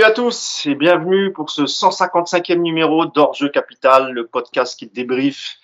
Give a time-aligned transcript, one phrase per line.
[0.00, 5.58] Salut à tous et bienvenue pour ce 155e numéro d'Orge Capital, le podcast qui débriefe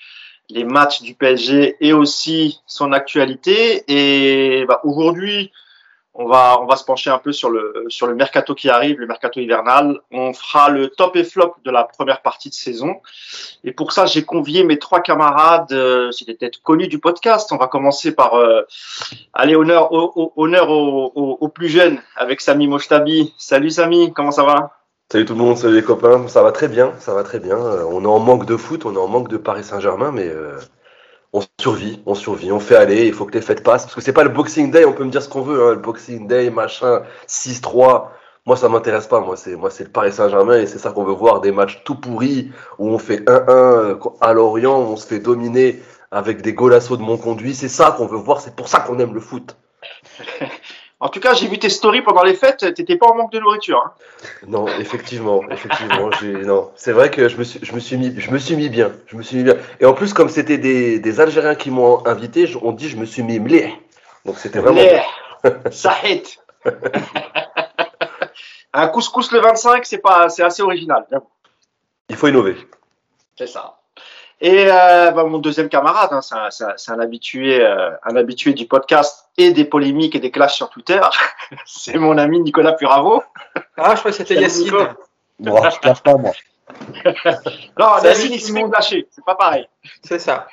[0.50, 3.82] les matchs du PSG et aussi son actualité.
[3.88, 5.52] Et bah, aujourd'hui,
[6.18, 8.98] on va, on va se pencher un peu sur le, sur le mercato qui arrive,
[8.98, 10.00] le mercato hivernal.
[10.10, 12.96] On fera le top et flop de la première partie de saison.
[13.64, 17.52] Et pour ça, j'ai convié mes trois camarades, euh, c'est des têtes du podcast.
[17.52, 18.62] On va commencer par euh,
[19.32, 23.34] aller honneur, au, honneur aux, plus jeunes avec Samy Moshtabi.
[23.38, 24.72] Salut Samy, comment ça va?
[25.10, 26.26] Salut tout le monde, salut les copains.
[26.28, 27.56] Ça va très bien, ça va très bien.
[27.56, 30.26] Euh, on est en manque de foot, on est en manque de Paris Saint-Germain, mais
[30.26, 30.58] euh,
[31.32, 33.84] on survit, on survit, on fait aller, il faut que les fêtes passent.
[33.84, 35.70] Parce que c'est pas le Boxing Day, on peut me dire ce qu'on veut, hein,
[35.70, 38.08] le Boxing Day, machin, 6-3.
[38.46, 39.20] Moi, ça m'intéresse pas.
[39.20, 41.40] Moi, c'est moi, c'est le Paris Saint-Germain et c'est ça qu'on veut voir.
[41.40, 45.82] Des matchs tout pourris où on fait 1-1 à Lorient, où on se fait dominer
[46.12, 47.54] avec des golassos de mon conduit.
[47.54, 48.40] C'est ça qu'on veut voir.
[48.40, 49.56] C'est pour ça qu'on aime le foot.
[50.98, 53.38] En tout cas, j'ai vu tes stories pendant les fêtes, t'étais pas en manque de
[53.38, 53.82] nourriture.
[53.84, 53.92] Hein.
[54.46, 58.30] Non, effectivement, effectivement, non, c'est vrai que je me suis, je me suis mis, je
[58.30, 59.56] me suis mis bien, je me suis mis bien.
[59.80, 63.04] Et en plus, comme c'était des, des Algériens qui m'ont invité, on dit je me
[63.04, 63.74] suis mis mlé.
[64.24, 64.80] Donc c'était vraiment.
[65.70, 66.38] Sahit.
[68.72, 71.06] Un couscous le 25, c'est pas, c'est assez original.
[72.08, 72.56] Il faut innover.
[73.36, 73.78] C'est ça.
[74.40, 76.20] Et euh, bah, mon deuxième camarade, hein,
[76.50, 80.68] c'est un, habitué, euh, un habitué du podcast et des polémiques et des clashs sur
[80.68, 81.00] Twitter.
[81.64, 83.22] c'est mon ami Nicolas Puravo.
[83.76, 84.72] Ah, je crois que c'était Yacine.
[85.40, 86.32] Non, je clash pas moi.
[87.78, 89.08] non, Yacine, il se fait clasher.
[89.10, 89.66] C'est pas pareil.
[90.02, 90.46] C'est ça.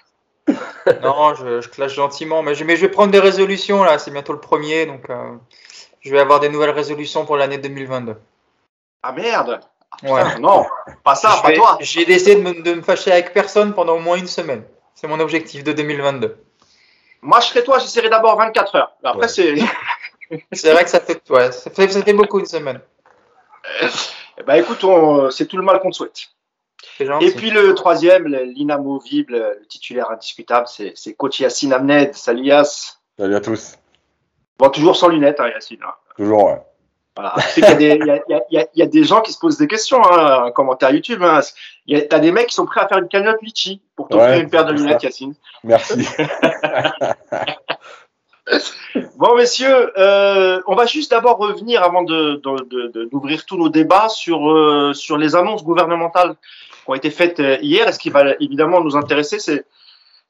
[1.01, 3.99] non, je, je clash gentiment, mais je, mais je vais prendre des résolutions là.
[3.99, 5.35] C'est bientôt le premier, donc euh,
[6.01, 8.15] je vais avoir des nouvelles résolutions pour l'année 2022.
[9.03, 9.59] Ah merde
[10.01, 10.39] Ouais.
[10.39, 10.65] Non,
[11.03, 11.77] pas ça, pas toi.
[11.79, 14.63] J'ai décidé de me, de me, fâcher avec personne pendant au moins une semaine.
[14.95, 16.37] C'est mon objectif de 2022.
[17.21, 18.91] Moi, je serais toi, j'essaierai d'abord 24 heures.
[19.03, 19.55] Après, c'est.
[20.51, 22.81] c'est vrai que ça fait, ouais, ça fait, ça fait beaucoup une semaine.
[24.37, 24.85] Eh ben, écoute,
[25.31, 26.29] c'est tout le mal qu'on te souhaite.
[26.99, 32.13] Et puis le troisième, l'inamovible, le titulaire indiscutable, c'est coach Yassine Amned.
[32.13, 33.01] Salut Yass.
[33.17, 33.77] Salut à tous.
[34.57, 35.79] Bon, toujours sans lunettes, hein, Yassine.
[35.83, 35.93] Hein.
[36.17, 36.61] Toujours, ouais.
[37.15, 37.35] Voilà.
[37.57, 40.91] Il y, y, y, a des gens qui se posent des questions, hein, en commentaire
[40.91, 41.21] YouTube.
[41.21, 41.41] Hein.
[42.09, 44.65] T'as des mecs qui sont prêts à faire une cagnotte litchi pour t'offrir une paire
[44.65, 45.35] de lunettes, Yacine.
[45.63, 46.03] Merci.
[49.17, 52.41] bon, messieurs, euh, on va juste d'abord revenir avant de,
[53.11, 56.35] d'ouvrir de, tous nos débats sur, euh, sur les annonces gouvernementales
[56.83, 57.87] qui ont été faites euh, hier.
[57.87, 59.65] Et ce qui va évidemment nous intéresser, c'est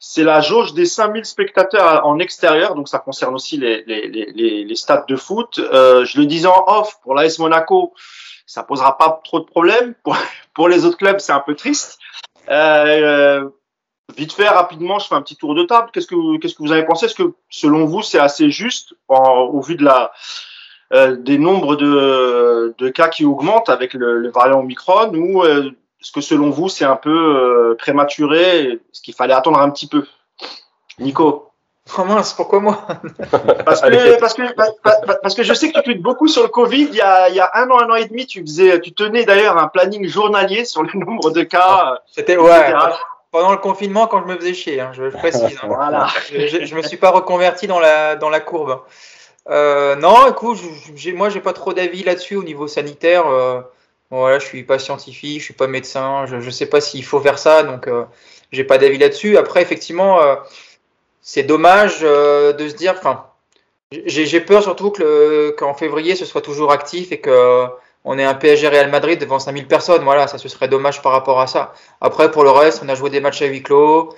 [0.06, 4.66] c'est la jauge des 5000 spectateurs en extérieur, donc ça concerne aussi les, les, les,
[4.66, 5.60] les stades de foot.
[5.60, 7.94] Euh, je le disais en off, pour l'AS Monaco,
[8.46, 9.96] ça posera pas trop de problèmes.
[10.04, 10.18] Pour,
[10.54, 12.00] pour les autres clubs, c'est un peu triste.
[12.50, 13.48] Euh,
[14.18, 15.90] vite fait, rapidement, je fais un petit tour de table.
[15.94, 17.06] Qu'est-ce que qu'est-ce que vous avez pensé?
[17.06, 20.12] Est-ce que selon vous, c'est assez juste au vu de la
[20.92, 25.72] euh, des nombres de, de cas qui augmentent avec le, le variant Omicron ou euh,
[26.04, 29.88] est-ce que selon vous, c'est un peu euh, prématuré Est-ce qu'il fallait attendre un petit
[29.88, 30.06] peu
[31.00, 31.50] Nico
[31.98, 32.86] Oh mince, pourquoi moi
[33.66, 34.44] parce que, parce, que,
[35.22, 36.88] parce que je sais que tu tweets beaucoup sur le Covid.
[36.90, 38.94] Il y, a, il y a un an, un an et demi, tu, faisais, tu
[38.94, 42.02] tenais d'ailleurs un planning journalier sur le nombre de cas.
[42.12, 42.74] C'était ouais,
[43.32, 45.58] pendant le confinement quand je me faisais chier, hein, je, précise.
[45.62, 45.68] Hein.
[45.68, 46.08] voilà.
[46.32, 48.82] je, je, me suis pas reconverti dans la, dans la courbe.
[49.50, 50.60] Euh, non, écoute,
[50.96, 53.28] j'ai, moi j'ai pas trop d'avis là-dessus au niveau sanitaire.
[53.28, 53.62] Euh,
[54.20, 57.20] voilà, je suis pas scientifique, je suis pas médecin, je ne sais pas s'il faut
[57.20, 58.04] faire ça, donc euh,
[58.52, 59.38] j'ai pas d'avis là-dessus.
[59.38, 60.36] Après, effectivement, euh,
[61.22, 63.26] c'est dommage euh, de se dire, enfin,
[64.06, 67.66] j'ai peur surtout que qu'en février ce soit toujours actif et que
[68.06, 70.04] on ait un PSG Real Madrid devant 5000 personnes.
[70.04, 71.74] Voilà, ça ce serait dommage par rapport à ça.
[72.02, 74.14] Après, pour le reste, on a joué des matchs à huis clos.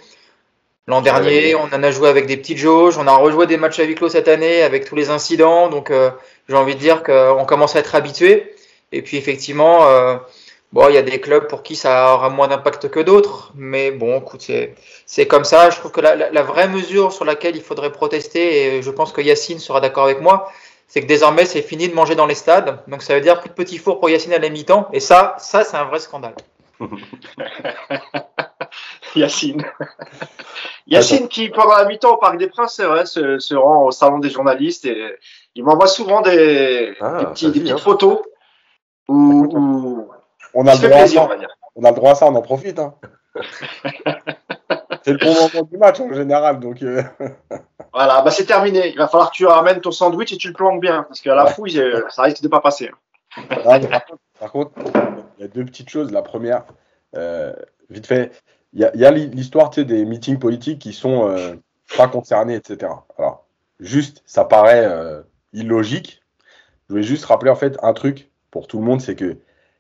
[0.88, 2.98] L'an dernier, on en a joué avec des petites jauges.
[2.98, 5.70] On a rejoué des matchs à huis clos cette année avec tous les incidents.
[5.70, 5.92] Donc,
[6.50, 8.55] j'ai envie de dire qu'on commence à être habitué.
[8.96, 10.16] Et puis effectivement, euh,
[10.72, 13.92] bon, il y a des clubs pour qui ça aura moins d'impact que d'autres, mais
[13.92, 14.50] bon, écoute,
[15.06, 15.70] c'est comme ça.
[15.70, 19.12] Je trouve que la, la, vraie mesure sur laquelle il faudrait protester, et je pense
[19.12, 20.50] que Yacine sera d'accord avec moi,
[20.88, 22.80] c'est que désormais c'est fini de manger dans les stades.
[22.88, 25.36] Donc ça veut dire plus de petits fours pour Yacine à la mi-temps, et ça,
[25.40, 26.36] ça c'est un vrai scandale.
[29.16, 29.66] Yacine.
[30.88, 34.20] Yacine qui, pendant la mi-temps au Parc des Princes, vrai, se, se, rend au salon
[34.20, 35.16] des journalistes et
[35.56, 37.78] il m'envoie souvent des, ah, des, petits, des petites hein.
[37.78, 38.20] photos
[39.08, 40.08] ou,
[40.54, 41.30] on, a le droit à ça,
[41.76, 42.80] on, a le droit à ça, on en profite.
[42.80, 42.96] Hein.
[45.04, 46.60] c'est le bon moment du match en général.
[46.60, 47.04] Donc euh.
[47.94, 48.90] Voilà, bah c'est terminé.
[48.90, 51.04] Il va falloir que tu ramènes ton sandwich et tu le planques bien.
[51.04, 52.92] Parce qu'à la fouille, euh, ça risque de pas passer.
[54.40, 54.72] par, contre,
[55.38, 56.12] il y a deux petites choses.
[56.12, 56.66] La première,
[57.16, 57.54] euh,
[57.90, 58.32] vite fait,
[58.74, 61.34] il y a, l'histoire des meetings politiques qui sont
[61.96, 62.92] pas concernés, etc.
[63.18, 63.46] Alors,
[63.80, 64.90] juste, ça paraît
[65.54, 66.22] illogique.
[66.88, 69.38] Je voulais juste rappeler en fait un truc pour tout le monde, c'est que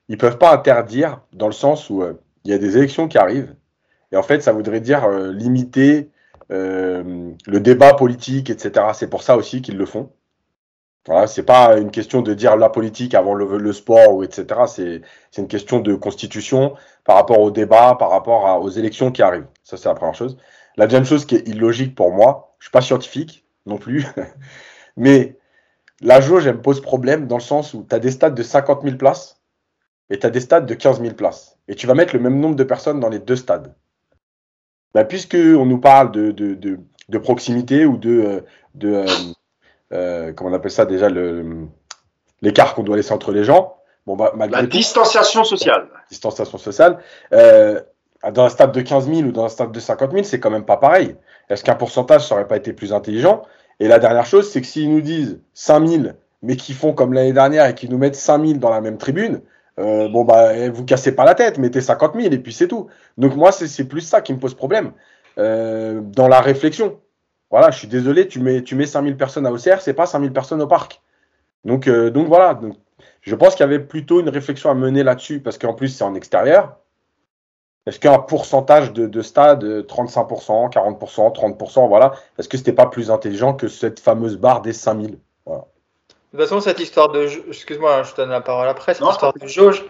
[0.09, 3.17] ils peuvent pas interdire dans le sens où euh, il y a des élections qui
[3.17, 3.55] arrivent.
[4.11, 6.11] Et en fait, ça voudrait dire euh, limiter
[6.51, 8.87] euh, le débat politique, etc.
[8.93, 10.11] C'est pour ça aussi qu'ils le font.
[11.07, 14.43] Voilà, c'est pas une question de dire la politique avant le, sport ou etc.
[14.67, 15.01] C'est
[15.31, 16.73] c'est une question de constitution
[17.05, 19.47] par rapport au débat, par rapport aux élections qui arrivent.
[19.63, 20.35] Ça c'est la première chose.
[20.75, 24.05] La deuxième chose qui est illogique pour moi, je suis pas scientifique non plus,
[24.97, 25.37] mais
[26.01, 28.43] la jauge elle me pose problème dans le sens où tu as des stades de
[28.43, 29.41] 50 000 places
[30.09, 32.39] et tu as des stades de 15 000 places et tu vas mettre le même
[32.39, 33.73] nombre de personnes dans les deux stades.
[34.93, 38.41] Bah, puisque on nous parle de, de, de, de proximité ou de, euh,
[38.75, 39.05] de euh,
[39.93, 41.09] euh, comment on appelle ça déjà
[42.41, 43.75] l'écart qu'on doit laisser entre les gens.
[44.05, 45.87] Bon bah malgré La tout, distanciation sociale.
[46.09, 46.99] distanciation sociale.
[47.33, 47.81] Euh,
[48.31, 50.49] dans un stade de 15 000 ou dans un stade de 50 000, c'est quand
[50.51, 51.15] même pas pareil.
[51.49, 53.43] Est-ce qu'un pourcentage, ça aurait pas été plus intelligent?
[53.79, 56.03] Et la dernière chose, c'est que s'ils nous disent 5 000,
[56.41, 58.97] mais qu'ils font comme l'année dernière et qu'ils nous mettent 5 000 dans la même
[58.97, 59.41] tribune,
[59.79, 62.67] euh, bon, bah, eh, vous cassez pas la tête, mettez 50 000 et puis c'est
[62.67, 62.87] tout.
[63.17, 64.91] Donc, moi, c'est plus ça qui me pose problème
[65.37, 66.99] euh, dans la réflexion.
[67.51, 70.05] Voilà, je suis désolé, tu mets, tu mets 5 000 personnes à OCR, c'est pas
[70.05, 71.01] 5 000 personnes au parc.
[71.65, 72.53] Donc, euh, donc voilà.
[72.53, 72.75] Donc,
[73.21, 76.03] je pense qu'il y avait plutôt une réflexion à mener là-dessus parce qu'en plus, c'est
[76.03, 76.77] en extérieur.
[77.87, 82.87] Est-ce qu'un pourcentage de, de stade, euh, 35%, 40%, 30%, voilà, est-ce que c'était pas
[82.87, 85.17] plus intelligent que cette fameuse barre des 5000 De
[86.31, 89.33] toute façon, cette histoire de, excuse-moi, je te donne la parole après, cette Non, histoire
[89.33, 89.85] de jauge,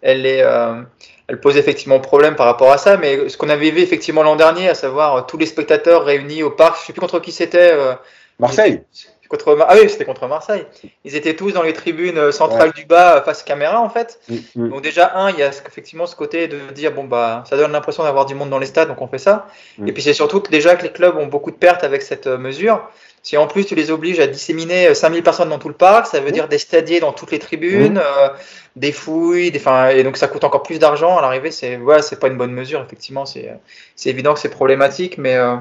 [0.00, 0.80] elle est, euh,
[1.28, 4.36] elle pose effectivement problème par rapport à ça, mais ce qu'on avait vu effectivement l'an
[4.36, 7.32] dernier, à savoir euh, tous les spectateurs réunis au parc, je sais plus contre qui
[7.32, 7.72] c'était.
[7.72, 7.94] euh,
[8.38, 8.82] Marseille
[9.28, 10.66] contre, Mar- ah oui, c'était contre Marseille.
[11.04, 14.20] Ils étaient tous dans les tribunes euh, centrales du bas euh, face caméra en fait.
[14.28, 14.68] Mm, mm.
[14.70, 17.72] Donc déjà un, il y a effectivement ce côté de dire bon bah ça donne
[17.72, 19.46] l'impression d'avoir du monde dans les stades, donc on fait ça.
[19.78, 19.88] Mm.
[19.88, 22.26] Et puis c'est surtout que déjà que les clubs ont beaucoup de pertes avec cette
[22.26, 22.82] euh, mesure.
[23.22, 26.06] Si en plus tu les obliges à disséminer euh, 5000 personnes dans tout le parc,
[26.06, 28.28] ça veut dire des stadiers dans toutes les tribunes, euh,
[28.76, 31.50] des fouilles, des, enfin, et donc ça coûte encore plus d'argent à l'arrivée.
[31.50, 33.24] C'est ouais, c'est pas une bonne mesure effectivement.
[33.24, 33.50] C'est
[33.96, 35.56] c'est évident que c'est problématique, mais euh,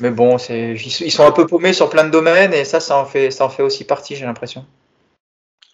[0.00, 3.04] mais bon, ils sont- un peu paumés sur plein de domaines et ça, ça en
[3.04, 4.64] fait ça en fait aussi partie, j'ai l'impression.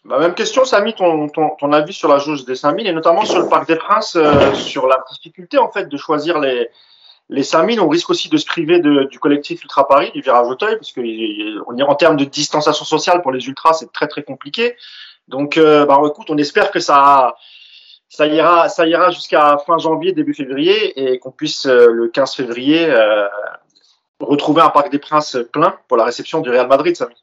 [0.04, 3.24] Bah, même question, Samy, ton, ton, ton avis sur la jauge des 5000 et notamment
[3.24, 6.68] sur le Parc des Princes, euh, sur la difficulté en fait de choisir les,
[7.28, 7.80] les 5000.
[7.80, 10.90] On risque aussi de se priver de, du collectif Ultra Paris, du virage Auteuil, parce
[10.90, 14.24] que il- on est en termes de distanciation sociale pour les ultras, c'est très très
[14.24, 14.76] compliqué.
[15.28, 17.36] Donc, euh, bah, écoute, on espère que ça,
[18.08, 22.34] ça ira, ça ira jusqu'à fin janvier, début février, et qu'on puisse euh, le 15
[22.34, 23.28] février euh,
[24.24, 27.14] retrouver un Parc des Princes plein pour la réception du Real Madrid, Samy.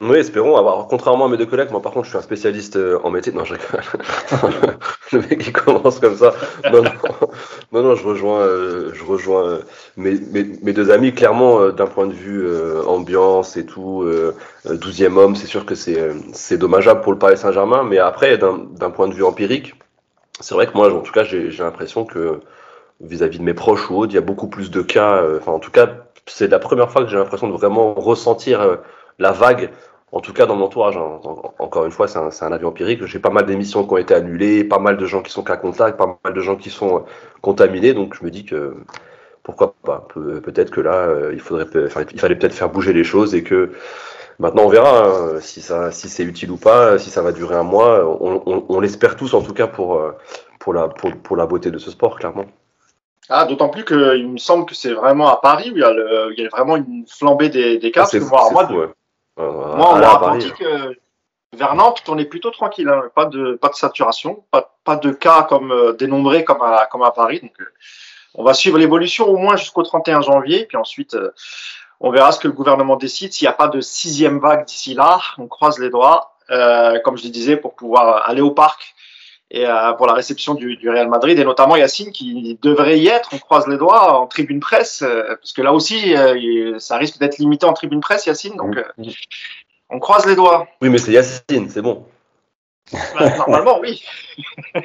[0.00, 0.56] Oui, espérons.
[0.56, 3.10] avoir contrairement à mes deux collègues, moi par contre, je suis un spécialiste euh, en
[3.10, 3.32] métier.
[3.32, 4.78] Non, je rigole.
[5.12, 6.34] Le mec qui commence comme ça.
[6.72, 6.82] Non,
[7.72, 9.58] non, non, je rejoins, euh, je rejoins euh,
[9.96, 11.12] mes, deux amis.
[11.12, 12.46] Clairement, d'un point de vue
[12.86, 14.36] ambiance et tout, euh,
[14.66, 17.82] euh, 12e homme, c'est sûr que c'est dommageable pour le Paris Saint-Germain.
[17.82, 19.74] Mais après, d'un point de vue empirique,
[20.40, 22.40] c'est vrai que moi, en tout cas, j'ai l'impression que
[23.00, 25.22] vis-à-vis de mes proches ou autres, il y a beaucoup plus de cas.
[25.22, 25.88] euh, Enfin, en tout cas,
[26.26, 28.76] c'est la première fois que j'ai l'impression de vraiment ressentir euh,
[29.18, 29.70] la vague
[30.12, 30.96] en tout cas, dans mon entourage.
[30.96, 33.04] En- encore une fois, c'est un, un avis empirique.
[33.04, 35.56] J'ai pas mal d'émissions qui ont été annulées, pas mal de gens qui sont cas
[35.58, 37.00] contact, pas mal de gens qui sont euh,
[37.42, 37.92] contaminés.
[37.94, 38.74] Donc, je me dis que
[39.42, 40.06] pourquoi pas?
[40.14, 41.66] Pe- Peut-être que là, il faudrait,
[42.12, 43.72] il fallait peut-être faire bouger les choses et que
[44.38, 47.56] maintenant on verra hein, si ça, si c'est utile ou pas, si ça va durer
[47.56, 48.04] un mois.
[48.20, 50.02] On, on- on l'espère tous, en tout cas pour
[50.60, 52.46] pour la pour la beauté de ce sport, clairement.
[53.28, 55.92] Ah, d'autant plus qu'il me semble que c'est vraiment à Paris où il y a,
[55.92, 58.02] le, il y a vraiment une flambée des, des cas.
[58.02, 58.88] Ah, parce que moi, moi, fou, ouais.
[59.38, 60.94] Euh, moi, en aller à Atlantique, euh,
[61.52, 62.88] vers Nantes, on est plutôt tranquille.
[62.88, 63.04] Hein.
[63.14, 67.02] Pas, de, pas de saturation, pas, pas de cas comme euh, dénombrés comme à, comme
[67.02, 67.40] à Paris.
[67.40, 67.72] Donc, euh,
[68.34, 70.66] on va suivre l'évolution au moins jusqu'au 31 janvier.
[70.66, 71.32] Puis ensuite, euh,
[72.00, 73.32] on verra ce que le gouvernement décide.
[73.32, 77.16] S'il n'y a pas de sixième vague d'ici là, on croise les doigts, euh, comme
[77.16, 78.94] je le disais, pour pouvoir aller au parc
[79.50, 83.08] et euh, pour la réception du, du Real Madrid et notamment Yacine qui devrait y
[83.08, 83.30] être.
[83.32, 87.18] On croise les doigts en tribune presse euh, parce que là aussi, euh, ça risque
[87.18, 88.56] d'être limité en tribune presse, Yacine.
[88.56, 88.76] Donc,
[89.88, 90.68] on croise les doigts.
[90.82, 92.06] Oui, mais c'est Yacine, c'est bon.
[92.92, 94.02] Bah, Normalement, oui.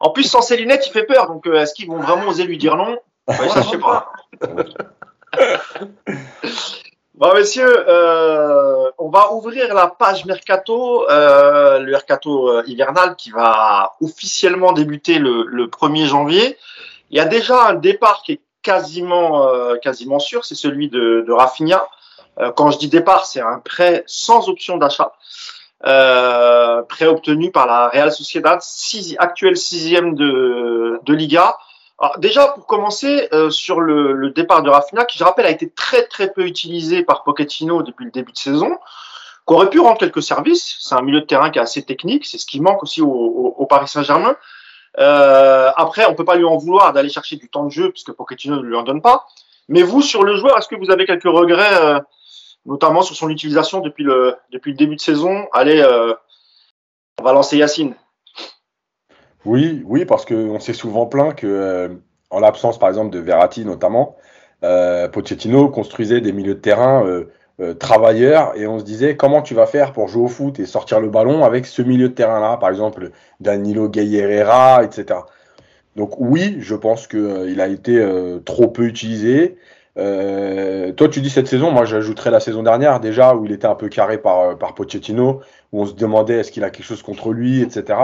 [0.00, 1.26] en plus, sans ses lunettes, il fait peur.
[1.26, 2.98] Donc, est-ce qu'ils vont vraiment oser lui dire non?
[3.28, 4.12] Ouais, Ça, je sais pas.
[7.16, 13.30] Bon, messieurs, euh, on va ouvrir la page Mercato, euh, le Mercato euh, hivernal qui
[13.30, 16.58] va officiellement débuter le, le 1er janvier.
[17.08, 19.48] Il y a déjà un départ qui est quasiment,
[19.80, 21.88] quasiment sûr, c'est celui de, de Rafinha.
[22.56, 25.12] Quand je dis départ, c'est un prêt sans option d'achat,
[25.80, 31.56] prêt obtenu par la Real Sociedad, six, actuel sixième de, de Liga.
[31.98, 35.70] Alors déjà, pour commencer, euh, sur le, départ de Rafinha, qui je rappelle a été
[35.70, 38.78] très très peu utilisé par Pochettino depuis le début de saison.
[39.46, 40.76] aurait pu rendre quelques services.
[40.80, 43.66] C'est un milieu de terrain qui est assez technique, c'est ce qui manque aussi au,
[43.68, 44.36] Paris Saint-Germain.
[44.98, 48.12] Euh, après, on peut pas lui en vouloir d'aller chercher du temps de jeu puisque
[48.12, 49.26] Pochettino ne lui en donne pas.
[49.68, 51.98] Mais vous, sur le joueur, est-ce que vous avez quelques regrets, euh,
[52.66, 55.46] notamment sur son utilisation depuis le depuis le début de saison?
[55.52, 55.82] Allez,
[57.18, 57.94] on va lancer Yacine.
[59.46, 61.88] Oui, oui, parce qu'on s'est souvent plaint que, euh,
[62.30, 64.16] en l'absence par exemple de Verratti notamment,
[64.64, 69.54] euh, Pochettino construisait des milieux de terrain euh, travailleurs et on se disait comment tu
[69.54, 72.56] vas faire pour jouer au foot et sortir le ballon avec ce milieu de terrain-là,
[72.56, 75.20] par exemple Danilo Gay Herrera, etc.
[75.94, 78.04] Donc oui, je pense qu'il a été
[78.44, 79.56] trop peu utilisé.
[79.94, 83.76] toi, tu dis cette saison, moi j'ajouterais la saison dernière déjà où il était un
[83.76, 85.40] peu carré par, par Pochettino,
[85.72, 87.94] où on se demandait est-ce qu'il a quelque chose contre lui, etc.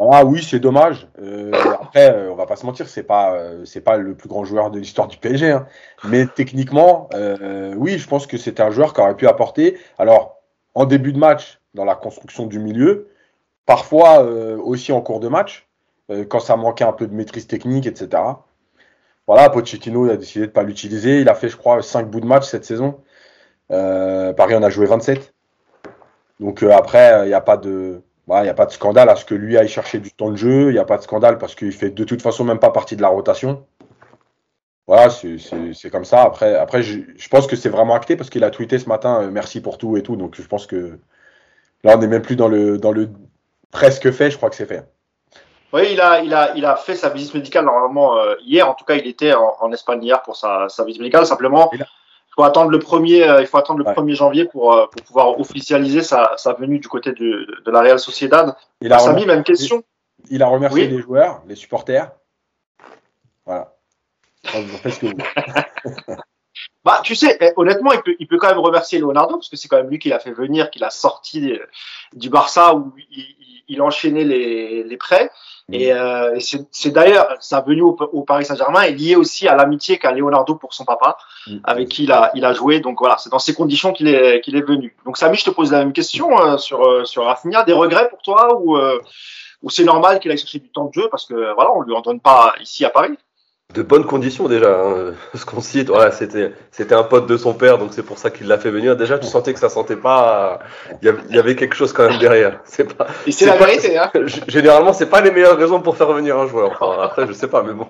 [0.00, 1.08] Ah oui, c'est dommage.
[1.20, 4.44] Euh, après, euh, on va pas se mentir, c'est pas euh, pas le plus grand
[4.44, 5.66] joueur de l'histoire du PSG, hein.
[6.04, 7.08] mais techniquement,
[7.76, 9.78] oui, je pense que c'était un joueur qui aurait pu apporter.
[9.98, 10.36] Alors,
[10.74, 13.08] en début de match, dans la construction du milieu,
[13.66, 15.68] parfois aussi en cours de match,
[16.28, 18.22] quand ça manquait un peu de maîtrise technique, etc.
[19.26, 21.20] Voilà, Pochettino a décidé de pas l'utiliser.
[21.20, 23.00] Il a fait, je crois, 5 bouts de match cette saison.
[23.68, 25.34] Paris en a joué 27.
[26.40, 29.24] Donc après, il n'y a pas de il n'y a pas de scandale à ce
[29.24, 30.68] que lui aille chercher du temps de jeu.
[30.68, 32.96] Il n'y a pas de scandale parce qu'il fait de toute façon même pas partie
[32.96, 33.64] de la rotation.
[34.86, 36.22] Voilà, c'est comme ça.
[36.22, 39.30] Après, après je, pense que c'est vraiment acté parce qu'il a tweeté ce matin euh,
[39.30, 40.16] merci pour tout et tout.
[40.16, 40.98] Donc je pense que
[41.84, 43.10] là, on n'est même plus dans le, dans le
[43.70, 44.30] presque fait.
[44.30, 44.84] Je crois que c'est fait.
[45.74, 48.68] Oui, il a, il, a, il a fait sa visite médicale normalement euh, hier.
[48.68, 51.26] En tout cas, il était en, Espagne hier pour sa, sa visite médicale.
[51.26, 51.70] Simplement,
[52.38, 55.40] faut attendre le premier, euh, il faut attendre le 1er janvier pour, euh, pour pouvoir
[55.40, 58.54] officialiser sa, sa venue du côté de, de la Real Sociedad.
[58.80, 59.82] Il a Samy, même question.
[60.30, 62.12] Il, a remercié les joueurs, les supporters.
[63.44, 63.74] Voilà.
[64.44, 66.14] ce que vous
[66.84, 69.56] bah, tu sais, eh, honnêtement, il peut, il peut quand même remercier Leonardo parce que
[69.56, 71.66] c'est quand même lui qui l'a fait venir, qui l'a sorti euh,
[72.12, 75.28] du Barça où il, il, il enchaînait les, les prêts.
[75.70, 76.38] Et, euh,
[76.70, 80.54] c'est d'ailleurs sa venue au, au Paris Saint-Germain est liée aussi à l'amitié qu'a Leonardo
[80.54, 81.58] pour son papa, mm.
[81.64, 82.80] avec qui il a, il a joué.
[82.80, 84.96] Donc voilà, c'est dans ces conditions qu'il est, qu'il est venu.
[85.04, 87.64] Donc Samy, je te pose la même question euh, sur euh, sur Rafinha.
[87.64, 88.98] Des regrets pour toi ou euh,
[89.62, 91.94] ou c'est normal qu'il aille chercher du temps de jeu parce que voilà, on lui
[91.94, 93.18] en donne pas ici à Paris?
[93.74, 94.80] De bonnes conditions déjà.
[94.80, 95.12] Hein.
[95.34, 98.30] Ce qu'on cite, voilà, c'était c'était un pote de son père, donc c'est pour ça
[98.30, 98.96] qu'il l'a fait venir.
[98.96, 100.60] Déjà, tu sentais que ça sentait pas.
[101.02, 102.60] Il y avait quelque chose quand même derrière.
[102.64, 103.08] C'est pas.
[103.28, 103.98] C'est la vérité.
[103.98, 104.10] Hein.
[104.48, 106.78] Généralement, c'est pas les meilleures raisons pour faire revenir un joueur.
[106.80, 107.86] Enfin, après, je sais pas, mais bon.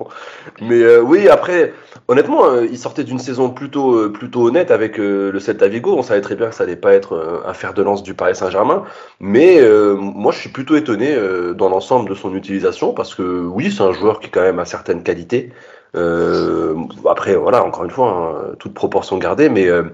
[0.61, 1.75] Mais euh, oui, après,
[2.09, 5.95] honnêtement, euh, il sortait d'une saison plutôt euh, plutôt honnête avec le Celta Vigo.
[5.97, 8.35] On savait très bien que ça allait pas être un fer de lance du Paris
[8.35, 8.85] Saint-Germain,
[9.21, 9.61] mais
[9.97, 11.17] moi, je suis plutôt étonné
[11.55, 14.65] dans l'ensemble de son utilisation parce que oui, c'est un joueur qui quand même a
[14.65, 15.51] certaines qualités.
[15.95, 16.75] Euh,
[17.09, 19.85] après, voilà, encore une fois, hein, toute proportion gardée, mais euh,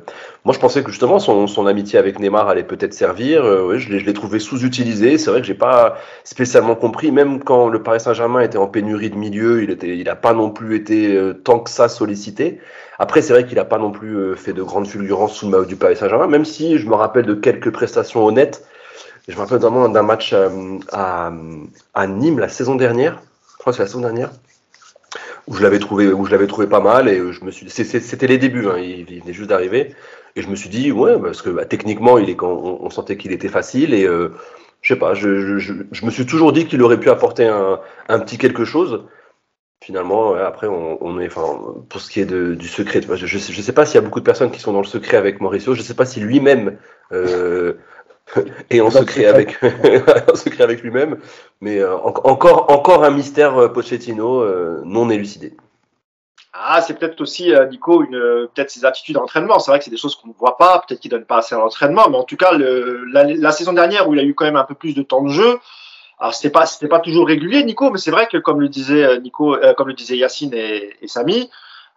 [0.45, 3.45] moi je pensais que justement son, son amitié avec Neymar allait peut-être servir.
[3.45, 5.19] Euh, je l'ai trouvé sous-utilisé.
[5.19, 9.11] C'est vrai que j'ai pas spécialement compris, même quand le Paris Saint-Germain était en pénurie
[9.11, 12.61] de milieu, il était, il a pas non plus été euh, tant que ça sollicité.
[12.99, 15.65] Après, c'est vrai qu'il a pas non plus fait de grandes fulgurances sous le maillot
[15.65, 18.65] du Paris Saint-Germain, même si je me rappelle de quelques prestations honnêtes.
[19.27, 20.35] Je me rappelle notamment d'un match
[20.93, 21.33] à,
[21.95, 23.21] à Nîmes la saison dernière.
[23.53, 24.31] Je crois que c'est la saison dernière
[25.47, 28.27] où je l'avais trouvé, où je l'avais trouvé pas mal et je me suis, c'était
[28.27, 29.95] les débuts, hein, il, venait juste d'arriver
[30.37, 33.17] et je me suis dit ouais parce que bah, techniquement il est quand on, sentait
[33.17, 34.31] qu'il était facile et euh,
[34.81, 37.81] je sais pas, je, je, je, me suis toujours dit qu'il aurait pu apporter un,
[38.09, 39.05] un petit quelque chose.
[39.83, 43.39] Finalement, après, on, on, est, enfin, pour ce qui est de, du secret, je, je
[43.39, 45.75] sais pas s'il y a beaucoup de personnes qui sont dans le secret avec Mauricio.
[45.75, 46.79] Je sais pas si lui-même
[47.13, 47.75] euh,
[48.71, 49.59] et en secret avec,
[50.33, 51.19] en secret avec lui-même.
[51.61, 55.57] Mais euh, encore, encore un mystère euh, Pochettino euh, non élucidé.
[56.53, 59.59] Ah, c'est peut-être aussi, Nico, une, peut-être ses attitudes d'entraînement.
[59.59, 60.85] C'est vrai que c'est des choses qu'on ne voit pas.
[60.87, 62.09] Peut-être qu'il donne pas assez à l'entraînement.
[62.09, 64.63] Mais en tout cas, le, la, saison dernière où il a eu quand même un
[64.65, 65.59] peu plus de temps de jeu,
[66.21, 69.19] alors c'était pas, c'était pas toujours régulier, Nico, mais c'est vrai que comme le disait
[69.19, 71.51] Nico, comme le disait Yacine et, et Samy,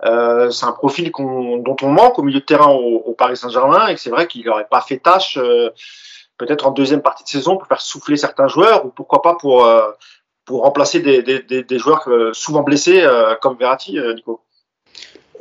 [0.06, 3.88] euh, c'est un profil dont on manque au milieu de terrain au, au Paris Saint-Germain
[3.88, 5.40] et que c'est vrai qu'il n'aurait pas fait tâche
[6.38, 9.66] peut-être en deuxième partie de saison pour faire souffler certains joueurs ou pourquoi pas pour,
[9.66, 9.92] euh,
[10.46, 14.42] pour remplacer des, des, des joueurs euh, souvent blessés euh, comme Verratti, Nico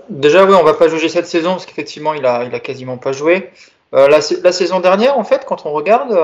[0.08, 2.96] Déjà, oui, on va pas juger cette saison parce qu'effectivement, il a, il a quasiment
[2.96, 3.50] pas joué.
[3.92, 6.16] La, saison dernière, en fait, quand on regarde,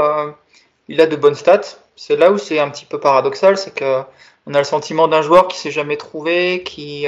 [0.88, 1.78] il a de bonnes stats.
[1.96, 4.02] C'est là où c'est un petit peu paradoxal, c'est que
[4.46, 7.06] on a le sentiment d'un joueur qui s'est jamais trouvé, qui,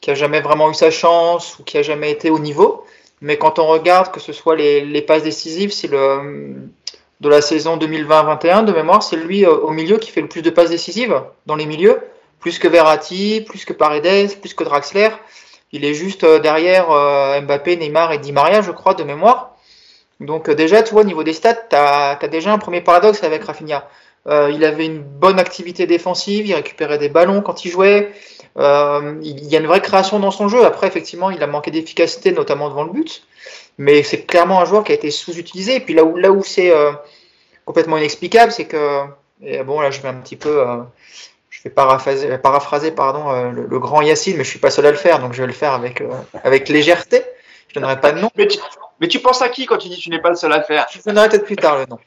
[0.00, 2.86] qui jamais vraiment eu sa chance ou qui a jamais été au niveau.
[3.20, 6.70] Mais quand on regarde que ce soit les, les passes décisives, c'est le
[7.20, 10.42] de la saison 2020-21 de mémoire, c'est lui euh, au milieu qui fait le plus
[10.42, 12.00] de passes décisives dans les milieux,
[12.40, 15.10] plus que Verratti, plus que Paredes, plus que Draxler.
[15.72, 19.56] Il est juste euh, derrière euh, Mbappé, Neymar et Di Maria, je crois, de mémoire.
[20.20, 23.44] Donc déjà, tu vois, au niveau des stats, tu as, déjà un premier paradoxe avec
[23.44, 23.88] Rafinha.
[24.26, 28.12] Il avait une bonne activité défensive, il récupérait des ballons quand il jouait.
[28.56, 30.64] Euh, il y a une vraie création dans son jeu.
[30.64, 33.22] Après, effectivement, il a manqué d'efficacité, notamment devant le but.
[33.78, 35.76] Mais c'est clairement un joueur qui a été sous-utilisé.
[35.76, 36.72] Et puis là où, là où c'est
[37.64, 39.02] complètement inexplicable, c'est que,
[39.42, 40.64] et bon, là, je vais un petit peu,
[41.50, 44.96] je vais paraphraser, paraphraser pardon, le, grand Yacine, mais je suis pas seul à le
[44.96, 46.02] faire, donc je vais le faire avec,
[46.42, 47.22] avec légèreté.
[47.68, 48.30] Je donnerai pas de nom.
[49.00, 50.58] Mais tu penses à qui quand tu dis que tu n'es pas le seul à
[50.58, 50.86] le faire?
[50.90, 51.98] Je donnerai peut-être plus tard le nom.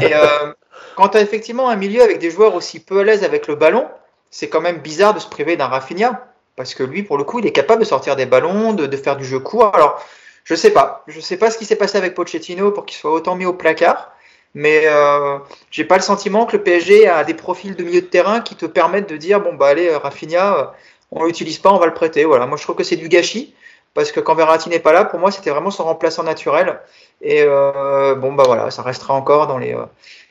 [0.00, 0.52] Et euh,
[0.96, 3.54] quand tu as effectivement un milieu avec des joueurs aussi peu à l'aise avec le
[3.54, 3.86] ballon,
[4.30, 6.26] c'est quand même bizarre de se priver d'un Rafinha.
[6.56, 9.16] Parce que lui, pour le coup, il est capable de sortir des ballons, de, faire
[9.16, 9.74] du jeu court.
[9.74, 10.04] Alors,
[10.44, 11.04] je sais pas.
[11.06, 13.52] Je sais pas ce qui s'est passé avec Pochettino pour qu'il soit autant mis au
[13.52, 14.12] placard.
[14.54, 15.38] Mais euh,
[15.70, 18.56] j'ai pas le sentiment que le PSG a des profils de milieu de terrain qui
[18.56, 20.64] te permettent de dire bon bah allez Rafinha, euh,
[21.12, 22.24] on l'utilise pas, on va le prêter.
[22.24, 22.46] Voilà.
[22.46, 23.54] Moi je trouve que c'est du gâchis
[23.98, 26.78] parce que quand Verratti n'est pas là, pour moi, c'était vraiment son remplaçant naturel.
[27.20, 29.74] Et euh, bon, bah voilà, ça restera encore dans les.
[29.74, 29.86] Euh,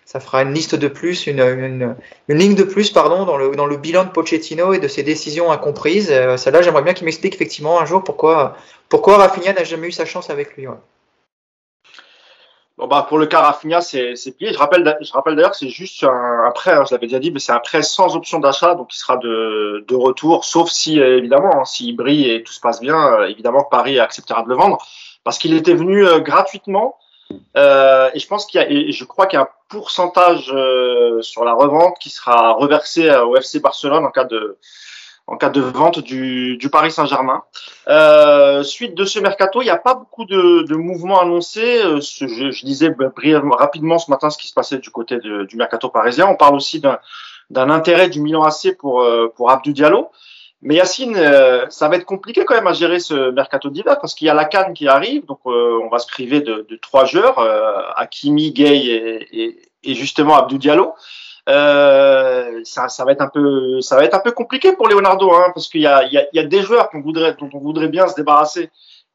[0.07, 1.97] ça fera une liste de plus, une, une,
[2.29, 5.03] une, ligne de plus, pardon, dans le, dans le bilan de Pochettino et de ses
[5.03, 6.09] décisions incomprises.
[6.09, 8.55] Euh, Celle-là, j'aimerais bien qu'il m'explique effectivement un jour pourquoi,
[8.87, 10.65] pourquoi Rafinha n'a jamais eu sa chance avec lui.
[12.77, 14.53] Bon, bah, pour le cas Rafinha, c'est plié.
[14.53, 17.31] Je rappelle, je rappelle d'ailleurs que c'est juste un, prêt, hein, je l'avais déjà dit,
[17.31, 21.01] mais c'est un prêt sans option d'achat, donc il sera de, de retour, sauf si,
[21.01, 24.47] euh, évidemment, hein, s'il brille et tout se passe bien, euh, évidemment, Paris acceptera de
[24.47, 24.77] le vendre,
[25.25, 26.95] parce qu'il était venu gratuitement.
[27.55, 30.53] Euh, et je pense qu'il y a, et je crois qu'il y a un pourcentage
[31.21, 34.57] sur la revente qui sera reversé au FC Barcelone en cas de,
[35.27, 37.43] en cas de vente du, du Paris Saint-Germain.
[37.89, 41.83] Euh, suite de ce mercato, il n'y a pas beaucoup de, de mouvements annoncés.
[41.83, 45.43] Euh, je, je, disais brièvement, rapidement ce matin ce qui se passait du côté de,
[45.43, 46.27] du mercato parisien.
[46.27, 50.09] On parle aussi d'un intérêt du Milan AC pour, euh, pour Abdou Diallo.
[50.61, 54.15] Mais Yacine, euh, ça va être compliqué quand même à gérer ce mercato d'hiver parce
[54.15, 57.05] qu'il y a la Cannes qui arrive, donc on va se priver de, de trois
[57.05, 57.39] joueurs,
[57.95, 60.95] Hakimi, Gay et, et, et justement Abdou Diallo.
[61.47, 65.31] Euh, ça, ça, va être un peu, ça va être un peu compliqué pour Leonardo,
[65.31, 67.49] hein, parce qu'il y a, il y, a, y a des joueurs qu'on voudrait, dont
[67.53, 68.69] on voudrait bien se débarrasser.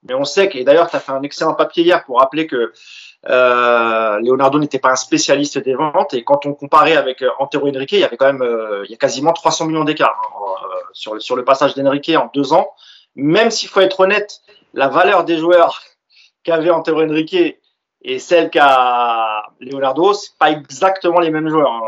[0.05, 2.46] Mais on sait que, et d'ailleurs, tu as fait un excellent papier hier pour rappeler
[2.46, 2.72] que
[3.28, 6.14] euh, Leonardo n'était pas un spécialiste des ventes.
[6.14, 8.90] Et quand on comparait avec euh, Antero Henrique, il y avait quand même, euh, il
[8.90, 12.52] y a quasiment 300 millions d'écart hein, euh, sur, sur le passage d'Henrique en deux
[12.52, 12.70] ans.
[13.14, 14.40] Même s'il faut être honnête,
[14.74, 15.82] la valeur des joueurs
[16.42, 17.58] qu'avait Antero Henrique
[18.04, 21.70] et celle qu'a Leonardo, c'est pas exactement les mêmes joueurs.
[21.70, 21.82] Hein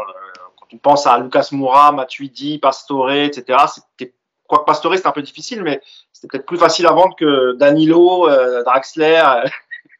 [0.74, 3.58] on pense à Lucas Moura, Matuidi, Pastore, etc.
[3.72, 4.12] C'était,
[4.46, 5.80] quoique Pastore, c'était un peu difficile, mais
[6.12, 9.22] c'était peut-être plus facile à vendre que Danilo, euh, Draxler,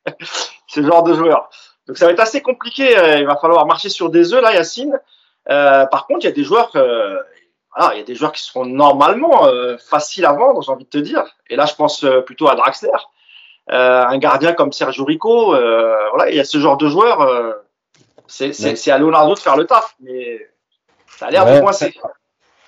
[0.74, 1.48] ce genre de joueurs.
[1.86, 2.96] Donc ça va être assez compliqué.
[2.96, 4.98] Euh, il va falloir marcher sur des œufs là, Yacine.
[5.50, 7.18] Euh, par contre, il y a des joueurs, euh,
[7.92, 9.46] il y a des joueurs qui seront normalement
[9.78, 11.24] faciles à vendre, j'ai envie de te dire.
[11.50, 12.90] Et là, je pense plutôt à Draxler,
[13.68, 15.48] un gardien comme Sergio Rico.
[15.48, 17.56] voilà, il y a ce genre de joueurs.
[18.26, 20.48] c'est, c'est à Leonardo de faire le taf, mais
[21.08, 21.94] ça a l'air de coincer.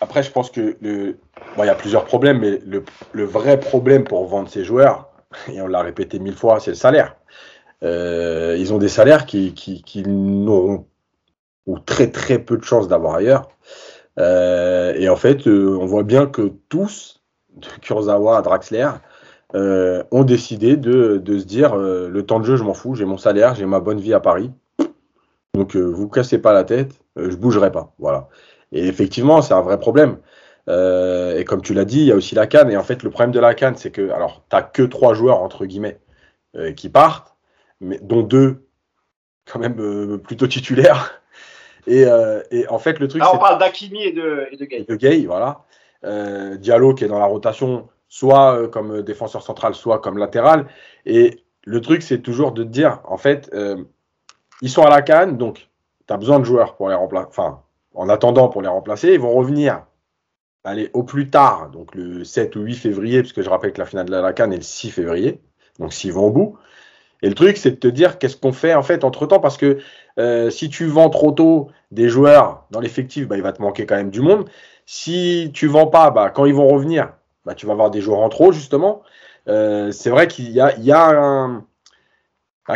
[0.03, 1.19] Après, je pense que le...
[1.57, 5.09] bon, il y a plusieurs problèmes, mais le, le, vrai problème pour vendre ces joueurs,
[5.51, 7.17] et on l'a répété mille fois, c'est le salaire.
[7.83, 10.87] Euh, ils ont des salaires qui, qui, qui n'auront
[11.67, 13.49] ou très très peu de chances d'avoir ailleurs.
[14.19, 17.23] Euh, et en fait, euh, on voit bien que tous,
[17.55, 18.89] de Kurzawa à Draxler,
[19.55, 22.95] euh, ont décidé de, de se dire euh, le temps de jeu, je m'en fous,
[22.95, 24.51] j'ai mon salaire, j'ai ma bonne vie à Paris.
[25.55, 27.95] Donc, euh, vous cassez pas la tête, je bougerai pas.
[27.99, 28.29] Voilà.
[28.73, 30.19] Et effectivement, c'est un vrai problème.
[30.69, 32.71] Et comme tu l'as dit, il y a aussi la canne.
[32.71, 35.15] Et en fait, le problème de la canne, c'est que, alors, tu n'as que trois
[35.15, 36.01] joueurs, entre guillemets,
[36.75, 37.36] qui partent,
[37.81, 38.67] mais, dont deux,
[39.45, 41.23] quand même, euh, plutôt titulaires.
[41.87, 43.21] Et, euh, et, en fait, le truc.
[43.21, 44.81] Là, on parle d'Akimi et de, et de Gay.
[44.81, 45.65] Et de Gay, voilà.
[46.59, 50.67] Diallo qui est dans la rotation, soit comme défenseur central, soit comme latéral.
[51.05, 53.51] Et le truc, c'est toujours de te dire, en fait,
[54.63, 55.69] ils sont à la canne, donc
[56.07, 57.27] tu as besoin de joueurs pour les remplacer.
[57.29, 57.63] Enfin,
[57.95, 59.83] en attendant pour les remplacer, ils vont revenir
[60.67, 63.87] allez, au plus tard, donc le 7 ou 8 février, puisque je rappelle que la
[63.87, 65.41] finale de la Cannes est le 6 février,
[65.79, 66.59] donc s'ils vont au bout.
[67.23, 69.57] Et le truc, c'est de te dire qu'est-ce qu'on fait en fait entre temps, parce
[69.57, 69.79] que
[70.19, 73.87] euh, si tu vends trop tôt des joueurs dans l'effectif, bah, il va te manquer
[73.87, 74.49] quand même du monde.
[74.87, 77.13] Si tu vends pas, bah, quand ils vont revenir,
[77.45, 79.03] bah, tu vas avoir des joueurs en trop, justement.
[79.49, 80.75] Euh, c'est vrai qu'il y a,
[81.11, 81.65] un,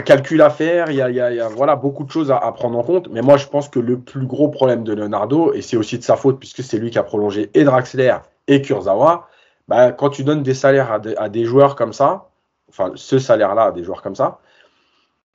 [0.05, 3.09] calcul à faire, il y a, voilà, beaucoup de choses à, prendre en compte.
[3.11, 6.05] Mais moi, je pense que le plus gros problème de Leonardo, et c'est aussi de
[6.05, 8.17] sa faute, puisque c'est lui qui a prolongé et Draxler
[8.49, 9.29] et Kurzawa,
[9.69, 12.30] bah, quand tu donnes des salaires à des joueurs comme ça,
[12.71, 14.41] enfin ce salaire-là à des joueurs comme ça,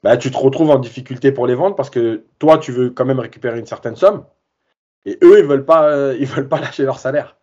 [0.04, 3.06] bah, tu te retrouves en difficulté pour les vendre parce que toi, tu veux quand
[3.06, 4.26] même récupérer une certaine somme,
[5.06, 7.38] et eux, ils veulent pas, euh, ils veulent pas lâcher leur salaire.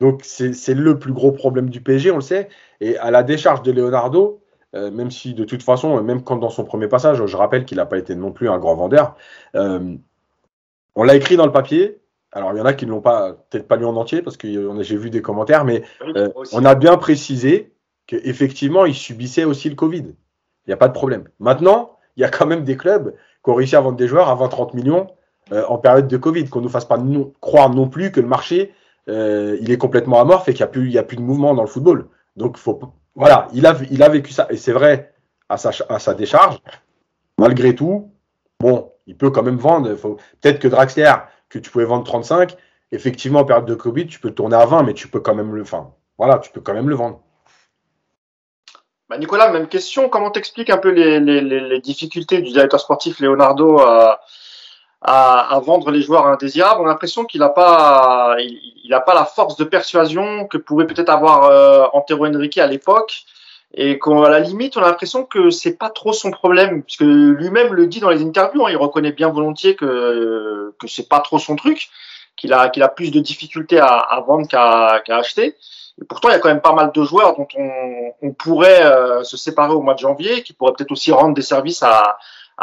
[0.00, 2.48] Donc c'est le plus gros problème du PSG, on le sait.
[2.80, 4.40] Et à la décharge de Leonardo,
[4.76, 7.78] euh, même si de toute façon, même quand dans son premier passage, je rappelle qu'il
[7.78, 9.16] n'a pas été non plus un grand vendeur,
[9.56, 9.96] euh,
[10.94, 12.00] on l'a écrit dans le papier.
[12.30, 14.36] Alors, il y en a qui ne l'ont pas, peut-être pas lu en entier, parce
[14.36, 14.46] que
[14.82, 15.82] j'ai vu des commentaires, mais
[16.52, 17.72] on a bien précisé
[18.08, 20.04] qu'effectivement, il subissait aussi le Covid.
[20.06, 21.28] Il n'y a pas de problème.
[21.38, 24.28] Maintenant, il y a quand même des clubs qui ont réussi à vendre des joueurs
[24.28, 25.06] à 20-30 millions
[25.68, 26.98] en période de Covid, qu'on ne nous fasse pas
[27.40, 28.74] croire non plus que le marché,
[29.06, 32.08] il est complètement amorphe et qu'il n'y a, plus, de mouvement dans le football.
[32.36, 32.58] Donc,
[33.14, 34.46] voilà, il a, vécu ça.
[34.50, 35.14] Et c'est vrai,
[35.48, 36.58] à sa, à sa décharge,
[37.38, 38.10] malgré tout,
[38.60, 39.92] bon, il peut quand même vendre.
[40.40, 41.12] Peut-être que Draxler,
[41.48, 42.56] que tu pouvais vendre 35,
[42.92, 45.54] effectivement, en période de Covid, tu peux tourner à 20, mais tu peux quand même
[45.54, 47.22] le, enfin, voilà, tu peux quand même le vendre.
[49.08, 50.10] Bah Nicolas, même question.
[50.10, 54.20] Comment t'expliques un peu les, les, les, difficultés du directeur sportif Leonardo à,
[55.00, 56.82] à, à vendre les joueurs indésirables?
[56.82, 60.86] On a l'impression qu'il n'a pas, il, a pas la force de persuasion que pouvait
[60.86, 63.22] peut-être avoir euh, Antero Henrique à l'époque.
[63.74, 67.72] Et qu'à la limite, on a l'impression que c'est pas trop son problème, puisque lui-même
[67.72, 68.66] le dit dans les interviews.
[68.66, 71.88] Hein, il reconnaît bien volontiers que que c'est pas trop son truc,
[72.36, 75.54] qu'il a qu'il a plus de difficultés à, à vendre qu'à qu'à acheter.
[76.00, 77.48] Et pourtant, il y a quand même pas mal de joueurs dont
[78.22, 81.42] on, pourrait euh, se séparer au mois de janvier, qui pourraient peut-être aussi rendre des
[81.42, 82.18] services à,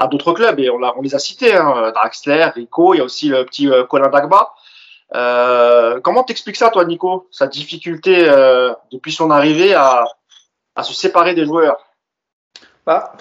[0.10, 0.60] d'autres clubs.
[0.60, 3.84] Et on, les a cités, hein, Draxler, Rico, il y a aussi le petit euh,
[3.86, 4.54] Colin Dagba.
[5.14, 8.30] Euh, comment t'expliques ça, toi, Nico, sa difficulté
[8.92, 10.06] depuis son arrivée à,
[10.82, 11.78] se séparer des joueurs?
[12.86, 13.14] Bah,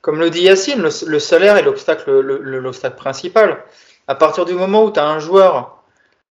[0.00, 3.64] Comme le dit Yacine, le, salaire est l'obstacle, l'obstacle principal.
[4.08, 5.79] À partir du moment où tu as un joueur,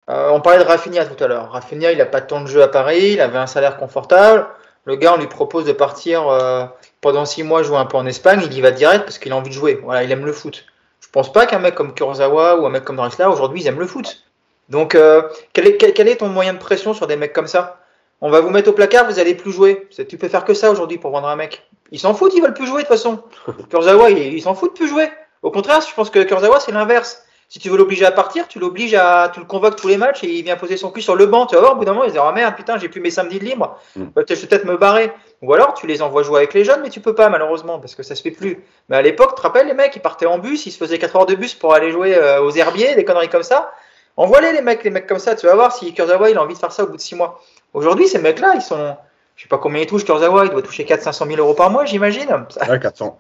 [0.09, 1.51] euh, on parlait de Rafinha tout à l'heure.
[1.51, 4.47] Rafinha, il n'a pas temps de jeu à Paris, il avait un salaire confortable.
[4.85, 6.65] Le gars, on lui propose de partir euh,
[6.99, 9.35] pendant six mois jouer un peu en Espagne, il y va direct parce qu'il a
[9.35, 9.79] envie de jouer.
[9.81, 10.65] Voilà, il aime le foot.
[10.99, 13.79] Je pense pas qu'un mec comme Kurzawa ou un mec comme Drexler, aujourd'hui, ils aiment
[13.79, 14.23] le foot.
[14.69, 15.21] Donc, euh,
[15.53, 17.79] quel, est, quel, est, ton moyen de pression sur des mecs comme ça?
[18.19, 19.87] On va vous mettre au placard, vous allez plus jouer.
[20.09, 21.65] Tu peux faire que ça aujourd'hui pour vendre un mec.
[21.91, 23.21] Ils s'en foutent, ils veulent plus jouer de toute façon.
[23.69, 25.09] Kurzawa, il, il s'en fout de plus jouer.
[25.43, 27.23] Au contraire, je pense que Kurzawa, c'est l'inverse.
[27.53, 30.23] Si tu veux l'obliger à partir, tu l'obliges à, tu le convoques tous les matchs
[30.23, 31.45] et il vient poser son cul sur le banc.
[31.45, 32.99] Tu vas voir, au bout d'un moment, il se dit, oh merde, putain, j'ai plus
[32.99, 33.77] mes samedis de libre.
[33.95, 34.05] Mm.
[34.15, 35.11] Je vais peut-être me barrer.
[35.43, 37.93] Ou alors, tu les envoies jouer avec les jeunes, mais tu peux pas, malheureusement, parce
[37.93, 38.63] que ça se fait plus.
[38.89, 40.97] Mais à l'époque, tu te rappelles, les mecs, ils partaient en bus, ils se faisaient
[40.97, 43.71] 4 heures de bus pour aller jouer euh, aux herbiers, des conneries comme ça.
[44.17, 45.35] Envoie-les, les mecs, les mecs comme ça.
[45.35, 47.13] Tu vas voir si Kurzawa, il a envie de faire ça au bout de 6
[47.13, 47.39] mois.
[47.75, 48.97] Aujourd'hui, ces mecs-là, ils sont,
[49.35, 51.85] je sais pas combien ils touchent, Kurzawa, il doit toucher 400-500 000 euros par mois,
[51.85, 52.47] j'imagine.
[52.67, 53.15] Ouais, 400.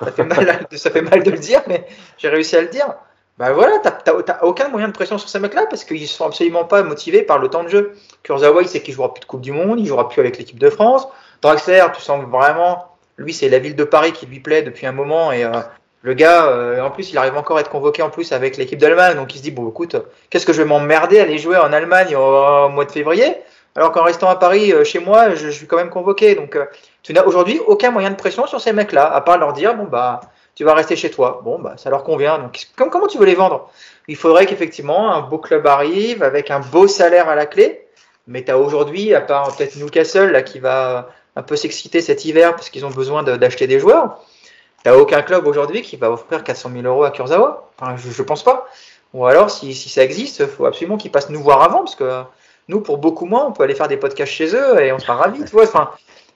[0.00, 2.86] Ça fait, mal, ça fait mal de le dire, mais j'ai réussi à le dire.
[3.36, 6.84] Bah voilà, t'as aucun moyen de pression sur ces mecs-là parce qu'ils sont absolument pas
[6.84, 7.96] motivés par le temps de jeu.
[8.22, 10.58] Kurzawa, il sait qu'il jouera plus de Coupe du Monde, il jouera plus avec l'équipe
[10.58, 11.08] de France.
[11.42, 14.92] Draxler, tu sens vraiment, lui, c'est la ville de Paris qui lui plaît depuis un
[14.92, 15.50] moment et euh,
[16.02, 18.78] le gars, euh, en plus, il arrive encore à être convoqué en plus avec l'équipe
[18.78, 19.96] d'Allemagne, donc il se dit bon, écoute,
[20.30, 23.34] qu'est-ce que je vais m'emmerder à aller jouer en Allemagne au, mois de février,
[23.74, 26.36] alors qu'en restant à Paris euh, chez moi, je, je, suis quand même convoqué.
[26.36, 26.56] Donc,
[27.02, 29.84] tu n'as aujourd'hui aucun moyen de pression sur ces mecs-là, à part leur dire bon
[29.84, 30.20] bah
[30.54, 31.40] tu vas rester chez toi.
[31.44, 32.38] Bon, bah, ça leur convient.
[32.38, 33.70] Donc, comment tu veux les vendre?
[34.08, 37.86] Il faudrait qu'effectivement un beau club arrive avec un beau salaire à la clé.
[38.26, 42.24] Mais tu as aujourd'hui, à part peut-être Newcastle là, qui va un peu s'exciter cet
[42.24, 44.20] hiver parce qu'ils ont besoin d'acheter des joueurs,
[44.82, 47.70] tu n'as aucun club aujourd'hui qui va offrir 400 000 euros à Kurzawa.
[47.78, 48.66] Enfin, je ne pense pas.
[49.12, 51.96] Ou alors, si, si ça existe, il faut absolument qu'ils passent nous voir avant parce
[51.96, 52.22] que
[52.68, 55.16] nous, pour beaucoup moins, on peut aller faire des podcasts chez eux et on sera
[55.16, 55.44] ravis.
[55.44, 55.90] Tu vois enfin,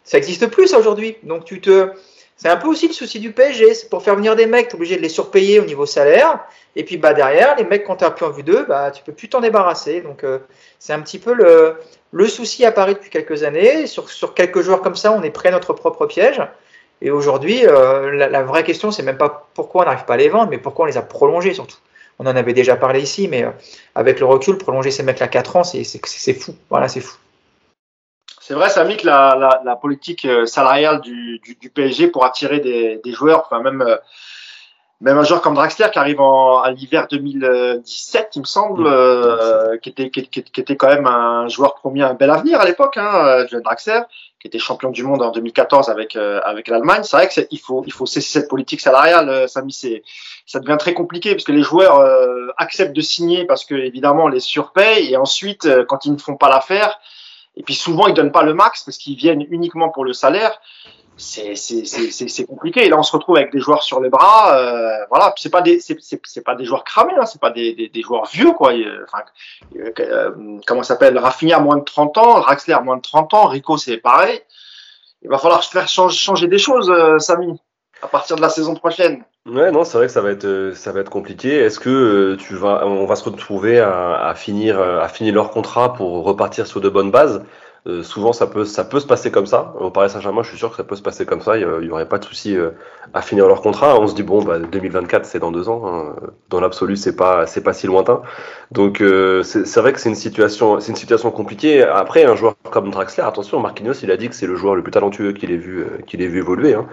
[0.05, 1.17] ça n'existe plus aujourd'hui.
[1.23, 1.93] Donc, tu te
[2.39, 3.75] c'est un peu aussi le souci du PSG.
[3.75, 6.39] C'est pour faire venir des mecs, tu es obligé de les surpayer au niveau salaire.
[6.77, 9.03] Et puis bah, derrière, les mecs, quand tu n'as plus en vue d'eux, bah, tu
[9.03, 10.01] peux plus t'en débarrasser.
[10.01, 10.39] Donc euh,
[10.79, 11.75] c'est un petit peu le,
[12.13, 13.89] le souci apparaît depuis quelques années.
[13.89, 16.41] Sur, sur quelques joueurs comme ça, on est prêt à notre propre piège.
[17.03, 20.29] Et aujourd'hui, euh, la, vraie question, c'est même pas pourquoi on n'arrive pas à les
[20.29, 21.79] vendre, mais pourquoi on les a prolongés surtout.
[22.21, 23.51] On en avait déjà parlé ici, mais euh,
[23.95, 26.55] avec le recul, prolonger ces mecs-là 4 ans, c'est fou.
[26.71, 27.17] Voilà, c'est fou.
[28.49, 32.25] C'est vrai, Samy, que la, la, la politique euh, salariale du, du, du, PSG pour
[32.25, 33.99] attirer des, des joueurs, enfin même euh,
[35.03, 39.77] même un joueur comme Draxler qui arrive en, à l'hiver 2017, il me semble, euh,
[39.77, 42.97] qui, était, qui, qui, était quand même un joueur promis un bel avenir à l'époque,
[42.97, 44.01] hein, Draxler,
[44.41, 47.03] qui était champion du monde en 2014 avec avec l'Allemagne.
[47.03, 50.03] C'est vrai qu'il faut il faut cesser cette politique salariale, Samy, c'est
[50.47, 52.03] ça devient très compliqué parce que les joueurs
[52.57, 56.37] acceptent de signer parce que évidemment on les surpaye et ensuite quand ils ne font
[56.39, 56.99] pas l'affaire
[57.59, 60.59] et puis souvent, ils donnent pas le max parce qu'ils viennent uniquement pour le salaire.
[61.17, 62.87] C'est compliqué.
[62.87, 64.57] Et là, on se retrouve avec des joueurs sur les bras.
[64.57, 67.89] Euh, voilà, c'est pas des c'est pas des joueurs cramés, hein, c'est pas des, des,
[67.89, 68.73] des, joueurs vieux quoi.
[69.03, 69.25] Enfin,
[69.77, 70.31] euh,
[70.65, 71.19] comment s'appelle?
[71.19, 74.41] Rafinha moins de 30 ans, Raxler moins de 30 ans, Rico c'est pareil.
[75.23, 77.61] Il va falloir faire changer, changer des choses, euh, Samy,
[78.03, 79.25] à partir de la saison prochaine.
[79.47, 81.57] Ouais, non, c'est vrai que ça va être, euh, ça va être compliqué.
[81.57, 85.51] Est-ce que euh, tu vas, on va se retrouver à, finir, euh, à finir leur
[85.51, 87.45] contrat pour repartir sur de bonnes bases?
[88.03, 89.73] Souvent, ça peut, ça peut se passer comme ça.
[89.81, 91.57] Au Paris Saint-Germain, je suis sûr que ça peut se passer comme ça.
[91.57, 92.55] Il n'y aurait pas de souci
[93.15, 93.99] à finir leur contrat.
[93.99, 95.85] On se dit bon, bah, 2024, c'est dans deux ans.
[95.87, 96.17] Hein.
[96.51, 98.21] Dans l'absolu, c'est pas, pas si lointain.
[98.73, 99.03] Donc,
[99.43, 101.83] c'est vrai que c'est une situation, une situation compliquée.
[101.83, 104.83] Après, un joueur comme Draxler, attention, Marquinhos, il a dit que c'est le joueur le
[104.83, 106.75] plus talentueux qu'il ait vu, ait vu évoluer.
[106.75, 106.87] Hein.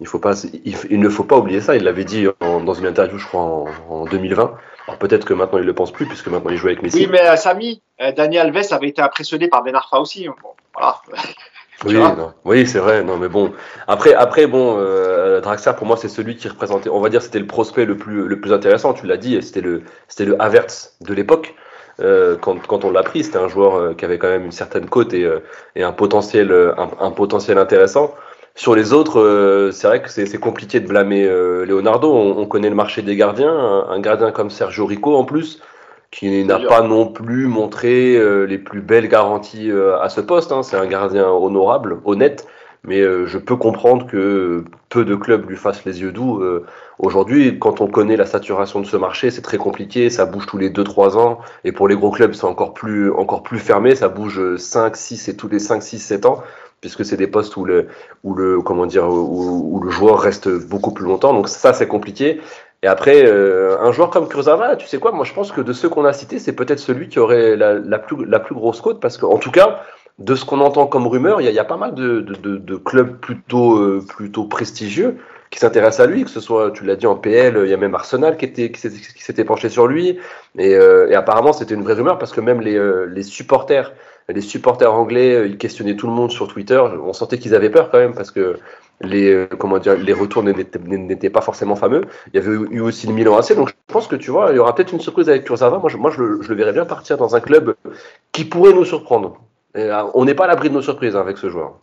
[0.00, 0.34] Il, faut pas,
[0.64, 1.76] il, ne faut pas oublier ça.
[1.76, 4.54] Il l'avait dit dans une interview, je crois, en, en 2020
[4.96, 6.98] peut-être que maintenant il le pense plus puisque maintenant il joue avec Messi.
[6.98, 10.26] Oui, mais euh, Samy, euh, Daniel Alves avait été impressionné par Ben Arfa aussi.
[10.28, 10.96] Bon, voilà.
[11.86, 11.96] Oui,
[12.44, 13.02] oui, c'est vrai.
[13.02, 13.54] Non, mais bon.
[13.88, 16.90] Après, après, bon, euh, Draxler pour moi c'est celui qui représentait.
[16.90, 18.92] On va dire c'était le prospect le plus le plus intéressant.
[18.92, 21.54] Tu l'as dit, c'était le c'était le Havertz de l'époque.
[22.00, 24.90] Euh, quand, quand on l'a pris, c'était un joueur qui avait quand même une certaine
[24.90, 25.26] cote et,
[25.74, 28.14] et un potentiel un potentiel intéressant.
[28.60, 32.14] Sur les autres, euh, c'est vrai que c'est compliqué de blâmer euh, Leonardo.
[32.14, 33.86] On, connaît le marché des gardiens.
[33.88, 35.62] Un, gardien comme Sergio Rico, en plus,
[36.10, 40.52] qui n'a pas non plus montré euh, les plus belles garanties à ce poste.
[40.52, 40.62] Hein.
[40.62, 42.46] C'est un gardien honorable, honnête.
[42.84, 46.42] Mais je peux comprendre que peu de clubs lui fassent les yeux doux.
[46.98, 50.08] Aujourd'hui, quand on connaît la saturation de ce marché, c'est très compliqué.
[50.10, 51.38] Ça bouge tous les 2-3 ans.
[51.64, 53.94] Et pour les gros clubs, c'est encore plus, encore plus fermé.
[53.94, 56.42] Ça bouge 5, 6 et tous les 5, 6, 7 ans
[56.80, 57.88] puisque c'est des postes où le,
[58.24, 61.32] où le, comment dire, où, le joueur reste beaucoup plus longtemps.
[61.32, 62.40] Donc ça, c'est compliqué.
[62.82, 65.72] Et après, euh, un joueur comme Kurzawa, tu sais quoi, moi je pense que de
[65.74, 69.00] ceux qu'on a cités, c'est peut-être celui qui aurait la, plus, la plus grosse côte,
[69.00, 69.82] parce qu'en tout cas,
[70.18, 73.18] de ce qu'on entend comme rumeur, il y, a, pas mal de, de, de, clubs
[73.18, 75.18] plutôt, euh, plutôt prestigieux
[75.50, 77.76] qui s'intéressent à lui, que ce soit, tu l'as dit en PL, il y a
[77.76, 78.80] même Arsenal qui, était, qui
[79.22, 80.18] s'était penché sur lui,
[80.58, 83.92] et, euh, et apparemment c'était une vraie rumeur parce que même les, les supporters
[84.32, 86.78] les supporters anglais, euh, ils questionnaient tout le monde sur Twitter.
[86.78, 88.56] On sentait qu'ils avaient peur quand même parce que
[89.00, 89.48] les, euh,
[90.18, 92.02] retours n'étaient pas forcément fameux.
[92.32, 94.56] Il y avait eu aussi le Milan AC, donc je pense que tu vois, il
[94.56, 95.78] y aura peut-être une surprise avec Kurzawa.
[95.78, 97.74] Moi, je, moi, je le, verrais bien partir dans un club
[98.32, 99.38] qui pourrait nous surprendre.
[99.76, 101.74] Euh, on n'est pas à l'abri de nos surprises hein, avec ce joueur.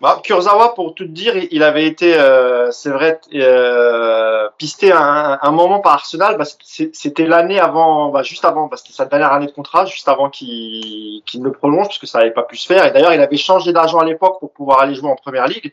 [0.00, 5.50] Bah, Kurzawa, pour tout dire, il avait été, euh, c'est vrai, euh, pisté un, un,
[5.52, 6.36] moment par Arsenal.
[6.36, 10.08] Bah, c'était l'année avant, bah, juste avant, bah, c'était sa dernière année de contrat, juste
[10.08, 12.84] avant qu'il qu le prolonge, puisque ça n'avait pas pu se faire.
[12.84, 15.72] Et d'ailleurs, il avait changé d'argent à l'époque pour pouvoir aller jouer en première ligue,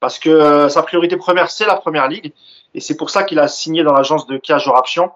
[0.00, 2.32] parce que euh, sa priorité première, c'est la première ligue.
[2.72, 5.12] Et c'est pour ça qu'il a signé dans l'agence de Kia Jorapchian,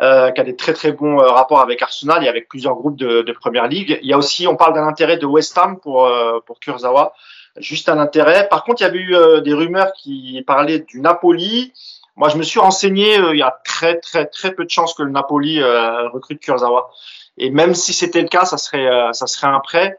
[0.00, 2.96] euh, qui a des très très bons euh, rapports avec Arsenal et avec plusieurs groupes
[2.96, 3.98] de, de première ligue.
[4.02, 6.08] Il y a aussi, on parle d'un intérêt de West Ham pour,
[6.46, 7.12] pour Kurzawa
[7.60, 8.48] juste un intérêt.
[8.48, 11.72] Par contre, il y avait eu euh, des rumeurs qui parlaient du Napoli.
[12.16, 14.94] Moi, je me suis renseigné, euh, il y a très très très peu de chances
[14.94, 16.90] que le Napoli euh, recrute Kurzawa.
[17.36, 19.96] Et même si c'était le cas, ça serait ça serait un prêt.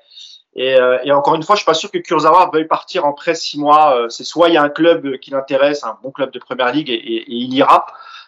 [0.56, 0.78] Et,
[1.12, 4.08] encore une fois, je suis pas sûr que Kurzawa veuille partir en prêt six mois.
[4.10, 6.90] C'est soit il y a un club qui l'intéresse, un bon club de première ligue,
[6.90, 7.86] et, il ira.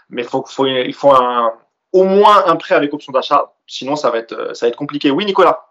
[0.09, 1.13] Mais il faut
[1.91, 3.51] au moins un prêt avec option d'achat.
[3.67, 5.11] Sinon, ça va être ça va être compliqué.
[5.11, 5.70] Oui, Nicolas.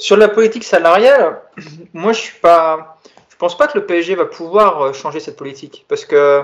[0.00, 1.42] Sur la politique salariale,
[1.92, 2.96] moi je suis pas,
[3.28, 6.42] je pense pas que le PSG va pouvoir euh, changer cette politique parce que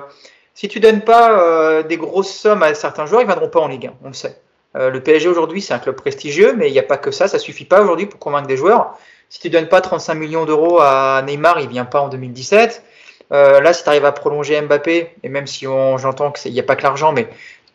[0.53, 3.69] si tu donnes pas euh, des grosses sommes à certains joueurs, ils viendront pas en
[3.69, 4.39] Ligue 1, on le sait.
[4.77, 7.29] Euh, le PSG aujourd'hui c'est un club prestigieux, mais il n'y a pas que ça,
[7.29, 8.99] ça suffit pas aujourd'hui pour convaincre des joueurs.
[9.31, 12.83] Si tu donnes pas 35 millions d'euros à Neymar, il vient pas en 2017.
[13.31, 16.77] là, si tu arrives à prolonger Mbappé, et même si j'entends qu'il n'y a pas
[16.77, 17.27] que l'argent, mais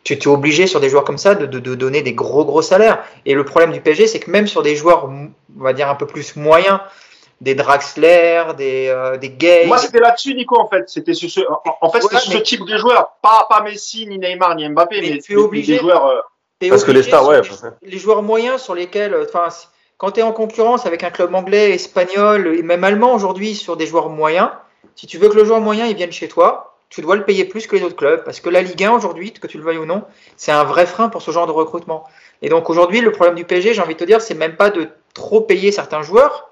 [0.04, 3.04] tu es obligé sur des joueurs comme ça de, de, donner des gros gros salaires.
[3.24, 5.10] Et le problème du PSG, c'est que même sur des joueurs,
[5.58, 6.80] on va dire un peu plus moyens,
[7.40, 9.66] des Draxler, des, euh, des Gay.
[9.66, 10.88] Moi, c'était là-dessus, Nico, en fait.
[10.88, 11.26] C'était ce,
[11.80, 13.16] en fait, c'était ce type de joueurs.
[13.20, 16.06] Pas, pas Messi, ni Neymar, ni Mbappé, mais, tu es obligé, des joueurs.
[16.06, 17.40] Euh, Parce que les stars, ouais.
[17.82, 19.48] Les, joueurs moyens sur lesquels, enfin,
[19.98, 23.76] quand tu es en concurrence avec un club anglais, espagnol et même allemand aujourd'hui sur
[23.76, 24.50] des joueurs moyens,
[24.94, 27.44] si tu veux que le joueur moyen il vienne chez toi, tu dois le payer
[27.44, 29.78] plus que les autres clubs parce que la Ligue 1 aujourd'hui, que tu le veuilles
[29.78, 30.04] ou non,
[30.36, 32.04] c'est un vrai frein pour ce genre de recrutement.
[32.42, 34.70] Et donc aujourd'hui, le problème du PSG, j'ai envie de te dire, c'est même pas
[34.70, 36.50] de trop payer certains joueurs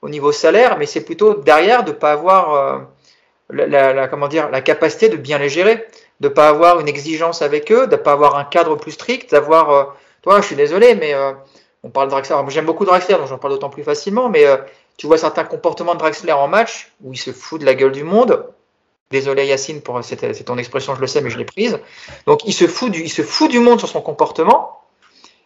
[0.00, 2.78] au niveau salaire, mais c'est plutôt derrière de pas avoir euh,
[3.50, 5.86] la, comment dire, la capacité de bien les gérer,
[6.20, 9.70] de pas avoir une exigence avec eux, de pas avoir un cadre plus strict, d'avoir,
[9.70, 9.84] euh,
[10.22, 11.32] toi, je suis désolé, mais euh,
[11.84, 12.36] on parle de Draxler.
[12.48, 14.44] J'aime beaucoup Draxler, donc j'en parle d'autant plus facilement, mais
[14.96, 17.92] tu vois certains comportements de Draxler en match où il se fout de la gueule
[17.92, 18.46] du monde
[19.12, 21.78] Désolé Yacine pour c'est ton expression, je le sais, mais je l'ai prise.
[22.26, 24.80] Donc il se fout du, il se fout du monde sur son comportement,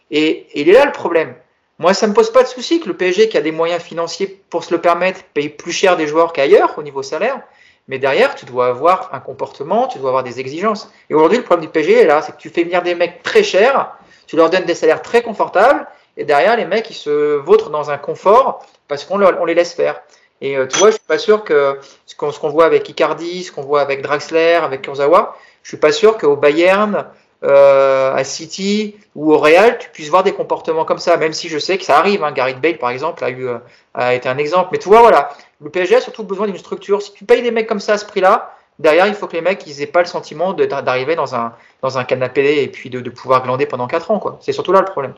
[0.09, 1.35] et, il est là le problème.
[1.79, 4.41] Moi, ça me pose pas de souci que le PSG, qui a des moyens financiers
[4.49, 7.41] pour se le permettre, paye plus cher des joueurs qu'ailleurs au niveau salaire.
[7.87, 10.91] Mais derrière, tu dois avoir un comportement, tu dois avoir des exigences.
[11.09, 13.23] Et aujourd'hui, le problème du PSG est là, c'est que tu fais venir des mecs
[13.23, 15.87] très chers, tu leur donnes des salaires très confortables,
[16.17, 20.01] et derrière, les mecs, ils se vautrent dans un confort parce qu'on les laisse faire.
[20.41, 23.51] Et euh, tu vois, je suis pas sûr que ce qu'on voit avec Icardi, ce
[23.51, 27.05] qu'on voit avec Draxler, avec Kurzawa, je suis pas sûr qu'au Bayern,
[27.43, 31.49] euh, à City ou au Real, tu puisses voir des comportements comme ça, même si
[31.49, 32.23] je sais que ça arrive.
[32.23, 32.31] Hein.
[32.31, 33.57] Gareth Bale, par exemple, a, eu, euh,
[33.93, 34.69] a été un exemple.
[34.71, 35.29] Mais tu vois, voilà,
[35.61, 37.01] le PSG a surtout besoin d'une structure.
[37.01, 39.41] Si tu payes des mecs comme ça à ce prix-là, derrière, il faut que les
[39.41, 42.99] mecs ils aient pas le sentiment d'arriver dans un, dans un canapé et puis de,
[43.01, 44.19] de pouvoir glander pendant 4 ans.
[44.19, 44.37] quoi.
[44.41, 45.13] C'est surtout là le problème.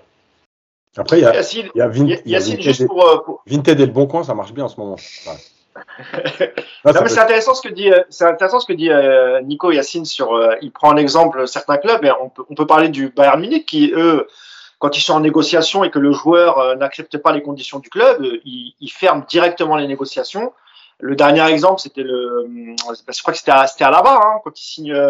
[0.97, 2.63] Après, il y a, Yacine, il y a, Vin- Y- il y a Yacine, Vinted,
[2.63, 4.95] juste et- pour, pour- Vinted et le Bon Coin, ça marche bien en ce moment.
[5.27, 5.33] Ouais.
[6.85, 9.71] Non, mais c'est intéressant ce que dit, euh, c'est intéressant ce que dit euh, Nico
[9.71, 10.33] Yacine sur.
[10.33, 13.39] euh, il prend en exemple certains clubs, et on peut, on peut parler du Bayern
[13.39, 14.27] Munich qui, eux,
[14.79, 17.89] quand ils sont en négociation et que le joueur euh, n'accepte pas les conditions du
[17.89, 20.53] club, ils, ils ferment directement les négociations.
[20.99, 22.45] Le dernier exemple, c'était le,
[22.77, 25.01] je crois que c'était à, c'était à Lava, hein, quand il signe,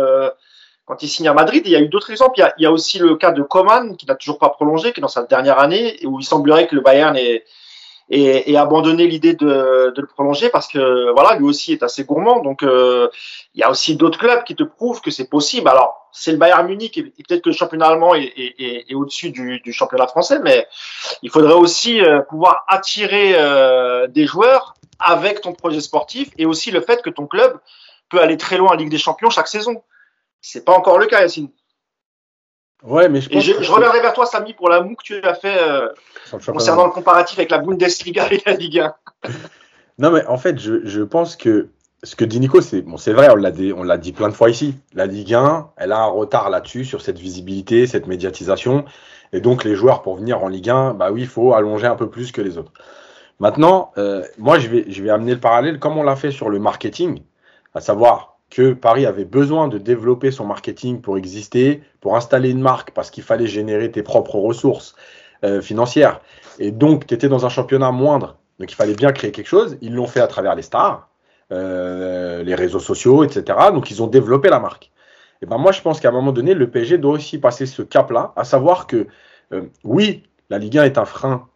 [0.86, 1.64] quand il signe à Madrid.
[1.66, 2.34] Et il y a eu d'autres exemples.
[2.38, 4.50] Il y a, il y a aussi le cas de Coman qui n'a toujours pas
[4.50, 7.44] prolongé, qui est dans sa dernière année et où il semblerait que le Bayern est
[8.10, 12.04] et, et abandonner l'idée de, de le prolonger parce que voilà lui aussi est assez
[12.04, 12.40] gourmand.
[12.42, 13.08] Donc euh,
[13.54, 15.68] il y a aussi d'autres clubs qui te prouvent que c'est possible.
[15.70, 18.96] Alors c'est le Bayern Munich et, peut-être que le championnat allemand est, est, est- est
[18.96, 20.68] au-dessus du, du championnat français mais
[21.22, 26.72] il faudrait aussi euh, pouvoir attirer euh, des joueurs avec ton projet sportif et aussi
[26.72, 27.58] le fait que ton club
[28.10, 29.84] peut aller très loin en Ligue des Champions chaque saison.
[30.42, 31.50] C'est pas encore le cas Yacine
[32.84, 35.04] Ouais, mais je et pense je, je reviendrai vers toi Samy pour la moue que
[35.04, 35.90] tu as fait euh,
[36.46, 38.96] concernant le comparatif avec la Bundesliga et la Ligue 1
[40.00, 41.70] Non, mais en fait, je, je pense que
[42.04, 44.30] ce que dit Nico, c'est bon, c'est vrai, on l'a dit, on l'a dit plein
[44.30, 44.76] de fois ici.
[44.94, 48.86] La Ligue 1, elle a un retard là-dessus, sur cette visibilité, cette médiatisation.
[49.34, 51.96] Et donc, les joueurs, pour venir en Ligue 1, bah oui, il faut allonger un
[51.96, 52.72] peu plus que les autres.
[53.40, 56.50] Maintenant, euh, moi, je vais, je vais amener le parallèle comme on l'a fait sur
[56.50, 57.22] le marketing,
[57.74, 62.62] à savoir que Paris avait besoin de développer son marketing pour exister, pour installer une
[62.62, 64.96] marque, parce qu'il fallait générer tes propres ressources
[65.44, 66.22] euh, financières.
[66.58, 68.38] Et donc, tu étais dans un championnat moindre.
[68.60, 69.78] Donc, il fallait bien créer quelque chose.
[69.82, 71.08] Ils l'ont fait à travers les stars,
[71.52, 73.58] euh, les réseaux sociaux, etc.
[73.72, 74.92] Donc, ils ont développé la marque.
[75.42, 77.82] Et ben moi, je pense qu'à un moment donné, le PSG doit aussi passer ce
[77.82, 79.08] cap-là, à savoir que,
[79.54, 81.48] euh, oui, la Ligue 1 est un frein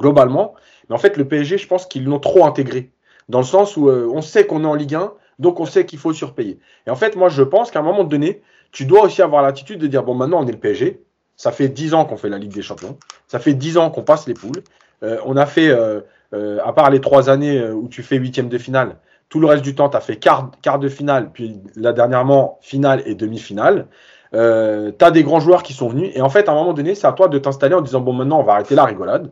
[0.00, 0.54] globalement,
[0.88, 2.90] mais en fait, le PSG, je pense qu'ils l'ont trop intégré.
[3.28, 5.12] Dans le sens où on sait qu'on est en Ligue 1,
[5.42, 6.58] donc on sait qu'il faut surpayer.
[6.86, 9.78] Et en fait, moi, je pense qu'à un moment donné, tu dois aussi avoir l'attitude
[9.78, 11.02] de dire, bon, maintenant, on est le PSG.
[11.36, 12.96] Ça fait 10 ans qu'on fait la Ligue des Champions.
[13.26, 14.62] Ça fait 10 ans qu'on passe les poules.
[15.02, 16.00] Euh, on a fait, euh,
[16.32, 18.96] euh, à part les trois années où tu fais huitième de finale,
[19.28, 23.02] tout le reste du temps, tu as fait quart, de finale, puis là, dernièrement, finale
[23.04, 23.88] et demi-finale.
[24.32, 26.12] Tu as des grands joueurs qui sont venus.
[26.14, 28.12] Et en fait, à un moment donné, c'est à toi de t'installer en disant, bon,
[28.12, 29.30] maintenant, on va arrêter la rigolade.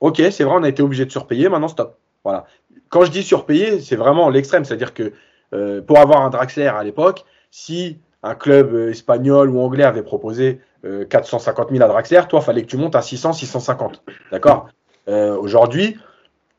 [0.00, 1.98] Ok, c'est vrai, on a été obligé de surpayer, maintenant, stop.
[2.24, 2.46] Voilà.
[2.88, 4.64] Quand je dis surpayer, c'est vraiment l'extrême.
[4.64, 5.12] C'est-à-dire que
[5.54, 10.02] euh, pour avoir un Draxler à l'époque, si un club euh, espagnol ou anglais avait
[10.02, 14.02] proposé euh, 450 000 à Draxler, toi, fallait que tu montes à 600, 650.
[14.32, 14.68] D'accord?
[15.08, 15.96] Euh, Aujourd'hui,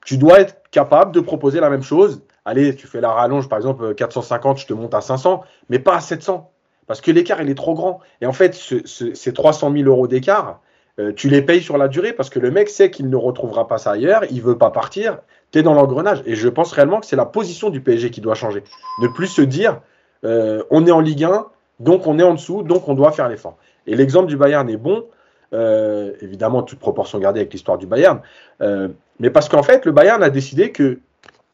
[0.06, 2.22] tu dois être capable de proposer la même chose.
[2.46, 5.80] Allez, tu fais la rallonge, par exemple, euh, 450, je te monte à 500, mais
[5.80, 6.52] pas à 700.
[6.88, 8.00] Parce que l'écart, il est trop grand.
[8.22, 10.62] Et en fait, ce- ce- ces 300 000 euros d'écart,
[11.00, 13.68] euh, tu les payes sur la durée parce que le mec sait qu'il ne retrouvera
[13.68, 15.18] pas ça ailleurs, il veut pas partir,
[15.56, 16.22] tu es dans l'engrenage.
[16.26, 18.62] Et je pense réellement que c'est la position du PSG qui doit changer.
[19.02, 19.80] Ne plus se dire,
[20.26, 21.46] euh, on est en Ligue 1,
[21.80, 23.56] donc on est en dessous, donc on doit faire l'effort.
[23.88, 25.06] Et l'exemple du Bayern est bon,
[25.54, 28.20] euh, évidemment, toute proportion gardée avec l'histoire du Bayern,
[28.62, 28.90] euh,
[29.22, 31.00] mais parce qu'en fait, le Bayern a décidé que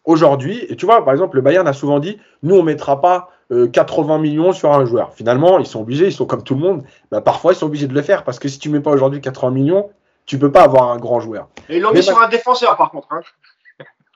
[0.04, 3.30] aujourd'hui, et tu vois, par exemple, le Bayern a souvent dit, nous, on mettra pas
[3.52, 5.14] euh, 80 millions sur un joueur.
[5.14, 7.88] Finalement, ils sont obligés, ils sont comme tout le monde, bah, parfois ils sont obligés
[7.88, 9.92] de le faire, parce que si tu mets pas aujourd'hui 80 millions,
[10.26, 11.50] tu peux pas avoir un grand joueur.
[11.70, 13.08] Et ils l'ont mis sur un défenseur, par contre.
[13.12, 13.22] Hein.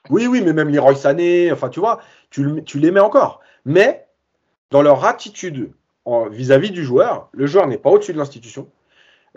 [0.09, 3.41] Oui, oui, mais même Leroy Sané, enfin, tu vois, tu, le- tu les mets encore.
[3.65, 4.07] Mais
[4.71, 5.71] dans leur attitude
[6.29, 8.69] vis-à-vis du joueur, le joueur n'est pas au-dessus de l'institution.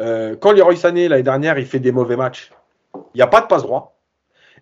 [0.00, 2.52] Euh, quand Leroy Sané, l'année dernière, il fait des mauvais matchs,
[2.94, 3.98] il n'y a pas de passe droit.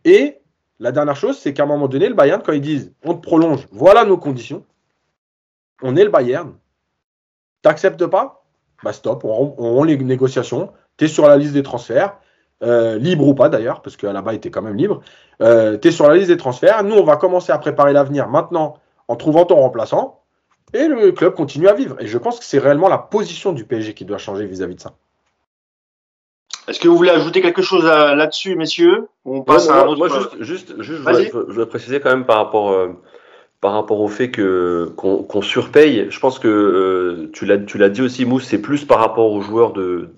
[0.05, 0.39] Et
[0.79, 3.21] la dernière chose, c'est qu'à un moment donné, le Bayern, quand ils disent on te
[3.21, 4.65] prolonge, voilà nos conditions,
[5.83, 6.55] on est le Bayern,
[7.63, 8.45] t'acceptes pas?
[8.85, 12.19] Bah stop, on les négociations, tu es sur la liste des transferts,
[12.63, 15.03] euh, libre ou pas d'ailleurs, parce que là-bas, il était quand même libre.
[15.43, 16.83] Euh, tu es sur la liste des transferts.
[16.85, 20.21] Nous, on va commencer à préparer l'avenir maintenant en trouvant ton remplaçant.
[20.73, 21.97] Et le club continue à vivre.
[22.01, 24.81] Et je pense que c'est réellement la position du PSG qui doit changer vis-à-vis de
[24.81, 24.95] ça.
[26.69, 29.07] Est-ce que vous voulez ajouter quelque chose là-dessus, messieurs?
[29.25, 29.99] On passe à un autre.
[29.99, 32.89] moi, juste, juste, juste je, voudrais, je voudrais préciser quand même par rapport, euh,
[33.61, 36.07] par rapport au fait que qu'on surpaye.
[36.11, 39.31] Je pense que euh, tu l'as, tu l'as dit aussi, Mousse, c'est plus par rapport
[39.31, 40.11] aux joueurs de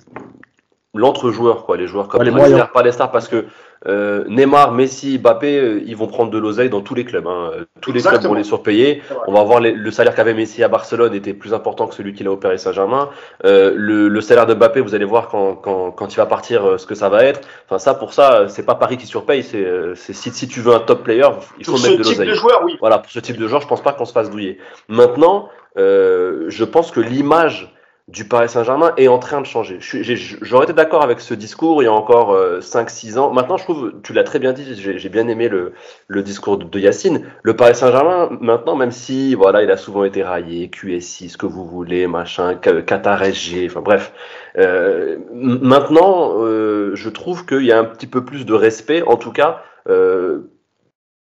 [0.95, 2.32] l'entre-joueur, quoi, les joueurs comme Ouais, les
[2.72, 3.45] pas les stars, parce que
[3.86, 7.26] euh, Neymar, Messi, Mbappé, euh, ils vont prendre de l'oseille dans tous les clubs.
[7.28, 7.51] hein.
[7.80, 9.03] Tous les clubs vont les surpayer.
[9.28, 12.12] On va voir les- le salaire qu'avait Messi à Barcelone était plus important que celui
[12.12, 13.11] qu'il a au Paris Saint-Germain.
[13.45, 16.64] Euh, le, le salaire de Mbappé, vous allez voir quand, quand, quand il va partir
[16.66, 17.43] euh, ce que ça va être.
[17.66, 19.45] Enfin ça, pour ça, euh, c'est pas Paris qui surpaye.
[19.45, 21.28] C'est euh, c'est si, si tu veux un top player,
[21.61, 22.28] il faut Pour ce mettre de type l'oseille.
[22.30, 22.76] de joueur, oui.
[22.80, 24.59] Voilà, pour ce type de joueur, je pense pas qu'on se fasse douiller.
[24.89, 27.72] Maintenant, euh, je pense que l'image
[28.09, 29.79] du Paris Saint-Germain est en train de changer.
[29.81, 33.33] J'aurais été d'accord avec ce discours il y a encore 5-6 ans.
[33.33, 37.27] Maintenant, je trouve, tu l'as très bien dit, j'ai bien aimé le, discours de, Yacine.
[37.43, 41.47] Le Paris Saint-Germain, maintenant, même si voilà, il a souvent été raillé, QSI, ce que
[41.47, 44.13] vous voulez, machin, Qatar SG, enfin bref.
[44.57, 49.17] Euh, maintenant, euh, je trouve qu'il y a un petit peu plus de respect, en
[49.17, 50.51] tout cas, euh,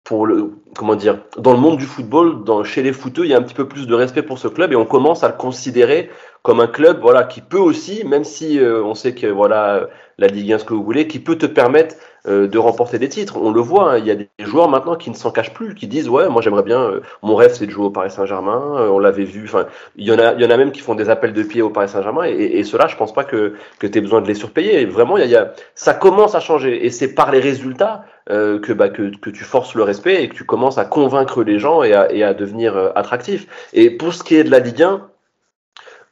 [0.04, 3.38] pour le comment dire dans le monde du football chez les footeux il y a
[3.38, 6.10] un petit peu plus de respect pour ce club et on commence à le considérer
[6.44, 9.88] comme un club voilà qui peut aussi même si euh, on sait que voilà
[10.18, 11.96] la Ligue 1 ce que vous voulez qui peut te permettre
[12.28, 14.94] euh, de remporter des titres on le voit hein, il y a des joueurs maintenant
[14.94, 17.66] qui ne s'en cachent plus qui disent ouais moi j'aimerais bien euh, mon rêve c'est
[17.66, 19.66] de jouer au Paris Saint-Germain on l'avait vu enfin
[19.96, 21.70] il y en a y en a même qui font des appels de pied au
[21.70, 24.34] Paris Saint-Germain et, et cela je pense pas que que tu aies besoin de les
[24.34, 28.04] surpayer vraiment y a, y a ça commence à changer et c'est par les résultats
[28.30, 31.42] euh, que, bah, que, que, tu forces le respect et que tu commences à convaincre
[31.42, 33.46] les gens et à, et à devenir euh, attractif.
[33.74, 35.10] Et pour ce qui est de la Ligue 1,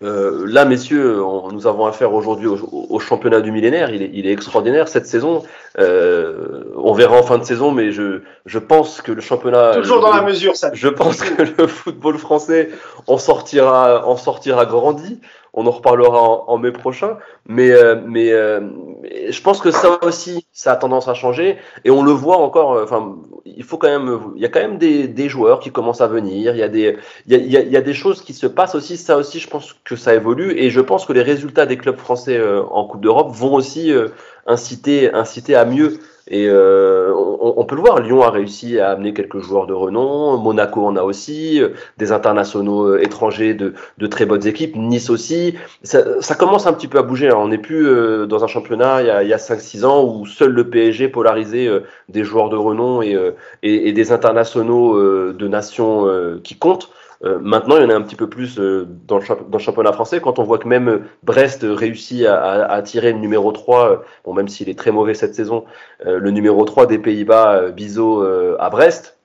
[0.02, 2.58] euh, là, messieurs, on, nous avons affaire aujourd'hui au,
[2.90, 3.90] au, championnat du millénaire.
[3.90, 5.42] Il est, il est extraordinaire cette saison.
[5.78, 9.74] Euh, on verra en fin de saison, mais je, je pense que le championnat.
[9.74, 10.70] Toujours dans la mesure, ça.
[10.72, 12.70] Je pense que le football français
[13.06, 15.20] en sortira, en sortira grandi
[15.54, 17.18] on en reparlera en, en mai prochain.
[17.46, 18.60] Mais, euh, mais, euh,
[19.28, 21.58] je pense que ça aussi, ça a tendance à changer.
[21.84, 22.74] Et on le voit encore.
[22.74, 25.70] Euh, enfin, il faut quand même, il y a quand même des, des joueurs qui
[25.70, 26.54] commencent à venir.
[26.54, 26.96] Il y a des,
[27.26, 28.96] il y a, il y a des choses qui se passent aussi.
[28.96, 30.52] Ça aussi, je pense que ça évolue.
[30.56, 32.40] Et je pense que les résultats des clubs français
[32.70, 33.92] en Coupe d'Europe vont aussi
[34.46, 35.98] inciter, inciter à mieux.
[36.28, 39.72] Et euh, on, on, peut le voir, Lyon a réussi à amener quelques joueurs de
[39.72, 44.76] renom, Monaco en a aussi, euh, des internationaux euh, étrangers de, de, très bonnes équipes,
[44.76, 45.54] Nice aussi.
[45.82, 47.28] Ça, ça, commence un petit peu à bouger.
[47.28, 47.36] Hein.
[47.38, 50.24] On n'est plus euh, dans un championnat il y a, il a 5-6 ans où
[50.26, 51.68] seul le PSG polarisait
[52.08, 53.18] des joueurs de renom et,
[53.62, 56.06] et, et des internationaux de nations
[56.42, 56.90] qui comptent.
[57.24, 59.62] Euh, maintenant, il y en a un petit peu plus euh, dans, le dans, le
[59.62, 60.20] championnat français.
[60.20, 63.96] Quand on voit que même Brest réussit à, à, à tirer le numéro 3, euh,
[64.24, 65.64] bon, même s'il est très mauvais cette saison,
[66.04, 68.24] le numéro 3 des Pays-Bas, Bizot
[68.58, 69.18] à Brest,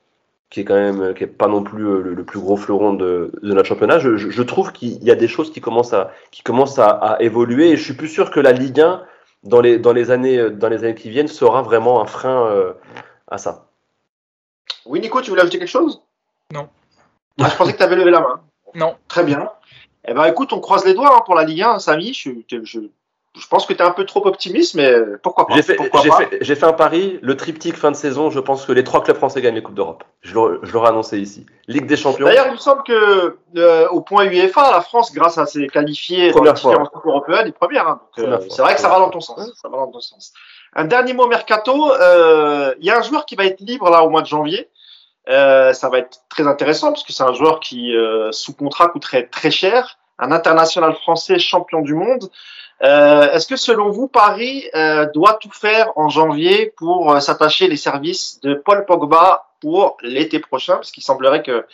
[0.50, 3.32] qui est quand même qui est pas non plus le, le plus gros fleuron de,
[3.42, 6.12] de notre championnat, je, je, je trouve qu'il y a des choses qui commencent à
[6.32, 9.02] qui commencent à, à, évoluer et je suis plus sûr que la Ligue 1
[9.44, 12.74] dans les dans les années dans les années qui viennent sera vraiment un frein
[13.28, 13.66] à ça.
[14.86, 16.02] Oui Nico, tu voulais ajouter quelque chose?
[16.54, 16.70] Non.
[17.42, 18.42] Ah, je pensais que tu avais levé la main.
[18.76, 18.96] Non.
[19.08, 19.50] Très bien.
[20.08, 22.14] Eh ben, écoute, on croise les doigts hein, pour la Ligue 1, Samy.
[22.14, 22.80] Je, je,
[23.40, 26.38] je pense que tu es un peu trop optimiste, mais pourquoi pas J'ai fait, fait,
[26.42, 29.18] j'ai fait un pari, le triptyque fin de saison, je pense que les trois clubs
[29.18, 30.04] français gagnent les Coupes d'Europe.
[30.22, 31.46] Je l'aurais, annoncé ici.
[31.68, 32.26] Ligue des Champions.
[32.26, 36.32] D'ailleurs, il me semble que euh, au point UEFA, la France, grâce à ses qualifiés
[36.32, 36.72] dans les Première fois.
[36.72, 37.88] différentes coupes européennes, est première.
[37.88, 38.02] Hein.
[38.18, 39.52] Euh, Première c'est vrai que ça va dans ton sens.
[39.62, 40.34] Ça va dans ton sens.
[40.74, 41.92] Un dernier mot mercato.
[41.94, 44.70] euh, Il y a un joueur qui va être libre là au mois de janvier.
[45.30, 48.88] Euh, ça va être très intéressant parce que c'est un joueur qui, euh, sous contrat,
[48.88, 49.98] coûterait très cher.
[50.20, 52.30] Un international français champion du monde.
[52.84, 57.68] Euh, Est-ce que selon vous, Paris euh, doit tout faire en janvier pour euh, s'attacher
[57.68, 60.76] les services de Paul Pogba pour l'été prochain?
[60.76, 61.66] Parce qu'il semblerait que,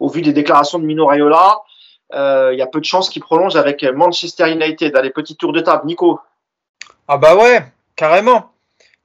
[0.00, 1.60] au vu des déclarations de Mino Raiola,
[2.12, 4.96] il y a peu de chances qu'il prolonge avec Manchester United.
[4.96, 5.86] Allez, petit tour de table.
[5.86, 6.20] Nico
[7.08, 7.64] Ah bah ouais,
[7.96, 8.53] carrément.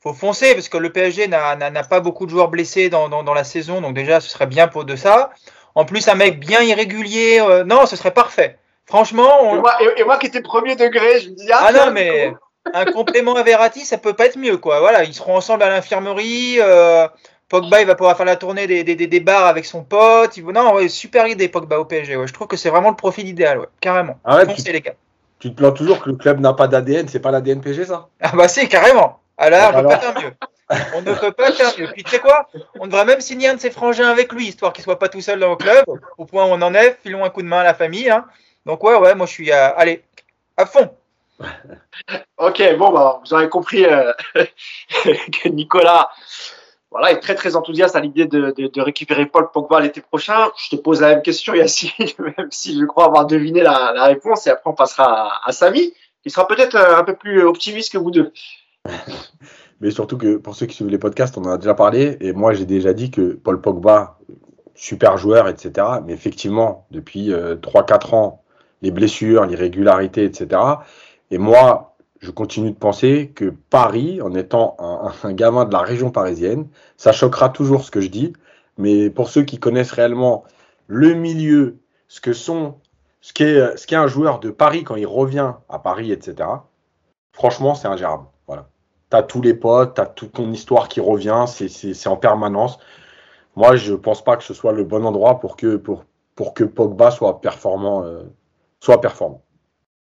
[0.02, 3.34] Faut foncer parce que le PSG n'a pas beaucoup de joueurs blessés dans, dans, dans,
[3.34, 5.32] la saison, donc déjà ce serait bien pour de ça.
[5.76, 8.58] En plus, un mec bien irrégulier, euh, non, ce serait parfait.
[8.86, 9.58] Franchement, on...
[9.58, 11.92] et, moi, et, et, moi, qui étais premier degré, je me dis ah, ah non
[11.92, 12.34] mais
[12.74, 14.80] un complément à Verratti, ça peut pas être mieux quoi.
[14.80, 16.58] Voilà, ils seront ensemble à l'infirmerie.
[16.60, 17.08] Euh,
[17.50, 20.38] Pogba, il va pouvoir faire la tournée des, des, des bars avec son pote.
[20.38, 20.46] Il...
[20.46, 22.16] Non, ouais, super idée Pogba au PSG.
[22.16, 22.28] Ouais.
[22.28, 24.18] Je trouve que c'est vraiment le profil idéal, ouais, carrément.
[24.24, 24.94] Ah ouais, Foncez, tu, les gars.
[25.40, 28.08] Tu te plains toujours que le club n'a pas d'ADN, c'est pas l'ADN PSG ça?
[28.22, 29.20] Ah bah c'est carrément.
[29.40, 30.34] Alors, on ne peut pas faire mieux.
[30.96, 31.88] On ne peut pas faire mieux.
[31.94, 32.50] Puis tu sais quoi?
[32.80, 35.22] On devrait même signer un de ses frangins avec lui, histoire qu'il soit pas tout
[35.22, 35.86] seul dans le club.
[36.18, 38.10] Au point où on en est, filons un coup de main à la famille.
[38.10, 38.26] Hein.
[38.66, 39.68] Donc ouais, ouais, moi je suis à...
[39.70, 40.04] allez,
[40.58, 40.92] à fond.
[42.38, 46.12] ok, bon, bah, vous avez compris euh, que Nicolas
[46.92, 50.50] voilà, est très très enthousiaste à l'idée de, de, de, récupérer Paul Pogba l'été prochain.
[50.58, 54.04] Je te pose la même question, Yacine, même si je crois avoir deviné la, la
[54.04, 57.94] réponse, et après on passera à, à Samy, qui sera peut-être un peu plus optimiste
[57.94, 58.34] que vous deux.
[59.82, 62.18] Mais surtout que pour ceux qui suivent les podcasts, on en a déjà parlé.
[62.22, 64.18] Et moi, j'ai déjà dit que Paul Pogba,
[64.76, 65.88] super joueur, etc.
[66.06, 68.44] Mais effectivement, depuis euh, 3-4 ans,
[68.82, 70.62] les blessures, l'irrégularité, etc.
[71.32, 74.76] Et moi, je continue de penser que Paris, en étant
[75.24, 76.68] un, gamin de la région parisienne,
[76.98, 78.34] ça choquera toujours ce que je dis.
[78.78, 80.44] Mais pour ceux qui connaissent réellement
[80.88, 81.78] le milieu,
[82.08, 82.76] ce que sont,
[83.22, 86.50] ce qu'est, ce qu'est un joueur de Paris quand il revient à Paris, etc.
[87.34, 88.26] Franchement, c'est ingérable.
[89.10, 92.78] T'as tous les potes, t'as toute ton histoire qui revient, c'est en permanence.
[93.56, 96.06] Moi, je pense pas que ce soit le bon endroit pour que, pour,
[96.36, 98.04] pour que Pogba soit performant.
[98.04, 98.24] Euh,
[98.80, 99.44] soit performant.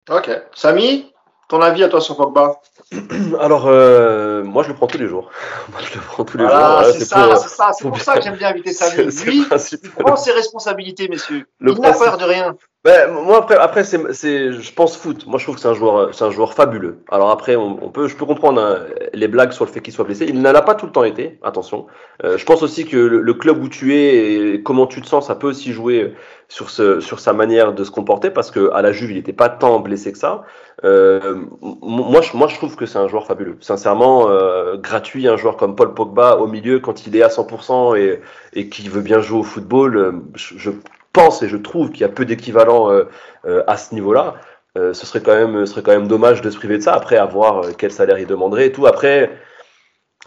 [0.10, 0.30] Ok.
[0.54, 1.14] Samy,
[1.52, 2.62] ton avis à toi sur Pogba?
[3.42, 5.30] Alors, euh, moi, je le prends tous les jours.
[5.72, 6.94] moi, je le prends tous les Voilà, jours.
[6.94, 7.72] c'est ça, c'est ça.
[7.74, 9.04] C'est pour ça que j'aime bien inviter Samy.
[9.26, 9.46] Lui,
[9.84, 11.46] il prend ses responsabilités, messieurs.
[11.60, 12.56] Le il n'a peur de rien.
[12.84, 15.28] Ben, moi après, après c'est, c'est, je pense foot.
[15.28, 17.04] Moi je trouve que c'est un joueur, c'est un joueur fabuleux.
[17.12, 18.80] Alors après, on, on peut, je peux comprendre hein,
[19.14, 20.26] les blagues sur le fait qu'il soit blessé.
[20.28, 21.38] Il n'en a pas tout le temps été.
[21.44, 21.86] Attention.
[22.24, 25.08] Euh, je pense aussi que le, le club où tu es et comment tu te
[25.08, 26.16] sens, ça peut aussi jouer
[26.48, 29.32] sur ce, sur sa manière de se comporter parce que à la Juve, il n'était
[29.32, 30.44] pas tant blessé que ça.
[30.84, 33.58] Euh, moi, je, moi je trouve que c'est un joueur fabuleux.
[33.62, 37.96] Sincèrement, euh, gratuit, un joueur comme Paul Pogba au milieu quand il est à 100%
[37.96, 38.20] et,
[38.54, 39.98] et qui veut bien jouer au football.
[39.98, 40.72] euh, je,
[41.14, 43.04] pense et je trouve qu'il y a peu d'équivalent euh,
[43.46, 44.36] euh, à ce niveau-là.
[44.78, 46.94] Euh, ce serait quand même, ce serait quand même dommage de se priver de ça.
[46.94, 48.88] Après, à voir quel salaire il demanderait et tout.
[48.88, 49.30] Après,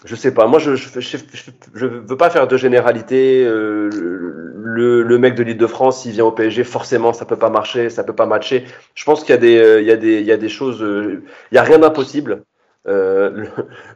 [0.04, 0.46] je sais pas.
[0.46, 3.46] Moi, je- je veux pas faire de généralité.
[4.66, 8.02] Le, le mec de l'Île-de-France, s'il vient au PSG, forcément, ça peut pas marcher, ça
[8.02, 8.64] peut pas matcher.
[8.94, 10.48] Je pense qu'il y a des, euh, il y a des, il y a des
[10.48, 10.82] choses.
[10.82, 12.44] euh, il y a rien d'impossible.
[12.88, 13.48] Euh, le,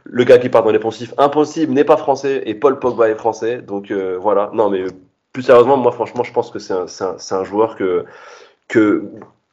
[0.05, 3.15] le gars qui part dans les poncifs, impossible, n'est pas français et Paul Pogba est
[3.15, 3.61] français.
[3.63, 4.51] Donc euh, voilà.
[4.53, 4.83] Non, mais
[5.33, 8.05] plus sérieusement, moi, franchement, je pense que c'est un, un, un joueur que,
[8.67, 9.03] que,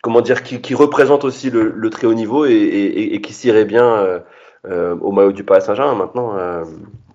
[0.03, 3.33] comment dire, qui, qui représente aussi le, le très haut niveau et, et, et qui
[3.33, 4.23] s'irait bien
[4.69, 6.35] au maillot du Paris Saint-Germain maintenant.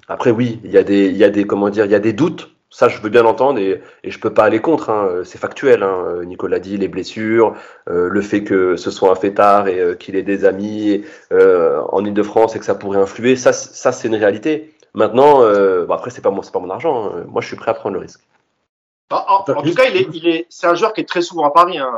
[0.08, 2.00] après, oui, il y a des, il y a des, comment dire, il y a
[2.00, 2.50] des doutes.
[2.74, 4.90] Ça, je veux bien l'entendre et, et je peux pas aller contre.
[4.90, 5.84] Hein, c'est factuel.
[5.84, 7.54] Hein, Nicolas dit les blessures,
[7.90, 11.04] euh, le fait que ce soit un fêtard et euh, qu'il ait des amis
[11.34, 13.36] euh, en Ile-de-France et que ça pourrait influer.
[13.36, 14.74] Ça, ça c'est une réalité.
[14.94, 17.12] Maintenant, euh, bon, après, c'est pas moi, c'est pas mon argent.
[17.14, 17.24] hein.
[17.28, 18.22] Moi, je suis prêt à prendre le risque.
[19.12, 21.22] En, en- en tout cas, il est, il est, c'est un joueur qui est très
[21.22, 21.78] souvent à Paris.
[21.78, 21.92] Hein.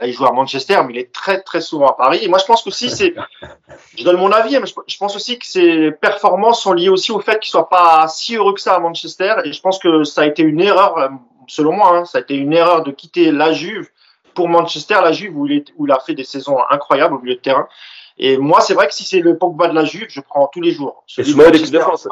[0.00, 2.20] Là, il joue à Manchester, mais il est très, très souvent à Paris.
[2.22, 3.14] Et moi, je pense aussi, c'est,
[3.98, 7.10] je donne mon avis, hein, mais je, pense aussi que ses performances sont liées aussi
[7.10, 9.34] au fait qu'il soit pas si heureux que ça à Manchester.
[9.44, 11.08] Et je pense que ça a été une erreur, euh,
[11.48, 13.88] selon moi, hein, ça a été une erreur de quitter la Juve
[14.34, 17.18] pour Manchester, la Juve où il, est, où il a fait des saisons incroyables au
[17.18, 17.66] milieu de terrain.
[18.18, 20.60] Et moi, c'est vrai que si c'est le Pogba de la Juve, je prends tous
[20.60, 21.04] les jours.
[21.16, 22.08] Et de l'équipe de France,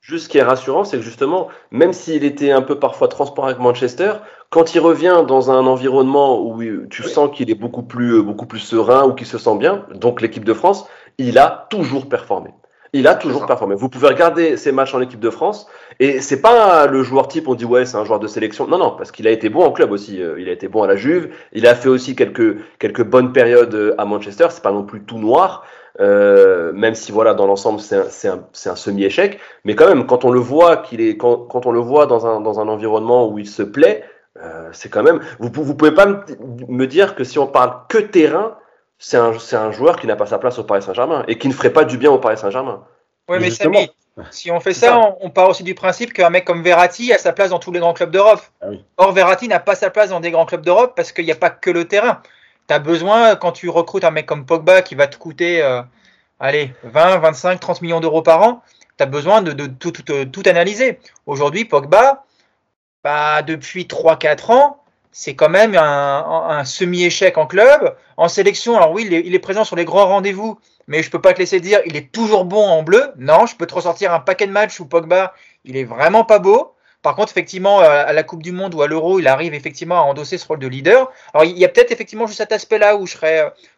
[0.00, 3.48] juste, ce qui est rassurant, c'est que justement, même s'il était un peu parfois transparent
[3.48, 4.14] avec Manchester,
[4.50, 7.10] quand il revient dans un environnement où tu Oui.
[7.10, 10.44] sens qu'il est beaucoup plus, beaucoup plus serein ou qu'il se sent bien, donc l'équipe
[10.44, 10.86] de France,
[11.18, 12.50] il a toujours performé.
[12.94, 13.74] Il a toujours performé.
[13.74, 15.66] Vous pouvez regarder ses matchs en équipe de France
[15.98, 18.68] et c'est pas le joueur type, on dit ouais, c'est un joueur de sélection.
[18.68, 20.22] Non, non, parce qu'il a été bon en club aussi.
[20.22, 21.30] Euh, Il a été bon à la Juve.
[21.52, 24.46] Il a fait aussi quelques, quelques bonnes périodes euh, à Manchester.
[24.50, 25.64] C'est pas non plus tout noir.
[26.00, 30.06] Euh, même si voilà dans l'ensemble c'est un, c'est un, un semi-échec, mais quand même
[30.06, 32.66] quand on le voit qu'il est quand, quand on le voit dans un, dans un
[32.66, 34.02] environnement où il se plaît,
[34.42, 36.16] euh, c'est quand même vous vous pouvez pas me,
[36.66, 38.56] me dire que si on parle que terrain,
[38.98, 41.48] c'est un c'est un joueur qui n'a pas sa place au Paris Saint-Germain et qui
[41.48, 42.84] ne ferait pas du bien au Paris Saint-Germain.
[43.28, 43.50] Oui, mais.
[43.50, 43.90] Samy,
[44.30, 44.98] si on fait ça, ça.
[44.98, 47.72] on, on part aussi du principe qu'un mec comme Verratti a sa place dans tous
[47.72, 48.42] les grands clubs d'Europe.
[48.60, 48.84] Ah oui.
[48.96, 51.36] Or, Verratti n'a pas sa place dans des grands clubs d'Europe parce qu'il n'y a
[51.36, 52.22] pas que le terrain.
[52.68, 55.82] Tu as besoin, quand tu recrutes un mec comme Pogba qui va te coûter, euh,
[56.38, 58.62] allez, 20, 25, 30 millions d'euros par an,
[58.96, 60.98] tu as besoin de, de tout, tout, tout analyser.
[61.26, 62.24] Aujourd'hui, Pogba,
[63.02, 64.83] bah, depuis 3-4 ans,
[65.16, 67.94] c'est quand même un, semi-échec en club.
[68.16, 70.58] En sélection, alors oui, il est, présent sur les grands rendez-vous,
[70.88, 73.12] mais je peux pas te laisser dire il est toujours bon en bleu.
[73.16, 75.32] Non, je peux te ressortir un paquet de matchs où Pogba,
[75.64, 76.74] il est vraiment pas beau.
[77.00, 80.02] Par contre, effectivement, à la Coupe du Monde ou à l'Euro, il arrive effectivement à
[80.02, 81.12] endosser ce rôle de leader.
[81.32, 83.16] Alors, il y a peut-être effectivement juste cet aspect-là où je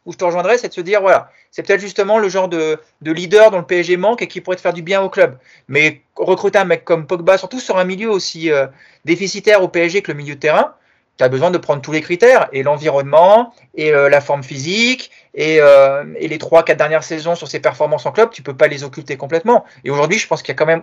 [0.07, 2.81] où je te rejoindrais, c'est de se dire, voilà, c'est peut-être justement le genre de,
[3.03, 5.37] de leader dont le PSG manque et qui pourrait te faire du bien au club.
[5.69, 8.69] Mais recruter un mec comme Pogba, surtout sur un milieu aussi euh,
[9.05, 10.75] déficitaire au PSG que le milieu de terrain,
[11.17, 15.11] tu as besoin de prendre tous les critères et l'environnement et euh, la forme physique
[15.35, 18.57] et, euh, et les trois quatre dernières saisons sur ses performances en club, tu peux
[18.57, 19.65] pas les occulter complètement.
[19.85, 20.83] Et aujourd'hui, je pense qu'il y a quand même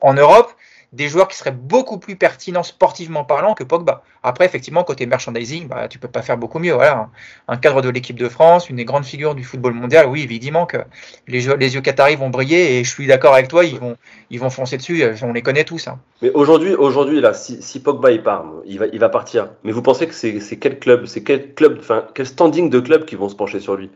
[0.00, 0.52] en Europe
[0.92, 4.02] des joueurs qui seraient beaucoup plus pertinents sportivement parlant que Pogba.
[4.22, 6.72] Après, effectivement, côté merchandising, bah, tu peux pas faire beaucoup mieux.
[6.72, 7.08] Voilà,
[7.48, 10.06] un cadre de l'équipe de France, une des grandes figures du football mondial.
[10.06, 10.78] Oui, évidemment que
[11.28, 13.96] les, jeux, les yeux qataris vont briller et je suis d'accord avec toi, ils vont,
[14.30, 15.04] ils vont foncer dessus.
[15.22, 15.88] On les connaît tous.
[15.88, 15.98] Hein.
[16.22, 19.50] Mais aujourd'hui, aujourd'hui là, si, si Pogba il part, il va, il va partir.
[19.64, 22.80] Mais vous pensez que c'est c'est quel club, c'est quel club, enfin quel standing de
[22.80, 23.90] club qui vont se pencher sur lui?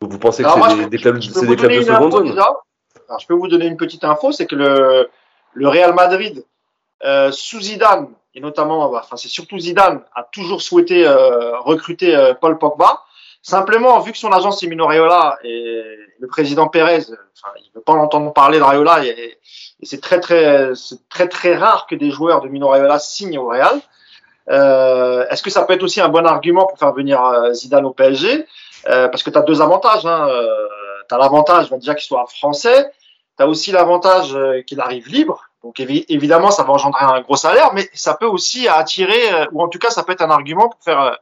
[0.00, 2.28] Vous vous pensez que Alors c'est des, clubs, c'est des de seconde zone?
[2.28, 2.48] déjà.
[3.08, 5.08] Alors, je peux vous donner une petite info, c'est que le,
[5.54, 6.44] le Real Madrid,
[7.04, 12.14] euh, sous Zidane, et notamment, bah, enfin c'est surtout Zidane, a toujours souhaité euh, recruter
[12.14, 13.02] euh, Paul Pogba.
[13.42, 15.82] Simplement, vu que son agent c'est Mino Raiola et
[16.18, 19.38] le président Pérez, enfin, il veut pas entendre parler de Raiola et,
[19.82, 23.48] c'est très très c'est très très rare que des joueurs de Mino Raiola signent au
[23.48, 23.82] Real.
[24.50, 27.84] Euh, Est-ce que ça peut être aussi un bon argument pour faire venir euh, Zidane
[27.84, 28.46] au PSG
[28.88, 30.06] Euh, Parce que tu as deux avantages.
[30.06, 30.28] Hein.
[30.28, 30.66] Euh,
[31.08, 32.90] tu as l'avantage déjà qu'il soit français.
[33.36, 35.48] Tu as aussi l'avantage euh, qu'il arrive libre.
[35.64, 39.46] Donc évi évidemment, ça va engendrer un gros salaire, mais ça peut aussi attirer, euh,
[39.52, 41.14] ou en tout cas, ça peut être un argument pour faire, euh,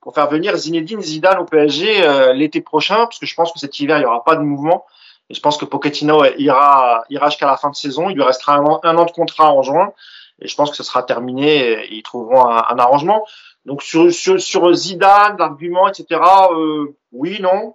[0.00, 3.58] pour faire venir Zinedine Zidane au PSG euh, l'été prochain, parce que je pense que
[3.58, 4.86] cet hiver, il n'y aura pas de mouvement.
[5.28, 8.10] Et je pense que Pochettino ira, ira jusqu'à la fin de saison.
[8.10, 9.92] Il lui restera un an, un an de contrat en juin.
[10.40, 13.24] Et je pense que ce sera terminé et ils trouveront un, un arrangement.
[13.64, 17.74] Donc sur, sur, sur Zidane, l'argument, etc., euh, oui, non,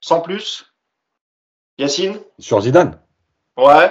[0.00, 0.66] sans plus.
[1.78, 2.20] Yacine?
[2.38, 2.98] Sur Zidane?
[3.56, 3.90] Ouais.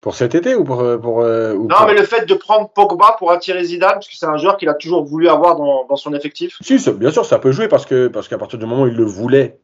[0.00, 0.80] Pour cet été ou pour.
[0.80, 3.94] euh, pour, euh, ou Non, pour- mais le fait de prendre Pogba pour attirer Zidane,
[3.94, 6.56] parce que c'est un joueur qu'il a toujours voulu avoir dans, dans son effectif.
[6.60, 8.96] Si, bien sûr, ça peut jouer parce que parce qu'à partir du moment où il
[8.96, 9.60] le voulait,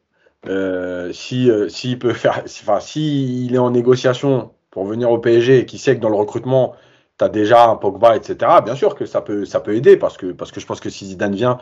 [0.46, 5.18] euh, si euh, s'il peut faire, si- enfin, s'il est en négociation pour venir au
[5.18, 6.74] PSG et qu'il sait que dans le recrutement,
[7.18, 8.60] tu as déjà un Pogba, etc.
[8.64, 10.90] Bien sûr que ça peut ça peut aider parce que parce que je pense que
[10.90, 11.58] si Zidane vient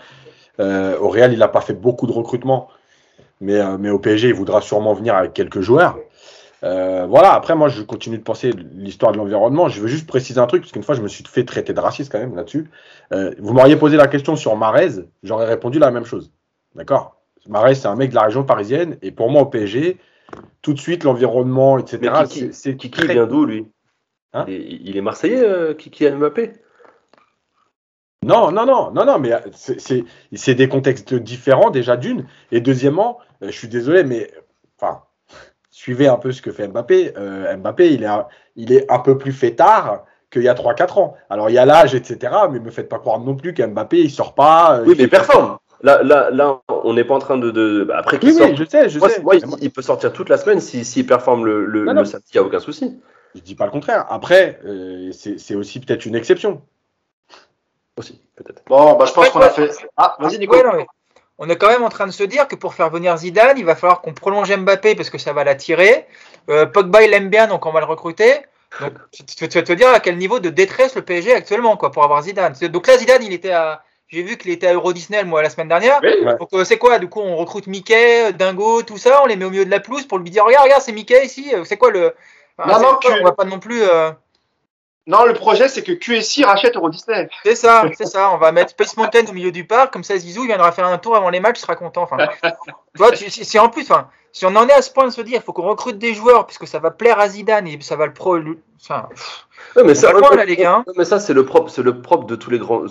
[0.60, 2.68] euh, au Real, il n'a pas fait beaucoup de recrutement,
[3.40, 5.98] mais mais au PSG, il voudra sûrement venir avec quelques joueurs.
[6.64, 9.68] Euh, voilà, après, moi, je continue de penser l'histoire de l'environnement.
[9.68, 11.80] Je veux juste préciser un truc, parce qu'une fois, je me suis fait traiter de
[11.80, 12.70] raciste quand même là-dessus.
[13.12, 16.30] Euh, vous m'auriez posé la question sur Marez, j'aurais répondu la même chose.
[16.74, 17.16] D'accord?
[17.48, 19.98] Marez, c'est un mec de la région parisienne, et pour moi, au PSG,
[20.62, 23.66] tout de suite, l'environnement, etc., c'est- Kiki très- vient d'où, lui?
[24.32, 24.44] Hein?
[24.48, 26.52] Il, est, il est marseillais, euh, Kiki Mbappé?
[28.24, 32.26] Non, non, non, non, non, mais euh, c'est- des contextes différents, déjà d'une.
[32.50, 34.32] Et deuxièmement, je suis désolé, mais
[34.80, 35.02] enfin,
[35.76, 37.12] suivez un peu ce que fait Mbappé.
[37.18, 40.98] Euh, Mbappé, il est, un, il est un peu plus fêtard qu'il y a 3-4
[40.98, 41.14] ans.
[41.28, 44.10] Alors, il y a l'âge, etc., mais me faites pas croire non plus qu'Mbappé, il
[44.10, 44.78] sort pas.
[44.78, 45.58] euh, Oui, il mais pas performe.
[45.82, 47.50] Là, là, là, on n'est pas en train de.
[47.50, 47.86] de...
[47.94, 48.50] Après qu'il Oui, sorte.
[48.52, 49.20] oui, je sais, je Moi, sais.
[49.22, 51.98] moi, il, il peut sortir toute la semaine s'il si, performe le, le, Non, le
[51.98, 52.04] non.
[52.06, 52.98] samedi, il n'y a aucun souci.
[53.34, 54.06] Je dis pas le contraire.
[54.08, 56.62] Après, euh, c'est c'est aussi peut-être une exception.
[57.98, 58.62] Aussi, peut-être.
[58.66, 59.70] Bon, bah, je pense qu'on a fait.
[59.98, 60.56] Ah, vas-y, Nico.
[60.56, 60.86] Ouais, non, mais
[61.38, 63.64] on est quand même en train de se dire que pour faire venir Zidane, il
[63.64, 66.06] va falloir qu'on prolonge Mbappé parce que ça va l'attirer.
[66.48, 68.32] Euh, Pogba, il aime bien, donc on va le recruter.
[68.80, 72.04] Donc, tu, vas te dire à quel niveau de détresse le PSG actuellement quoi, pour
[72.04, 72.54] avoir Zidane.
[72.54, 73.82] C'est- Donc là, Zidane, il était à.
[74.08, 75.98] J'ai vu qu'il était à Euro Disney moi la semaine dernière.
[76.02, 76.10] Oui.
[76.24, 76.36] Ouais.
[76.38, 79.44] Donc euh, c'est quoi Du coup, on recrute Mickey, Dingo, tout ça, on les met
[79.44, 81.52] au milieu de la pelouse pour lui dire regarde, regarde, c'est Mickey ici.
[81.54, 82.14] Euh, C'est quoi le
[82.58, 83.82] Enfin, Non, non, quoi, tu- on va pas non plus.
[83.82, 84.10] euh,
[85.06, 87.28] Non, le projet, c'est que QSI rachète Euro Disney.
[87.44, 88.32] C'est ça, c'est ça.
[88.32, 90.86] On va mettre Space Mountain au milieu du parc, comme ça Zizou il viendra faire
[90.86, 92.02] un tour avant les matchs, il sera content.
[92.02, 95.12] Enfin, tu vois, si en plus, enfin, si on en est à ce point de
[95.12, 97.78] se dire, il faut qu'on recrute des joueurs puisque ça va plaire à Zidane et
[97.80, 98.36] ça va le pro.
[98.78, 99.08] Enfin,
[99.82, 100.84] mais ça, là, les gars, hein.
[100.94, 102.82] Mais ça, c'est le propre, c'est le propre de tous les grands,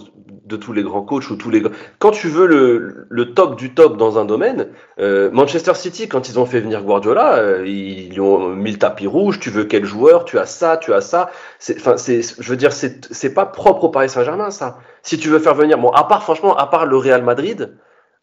[0.44, 1.62] de tous les grands coachs ou tous les.
[2.00, 6.30] Quand tu veux le, le top du top dans un domaine, euh, Manchester City, quand
[6.30, 9.40] ils ont fait venir Guardiola, euh, ils lui ont mis le tapis rouge.
[9.40, 11.30] Tu veux quel joueur Tu as ça, tu as ça.
[11.78, 14.80] Enfin, c'est, je veux dire, c'est, c'est pas propre au Paris Saint-Germain, ça.
[15.04, 17.78] Si tu veux faire venir, bon, à part franchement, à part le Real Madrid.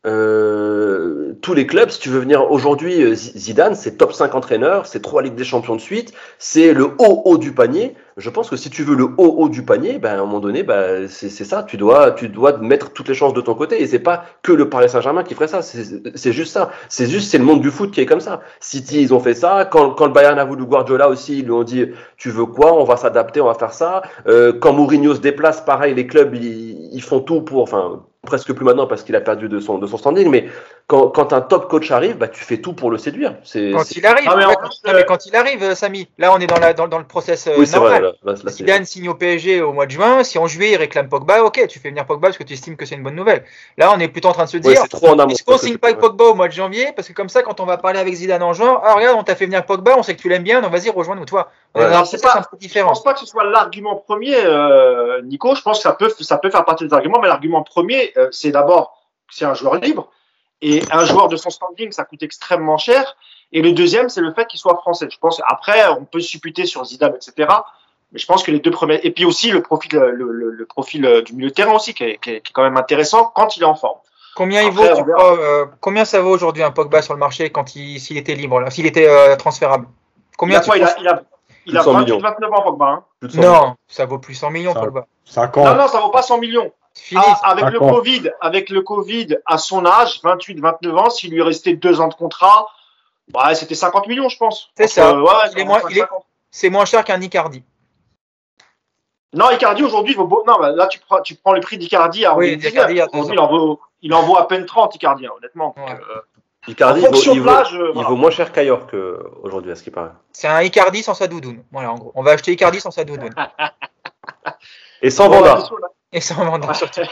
[0.05, 4.87] Euh, tous les clubs, si tu veux venir aujourd'hui, euh, Zidane, c'est top 5 entraîneur,
[4.87, 7.95] c'est trois Ligues des Champions de suite, c'est le haut haut du panier.
[8.17, 10.41] Je pense que si tu veux le haut haut du panier, ben, à un moment
[10.41, 13.81] donné, ben, c'est ça, tu dois, tu dois mettre toutes les chances de ton côté.
[13.81, 15.85] Et c'est pas que le Paris Saint-Germain qui ferait ça, c'est
[16.17, 16.71] c'est juste ça.
[16.89, 18.41] C'est juste, c'est le monde du foot qui est comme ça.
[18.59, 19.65] City, ils ont fait ça.
[19.71, 21.87] Quand, quand le Bayern a voulu Guardiola aussi, ils lui ont dit,
[22.17, 22.75] tu veux quoi?
[22.75, 24.03] On va s'adapter, on va faire ça.
[24.27, 28.53] Euh, quand Mourinho se déplace, pareil, les clubs, ils, ils font tout pour, enfin, presque
[28.53, 30.49] plus maintenant parce qu'il a perdu de son, de son standing, mais
[30.87, 33.35] quand, quand un top coach arrive, bah, tu fais tout pour le séduire.
[33.43, 35.75] C'est, quand c'est- il arrive, Ah, mais en ouais, plus, non, mais quand il arrive,
[35.75, 37.91] Samy, là on est dans, la, dans, dans le process euh, oui, normal.
[37.91, 38.01] vrai.
[38.01, 40.23] Là, là, là, c'est- Zidane signe au PSG au mois de juin.
[40.23, 42.77] Si en juillet il réclame Pogba, ok, tu fais venir Pogba parce que tu estimes
[42.77, 43.43] que c'est une bonne nouvelle.
[43.77, 45.31] Là, on est plutôt en train de se Ouais, dire, c'est trop en amont.
[45.33, 46.93] est-ce qu'on signe pas Pogba au mois de janvier?
[46.95, 49.25] Parce que comme ça, quand on va parler avec Zidane en juin, ah regarde, on
[49.25, 51.25] t'a fait venir Pogba, on sait que tu l'aimes bien, donc vas-y rejoins-nous.
[51.25, 51.85] Toi, Ouais.
[52.05, 55.55] C'est pas- un peu Je pense pas que ce soit l'argument premier, euh, Nico.
[55.55, 58.29] Je pense que ça peut, ça peut faire partie des arguments, mais l'argument premier, euh,
[58.31, 58.99] c'est d'abord
[59.31, 60.11] c'est un joueur libre.
[60.61, 63.17] Et un joueur de son standing, ça coûte extrêmement cher.
[63.51, 65.09] Et le deuxième, c'est le fait qu'il soit français.
[65.11, 67.49] Je pense, après, on peut supputer sur Zidane, etc.
[68.13, 70.67] Mais je pense que les deux premiers, et puis aussi le profil, le, le- le
[70.67, 72.77] profil euh, du milieu de terrain aussi, qui est, qui est- qui est quand même
[72.77, 73.99] intéressant quand il est en forme.
[74.37, 77.51] Combien il vaut, tu crois, euh, Combien ça vaut aujourd'hui un Pogba sur le marché
[77.51, 79.87] quand il s'il était libre, là, s'il était euh, transférable?
[79.89, 80.97] Il Combien a tu quoi Il a, penses?
[81.01, 81.23] il a,
[81.67, 82.19] il Plus a de 100 28, millions.
[82.29, 82.87] 29 ans, Pogba.
[82.87, 83.05] Hein.
[83.21, 83.53] Plus de 100 millions.
[83.53, 85.07] Non, ça vaut plus 100 millions Ça- Pogba.
[85.25, 86.73] 5 Non, non, ça vaut pas 100 millions.
[86.95, 87.21] Fini.
[87.25, 87.79] Ah, avec le.
[87.79, 92.09] Covid, avec le Covid, à son âge, 28, 29 ans, s'il lui restait deux ans
[92.09, 92.67] de contrat,
[93.35, 94.71] ouais, c'était 50 millions, je pense.
[94.77, 95.11] C'est ça.
[95.11, 96.25] euh, ouais, Il est moins- 45, il est- 50.
[96.51, 97.65] C'est moins cher qu'un Icardi.
[99.35, 101.79] Non, Icardi aujourd'hui, il vaut beau- non, bah, là tu prends, tu prends le prix
[101.79, 102.73] d'Icardi à Oui, 2019.
[102.73, 105.31] d'Icardi à deux Aujourd'hui, il en vaut, il en vaut à peine 30 Icardi, hein,
[105.39, 105.75] honnêtement.
[105.79, 105.93] Ouais.
[105.93, 106.21] euh,
[106.69, 107.33] Icardi, En il vaut,
[107.95, 110.13] il il moins cher qu'ailleurs qu'aujourd'hui, à ce qui paraît.
[110.33, 111.65] C'est un Icardi sans sa doudoune.
[111.73, 112.13] Voilà, en gros.
[112.15, 113.35] On va acheter Icardi sans sa doudoune.
[115.01, 115.59] Et sans Vanda.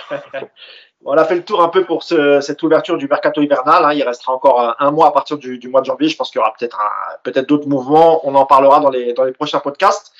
[1.04, 3.84] On a fait le tour un peu pour ce- cette ouverture du mercato hivernal.
[3.84, 3.92] hein.
[3.94, 6.08] Il restera encore un, un mois à partir du, du mois de janvier.
[6.08, 6.78] Je pense qu'il y aura peut-être
[7.22, 8.20] peut-être d'autres mouvements.
[8.28, 10.12] On en parlera dans les, dans les prochains podcasts.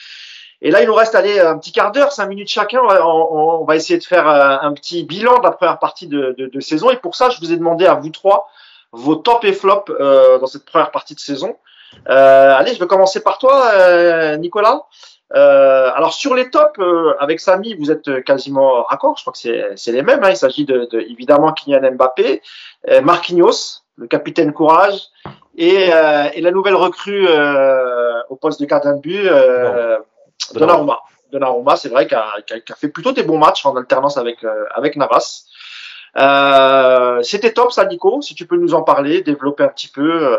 [0.63, 2.81] Et là, il nous reste aller un petit quart d'heure, cinq minutes chacun.
[2.83, 6.61] On, va essayer de faire un petit bilan de la première partie de, de, de,
[6.61, 6.91] saison.
[6.91, 8.49] Et pour ça, je vous ai demandé à vous trois
[8.93, 11.57] vos top et flop euh, dans cette première partie de saison.
[12.09, 14.83] Euh, allez, je vais commencer par toi, euh, Nicolas.
[15.35, 19.17] Euh, alors sur les tops, euh, avec Samy, vous êtes quasiment raccord.
[19.17, 20.23] Je crois que c'est les mêmes.
[20.25, 20.31] Hein.
[20.31, 22.43] Il s'agit de, de, évidemment Kylian Mbappé,
[22.89, 25.01] euh, Marquinhos, le capitaine courage,
[25.57, 25.91] et,
[26.35, 27.29] et la nouvelle recrue
[28.29, 29.29] au poste de gardien de but,
[30.55, 31.01] Donnarumma.
[31.31, 34.39] Donnarumma, c'est vrai, qui a, a, fait plutôt des bons matchs en alternance avec
[34.71, 35.45] avec Navas.
[37.23, 38.23] C'était top, ça, Nico.
[38.23, 40.39] Si tu peux nous en parler, développer un petit peu.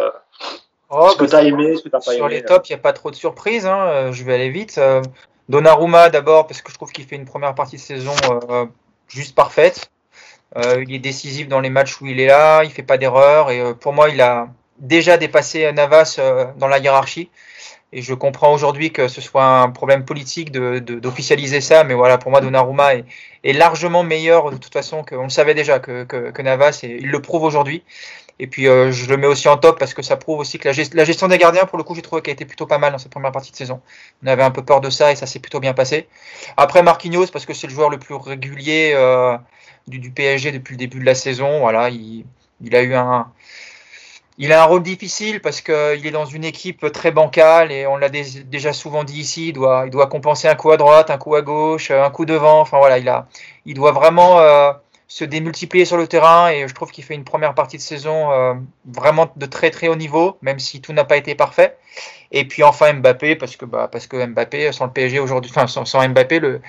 [0.94, 2.18] Oh, ce que tu as aimé, ce que tu pas aimé.
[2.18, 3.66] Sur les tops, il n'y a pas trop de surprises.
[3.66, 3.80] Hein.
[3.88, 4.78] Euh, je vais aller vite.
[4.78, 5.02] Euh,
[5.48, 8.14] Donnarumma d'abord, parce que je trouve qu'il fait une première partie de saison
[8.50, 8.66] euh,
[9.08, 9.90] juste parfaite.
[10.56, 13.52] il est décisif dans les matchs où il est là, il fait pas d'erreur.
[13.52, 16.20] Et pour moi, il a déjà dépassé Navas
[16.58, 17.30] dans la hiérarchie.
[17.94, 22.18] Et je comprends aujourd'hui que ce soit un problème politique d'officialiser de, ça, mais voilà,
[22.18, 23.06] pour moi, Donnarumma est,
[23.44, 27.00] est, largement meilleur de toute façon qu'on le savait déjà que, que, que Navas, et
[27.02, 27.84] il le prouve aujourd'hui.
[28.42, 30.68] Et puis euh, je le mets aussi en top parce que ça prouve aussi que
[30.68, 32.92] la, gestion des gardiens, pour le coup, j'ai trouvé qu'elle a été plutôt pas mal
[32.92, 33.82] dans cette première partie de saison.
[34.24, 36.08] On avait un peu peur de ça et ça s'est plutôt bien passé.
[36.58, 39.38] Après Marquinhos, parce que c'est le joueur le plus régulier euh,
[39.88, 41.60] du, PSG depuis le début de la saison.
[41.60, 42.26] Voilà, il,
[42.76, 43.32] a eu un,
[44.40, 47.96] il a un rôle difficile parce qu'il est dans une équipe très bancale et on
[47.96, 51.44] l'a déjà souvent dit ici, il doit, compenser un coup à droite, un coup à
[51.44, 52.62] gauche, un coup devant.
[52.62, 53.28] Enfin voilà, il, a,
[53.68, 54.72] il doit vraiment euh,
[55.12, 58.32] se démultiplier sur le terrain et je trouve qu'il fait une première partie de saison
[58.32, 58.54] euh,
[58.86, 61.76] vraiment de très très haut niveau, même si tout n'a pas été parfait.
[62.32, 65.68] Et puis enfin Mbappé, parce que bah, parce que Mbappé sans le PSG aujourd'hui, enfin
[65.68, 66.62] sans, sans, Mbappé, le,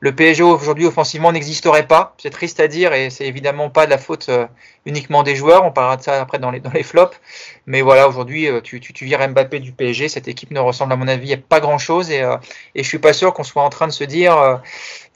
[0.00, 2.14] le PSG aujourd'hui offensivement n'existerait pas.
[2.18, 4.46] C'est triste à dire et c'est évidemment pas de la faute euh,
[4.86, 5.64] uniquement des joueurs.
[5.64, 7.20] On parlera de ça après dans les dans les flops.
[7.66, 10.92] Mais voilà, aujourd'hui euh, tu, tu, tu vires Mbappé du PSG, cette équipe ne ressemble
[10.92, 12.22] à mon avis pas grand chose et
[12.74, 14.60] et je suis pas sûr qu'on soit en train de se dire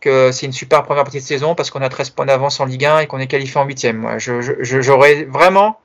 [0.00, 2.66] que c'est une super première partie de saison parce qu'on a 13 points d'avance en
[2.66, 5.78] Ligue 1 et qu'on est qualifié en 8 Moi, j'aurais vraiment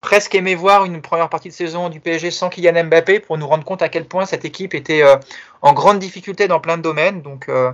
[0.00, 3.46] presque aimé voir une première partie de saison du PSG sans Kylian Mbappé pour nous
[3.46, 5.16] rendre compte à quel point cette équipe était euh,
[5.62, 7.22] en grande difficulté dans plein de domaines.
[7.22, 7.72] Donc, euh,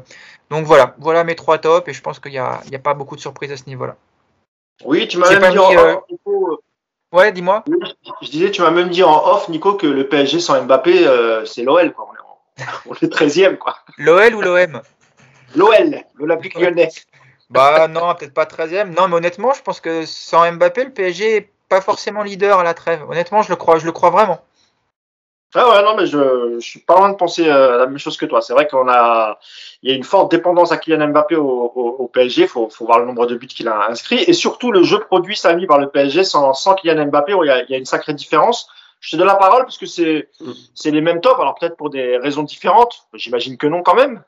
[0.51, 3.17] donc voilà, voilà mes trois tops et je pense qu'il n'y a, a, pas beaucoup
[3.17, 3.97] de surprises à ce niveau-là.
[4.85, 5.95] Oui, tu m'as même dit en euh,
[6.27, 6.59] off,
[7.13, 7.65] Ouais, dis-moi.
[8.23, 11.07] Je disais, tu m'as même dit en off, Nico, que le PSG sans Mbappé,
[11.47, 11.95] c'est l'OL.
[12.87, 13.57] On est 13e.
[13.99, 14.83] L'OL ou l'OM
[15.55, 16.89] L'OL, l'Olympique lyonnais.
[17.51, 18.95] Bah non, peut-être pas 13e.
[18.97, 22.75] Non, mais honnêtement, je pense que sans Mbappé, le PSG pas forcément leader à la
[22.75, 23.03] trêve.
[23.09, 24.41] Honnêtement, je le crois, je le crois vraiment.
[25.57, 28.17] Ah ouais, non, mais je, je suis pas loin de penser euh, la même chose
[28.17, 28.43] que toi.
[28.43, 29.39] C'est vrai qu'on a,
[29.83, 32.43] il y a une forte dépendance à Kylian Mbappé au, au, PSG.
[32.43, 34.25] Il faut, faut voir le nombre de buts qu'il a inscrits.
[34.27, 37.51] Et surtout, le jeu produit Samy par le PSG sans, sans Kylian Mbappé, il y,
[37.51, 38.69] a, il y a une sacrée différence.
[38.99, 40.29] Je te donne la parole parce que c'est,
[40.75, 41.39] c'est les mêmes tops.
[41.39, 43.07] Alors peut-être pour des raisons différentes.
[43.15, 44.25] J'imagine que non quand même.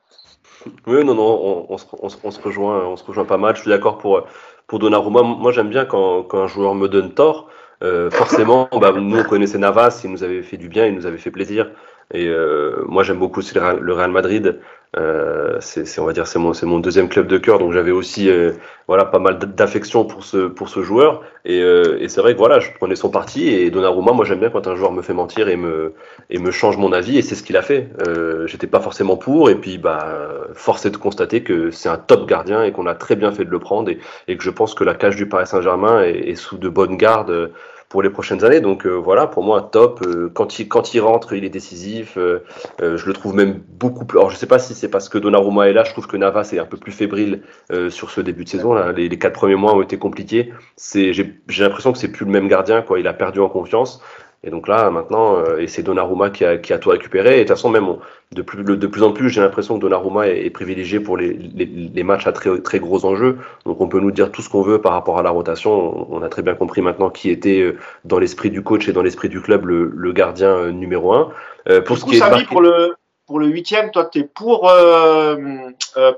[0.87, 3.57] Oui, non, non, on, se, rejoint, on se rejoint pas mal.
[3.57, 4.27] Je suis d'accord pour,
[4.67, 5.23] pour Donnarumma.
[5.23, 7.49] Moi, j'aime bien quand, quand, un joueur me donne tort.
[7.83, 11.07] Euh, forcément, bah, nous, on connaissait Navas, il nous avait fait du bien, il nous
[11.07, 11.71] avait fait plaisir.
[12.13, 14.59] Et euh, moi, j'aime beaucoup aussi le Real Madrid.
[14.97, 18.31] Euh, c'est, on va dire, c'est mon, mon deuxième club de cœur, donc j'avais aussi,
[18.31, 18.53] euh,
[18.87, 21.23] voilà, pas mal d'affection pour ce, pour ce joueur.
[21.45, 23.49] Et, euh, et c'est vrai que voilà, je prenais son parti.
[23.49, 25.93] Et Donnarumma, moi, j'aime bien quand un joueur me fait mentir et me,
[26.31, 27.19] et me change mon avis.
[27.19, 27.91] Et c'est ce qu'il a fait.
[28.07, 29.51] Euh, j'étais pas forcément pour.
[29.51, 30.07] Et puis, bah,
[30.55, 33.51] force de constater que c'est un top gardien et qu'on a très bien fait de
[33.51, 33.91] le prendre.
[33.91, 33.99] Et,
[34.29, 36.97] et que je pense que la cage du Paris Saint-Germain est, est sous de bonnes
[36.97, 37.51] gardes
[37.97, 38.61] pour les prochaines années.
[38.61, 40.03] Donc euh, voilà, pour moi, top.
[40.07, 42.19] Euh, quand, il, quand il rentre, il est décisif.
[42.19, 42.41] Euh,
[42.79, 44.19] je le trouve même beaucoup plus.
[44.19, 46.51] Alors je sais pas si c'est parce que Donnarumma est là, je trouve que Navas
[46.53, 47.41] est un peu plus fébrile
[47.89, 48.75] sur ce début de saison.
[48.75, 48.93] Là.
[48.93, 50.53] Les, les quatre premiers mois ont été compliqués.
[50.93, 52.83] J'ai l'impression que c'est plus le même gardien.
[52.83, 53.01] Quoi.
[53.01, 54.03] Il a perdu en confiance.
[54.47, 57.35] Et donc là, maintenant, euh, et c'est Donnarumma qui a, qui a tout récupéré.
[57.35, 57.97] Et de toute façon, même
[58.31, 61.65] de, plus, de plus en plus, j'ai l'impression que Donnarumma est, privilégié pour les, les,
[61.67, 63.39] les, matchs à très, très gros enjeux.
[63.65, 66.07] Donc on peut nous dire tout ce qu'on veut par rapport à la rotation.
[66.13, 69.03] On, a très bien compris maintenant qui était euh, dans l'esprit du coach et dans
[69.03, 71.31] l'esprit du club le, le gardien euh, numéro un.
[71.69, 72.95] Euh, pour ce qui est pour le
[73.27, 75.37] pour le huitième, toi, tu es pour, euh,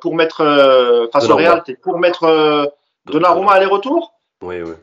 [0.02, 2.70] pour mettre, face au Real, tu es pour mettre
[3.06, 4.12] Donnarumma aller-retour?
[4.42, 4.74] Oui, oui.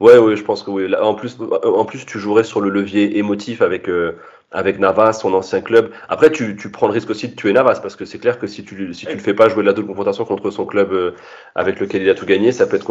[0.00, 0.94] Ouais, oui, je pense que oui.
[0.94, 4.12] En plus, en plus, tu jouerais sur le levier émotif avec euh,
[4.50, 5.90] avec Navas, son ancien club.
[6.08, 8.46] Après, tu, tu prends le risque aussi de tuer Navas parce que c'est clair que
[8.46, 10.92] si tu si tu le fais pas jouer de la double confrontation contre son club
[10.92, 11.12] euh,
[11.54, 12.86] avec lequel il a tout gagné, ça peut être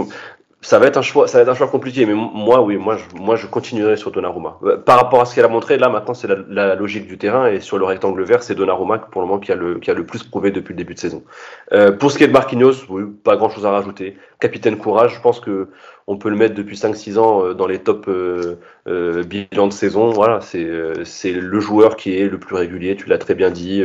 [0.61, 2.05] ça va être un choix, ça va être un choix compliqué.
[2.05, 4.57] Mais moi, oui, moi, je, moi, je continuerai sur Donnarumma.
[4.63, 7.17] Euh, par rapport à ce qu'elle a montré, là, maintenant, c'est la, la, logique du
[7.17, 9.89] terrain et sur le rectangle vert, c'est Donnarumma pour le moment qui a le qui
[9.89, 11.23] a le plus prouvé depuis le début de saison.
[11.71, 14.17] Euh, pour ce qui est de Marquinhos, oui, pas grand chose à rajouter.
[14.39, 15.69] Capitaine courage, je pense que
[16.09, 18.55] on peut le mettre depuis 5-6 ans euh, dans les top euh,
[18.87, 20.09] euh, bilans de saison.
[20.09, 22.95] Voilà, c'est le joueur qui est le plus régulier.
[22.95, 23.83] Tu l'as très bien dit,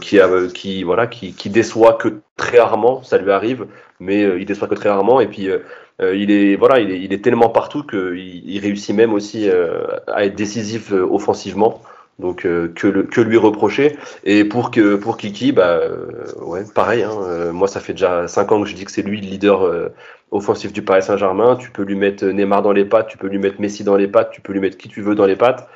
[0.00, 3.04] qui a qui voilà qui, déçoit que très rarement.
[3.04, 3.66] Ça lui arrive,
[4.00, 5.20] mais il déçoit que très rarement.
[5.20, 5.48] Et puis
[6.02, 9.48] il est voilà, il est, tellement partout qu'il il réussit même aussi
[10.08, 11.80] à être décisif offensivement.
[12.18, 13.96] Donc que, le, que lui reprocher.
[14.24, 15.80] Et pour que pour Kiki, bah
[16.40, 17.02] ouais, pareil.
[17.02, 19.90] Hein, moi, ça fait déjà 5 ans que je dis que c'est lui le leader
[20.34, 21.56] offensif du Paris Saint-Germain.
[21.56, 24.08] Tu peux lui mettre Neymar dans les pattes, tu peux lui mettre Messi dans les
[24.08, 25.68] pattes, tu peux lui mettre qui tu veux dans les pattes.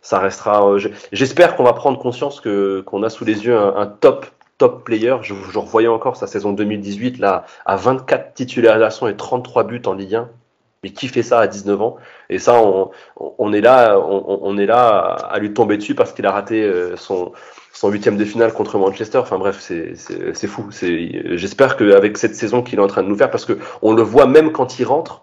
[0.00, 0.68] Ça restera.
[0.70, 0.78] Euh,
[1.12, 4.26] j'espère qu'on va prendre conscience qu'on a sous les yeux un, top
[4.58, 5.16] top player.
[5.22, 9.94] Je, je, revoyais encore sa saison 2018 là à 24 titularisations et 33 buts en
[9.94, 10.28] Ligue 1.
[10.84, 11.96] Mais qui fait ça à 19 ans?
[12.28, 12.62] Et ça,
[13.16, 14.98] on, est là, on, est là
[15.30, 17.32] à lui tomber dessus parce qu'il a raté euh, son
[17.72, 19.16] son huitième de finale contre Manchester.
[19.16, 20.68] Enfin bref, c'est fou.
[20.70, 24.02] J'espère qu'avec cette saison qu'il est en train de nous faire, parce que on le
[24.02, 25.22] voit même quand il rentre,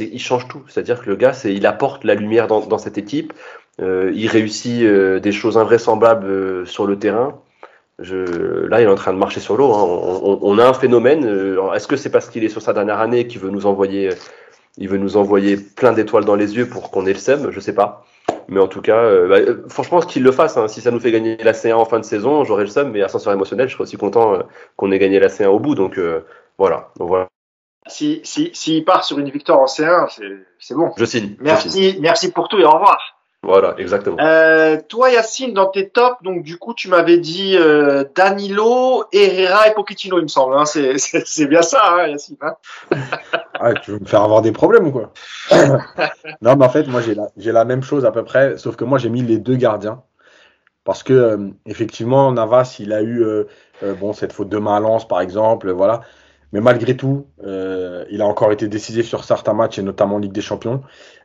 [0.00, 0.62] il change tout.
[0.68, 3.34] C'est-à-dire que le gars, il apporte la lumière dans, cette équipe.
[3.82, 7.38] Euh, il réussit euh, des choses invraisemblables sur le terrain.
[7.98, 9.70] Là, il est en train de marcher sur l'eau.
[9.74, 10.38] Hein.
[10.40, 11.24] On, a un phénomène.
[11.74, 14.08] Est-ce que c'est parce qu'il est sur sa dernière année qu'il veut nous envoyer,
[14.76, 17.60] il veut nous envoyer plein d'étoiles dans les yeux pour qu'on ait le seum Je
[17.60, 18.04] sais pas.
[18.48, 20.56] Mais en tout cas, euh, bah, euh, franchement, qu'il le fasse.
[20.56, 20.68] Hein.
[20.68, 23.02] Si ça nous fait gagner la C1 en fin de saison, j'aurai le seum, mais
[23.02, 24.42] ascenseur émotionnel, je serais aussi content euh,
[24.76, 25.74] qu'on ait gagné la C1 au bout.
[25.74, 25.98] Donc
[26.58, 26.90] voilà.
[26.98, 27.28] Donc, voilà.
[27.86, 30.08] Si, si, s'il part sur une victoire en C1,
[30.58, 30.90] c'est bon.
[30.96, 31.36] Je signe.
[31.40, 33.13] Merci, merci pour tout et au revoir.
[33.44, 34.16] Voilà, exactement.
[34.20, 39.68] Euh, toi, Yacine, dans tes tops, donc du coup, tu m'avais dit euh, Danilo, Herrera
[39.68, 40.56] et Pochettino, il me semble.
[40.56, 40.64] Hein.
[40.66, 42.36] C'est bien ça, hein, Yacine.
[42.40, 42.54] Hein
[43.60, 45.12] ah, tu veux me faire avoir des problèmes ou quoi?
[46.40, 48.84] Non, mais en fait, moi, j'ai la, la même chose à peu près, sauf que
[48.84, 50.02] moi, j'ai mis les deux gardiens.
[50.84, 53.44] Parce que, euh, effectivement, Navas, il a eu euh,
[53.82, 56.02] euh, bon, cette faute de malance, par exemple, voilà.
[56.52, 60.30] Mais malgré tout, il a encore été décisif sur certains matchs, et notamment en Ligue
[60.30, 60.82] des Champions.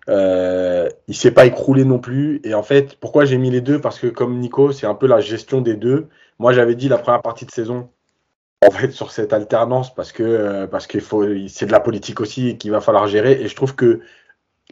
[0.09, 2.41] Euh, il s'est pas écroulé non plus.
[2.43, 3.79] Et en fait, pourquoi j'ai mis les deux?
[3.79, 6.09] Parce que comme Nico, c'est un peu la gestion des deux.
[6.39, 7.89] Moi, j'avais dit la première partie de saison,
[8.65, 12.21] en fait, sur cette alternance, parce que euh, parce qu'il faut, c'est de la politique
[12.21, 13.33] aussi qu'il va falloir gérer.
[13.41, 14.01] Et je trouve que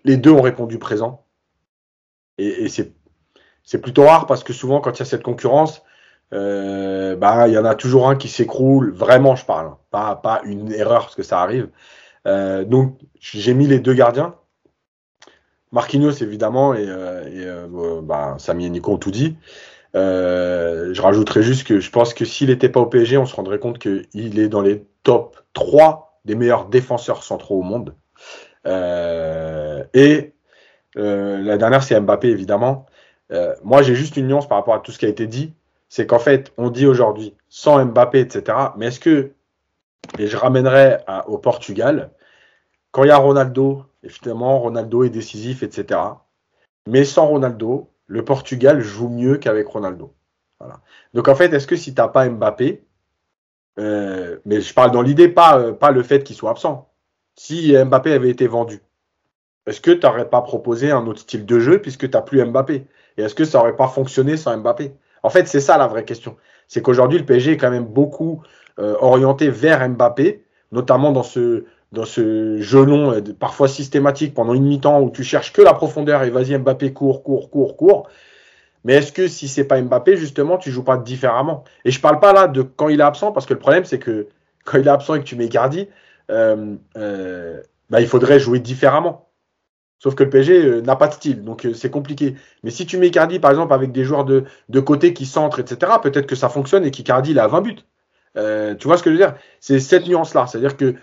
[0.04, 1.26] les deux ont répondu présent.
[2.38, 2.94] Et, c'est
[3.64, 5.84] c'est plutôt rare parce que souvent, quand il y a cette concurrence,
[6.34, 8.94] euh, bah, il y en a toujours un qui s'écroule.
[8.94, 9.76] Vraiment, je parle.
[9.92, 11.70] Pas, pas une erreur parce que ça arrive.
[12.28, 14.36] Euh, donc, j'ai mis les deux gardiens.
[15.72, 19.36] Marquinhos, évidemment, et, euh, et euh, bah, Samy et Nico ont tout dit.
[19.96, 23.36] Euh, je rajouterais juste que je pense que s'il n'était pas au PSG, on se
[23.36, 27.96] rendrait compte qu'il est dans les top 3 des meilleurs défenseurs centraux au monde.
[28.66, 30.34] et
[30.96, 32.86] la dernière, c'est Mbappé, évidemment.
[33.64, 35.54] moi, j'ai juste une nuance par rapport à tout ce qui a été dit.
[35.90, 38.58] C'est qu'en fait, on dit aujourd'hui sans Mbappé, etc.
[38.78, 39.32] Mais est-ce que,
[40.20, 40.98] et je ramènerai
[41.28, 42.12] au Portugal,
[42.92, 46.00] quand il y a Ronaldo, Évidemment, Ronaldo est décisif, etc.
[46.88, 50.14] Mais sans Ronaldo, le Portugal joue mieux qu'avec Ronaldo.
[50.60, 50.80] Voilà.
[51.14, 52.86] Donc en fait, est-ce que si tu n'as pas Mbappé,
[53.80, 56.90] euh, mais je parle dans l'idée, pas, euh, pas le fait qu'il soit absent.
[57.36, 58.82] Si Mbappé avait été vendu,
[59.66, 62.44] est-ce que tu n'aurais pas proposé un autre style de jeu puisque tu n'as plus
[62.44, 62.88] Mbappé?
[63.18, 64.94] Et est-ce que ça n'aurait pas fonctionné sans Mbappé?
[65.22, 66.38] En fait, c'est ça la vraie question.
[66.70, 68.42] C'est qu'aujourd'hui, le PSG est quand même beaucoup
[68.80, 74.54] euh, orienté vers Mbappé, notamment dans ce, dans ce jeu long, euh, parfois systématique, pendant
[74.54, 78.10] une mi-temps où tu cherches que la profondeur et vas-y Mbappé court, court, court, court.
[78.84, 81.64] Mais est-ce que si c'est pas Mbappé, justement, tu joues pas différemment?
[81.86, 84.00] Et je parle pas là de quand il est absent, parce que le problème c'est
[84.00, 84.28] que
[84.66, 85.88] quand il est absent et que tu mets Gardi,
[86.30, 89.30] euh, euh, bah, il faudrait jouer différemment.
[90.00, 92.36] Sauf que le PSG n'a pas de style, donc c'est compliqué.
[92.64, 95.60] Mais si tu mets Cardi, par exemple, avec des joueurs de, de côté qui centrent,
[95.60, 97.76] etc., peut-être que ça fonctionne et qu'Icardi, il a 20 buts.
[98.36, 99.34] tu vois ce que je veux dire?
[99.60, 100.46] C'est cette nuance-là.
[100.46, 100.96] C'est-à-dire que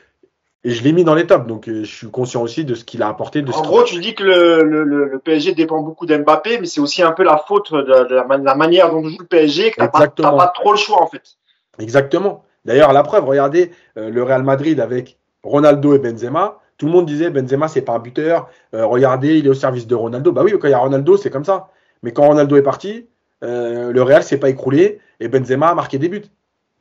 [0.66, 2.84] et je l'ai mis dans les tops, donc euh, je suis conscient aussi de ce
[2.84, 3.42] qu'il a apporté.
[3.42, 6.80] De en gros, tu dis que le, le, le PSG dépend beaucoup d'Mbappé, mais c'est
[6.80, 9.88] aussi un peu la faute de, la, manière dont joue le PSG, que tu n'as
[9.88, 11.36] pas, pas, trop le choix en fait.
[11.78, 12.44] Exactement.
[12.64, 16.60] D'ailleurs, la preuve, regardez euh, le Real Madrid avec Ronaldo et Benzema.
[16.78, 18.48] Tout le monde disait Benzema, c'est pas un buteur.
[18.74, 20.32] Euh, regardez, il est au service de Ronaldo.
[20.32, 21.68] Bah oui, quand il y a Ronaldo, c'est comme ça.
[22.02, 23.06] Mais quand Ronaldo est parti,
[23.42, 26.24] le Real s'est pas écroulé et Benzema a marqué des buts.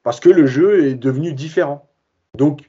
[0.03, 1.85] Parce que le jeu est devenu différent.
[2.37, 2.61] Donc,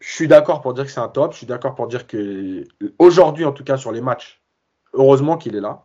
[0.00, 1.32] je suis d'accord pour dire que c'est un top.
[1.32, 2.64] Je suis d'accord pour dire que
[2.98, 4.40] aujourd'hui, en tout cas sur les matchs,
[4.94, 5.84] heureusement qu'il est là.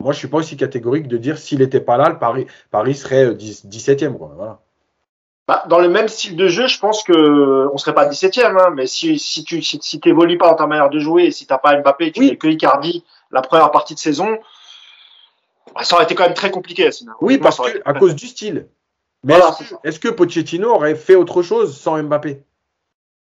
[0.00, 2.94] Moi, je suis pas aussi catégorique de dire s'il n'était pas là, le Paris, Paris
[2.94, 4.04] serait 17e.
[4.04, 4.60] Euh, voilà.
[5.46, 8.70] Bah, dans le même style de jeu, je pense que on serait pas 17e, hein,
[8.74, 11.46] mais si, si tu si, si t'évolues pas dans ta manière de jouer, et si
[11.46, 12.38] t'as pas Mbappé, tu oui.
[12.38, 14.38] que Icardi la première partie de saison,
[15.74, 16.90] bah, ça aurait été quand même très compliqué.
[16.92, 17.12] Sinon.
[17.20, 18.68] Oui, parce que à cause du style.
[19.24, 19.38] Mais
[19.84, 22.42] est-ce que Pochettino aurait fait autre chose sans Mbappé?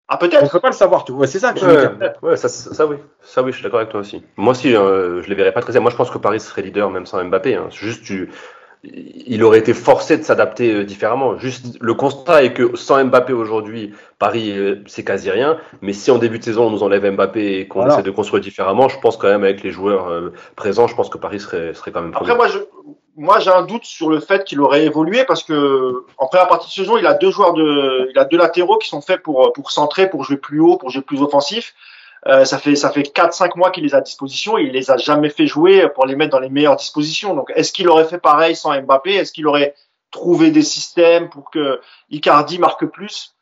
[0.09, 0.51] Ah, On peut-être.
[0.51, 1.27] peut pas le savoir, tu vois.
[1.27, 1.93] C'est ça que je veux dire.
[2.23, 4.23] Ouais, ouais, ça, ça oui, ça oui, je suis d'accord avec toi aussi.
[4.37, 5.79] Moi aussi, euh, je les verrais pas très.
[5.81, 7.57] Moi, je pense que Paris serait leader même sans Mbappé.
[7.57, 7.67] Hein.
[7.71, 8.31] Juste, tu,
[8.85, 11.37] il aurait été forcé de s'adapter euh, différemment.
[11.37, 15.59] Juste, le constat est que sans Mbappé aujourd'hui, Paris, euh, c'est quasi rien.
[15.83, 17.95] Mais si en début de saison on nous enlève Mbappé et qu'on Voilà.
[17.95, 21.11] essaie de construire différemment, je pense quand même avec les joueurs euh, présents, je pense
[21.11, 22.11] que Paris serait, serait quand même.
[22.15, 22.37] Après, premier.
[22.37, 22.59] moi, je,
[23.19, 26.69] moi, j'ai un doute sur le fait qu'il aurait évolué parce que en première partie
[26.69, 29.53] de saison, il a deux joueurs de, il a deux latéraux qui sont faits pour
[29.53, 31.75] pour centrer, pour jouer plus haut, pour jouer plus offensif.
[32.27, 34.57] Euh, ça fait ça fait quatre cinq mois qu'il les a à disposition.
[34.57, 37.35] Il les a jamais fait jouer pour les mettre dans les meilleures dispositions.
[37.35, 39.15] Donc, est-ce qu'il aurait fait pareil sans Mbappé?
[39.15, 39.75] Est-ce qu'il aurait
[40.13, 43.35] trouvé des systèmes pour que Icardi marque plus?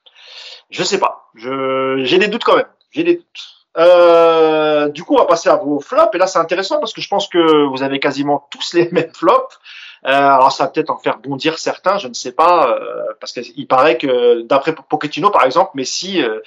[0.70, 1.28] Je sais pas.
[1.34, 2.68] Je j'ai des doutes quand même.
[2.92, 3.55] J'ai des doutes.
[3.76, 6.14] Euh, du coup, on va passer à vos flops.
[6.14, 9.12] Et là, c'est intéressant parce que je pense que vous avez quasiment tous les mêmes
[9.12, 9.58] flops.
[10.04, 13.32] Euh, alors, ça va peut-être en faire bondir certains, je ne sais pas, euh, parce
[13.32, 16.40] qu'il paraît que d'après Pochettino, par exemple, Messi, euh,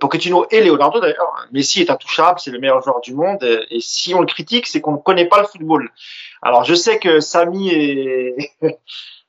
[0.00, 3.44] Pochettino et Leonardo d'ailleurs, hein, Messi est intouchable, c'est le meilleur joueur du monde.
[3.44, 5.92] Et, et si on le critique, c'est qu'on ne connaît pas le football.
[6.42, 8.50] Alors, je sais que Samy et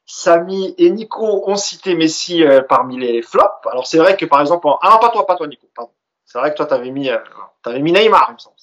[0.07, 3.67] Samy et Nico ont cité Messi euh, parmi les flops.
[3.69, 5.91] Alors, c'est vrai que par exemple, ah pas toi, pas toi, Nico, pardon.
[6.27, 7.17] C'est vrai que toi, t'avais mis, euh,
[7.63, 8.55] t'avais mis Neymar, il me semble.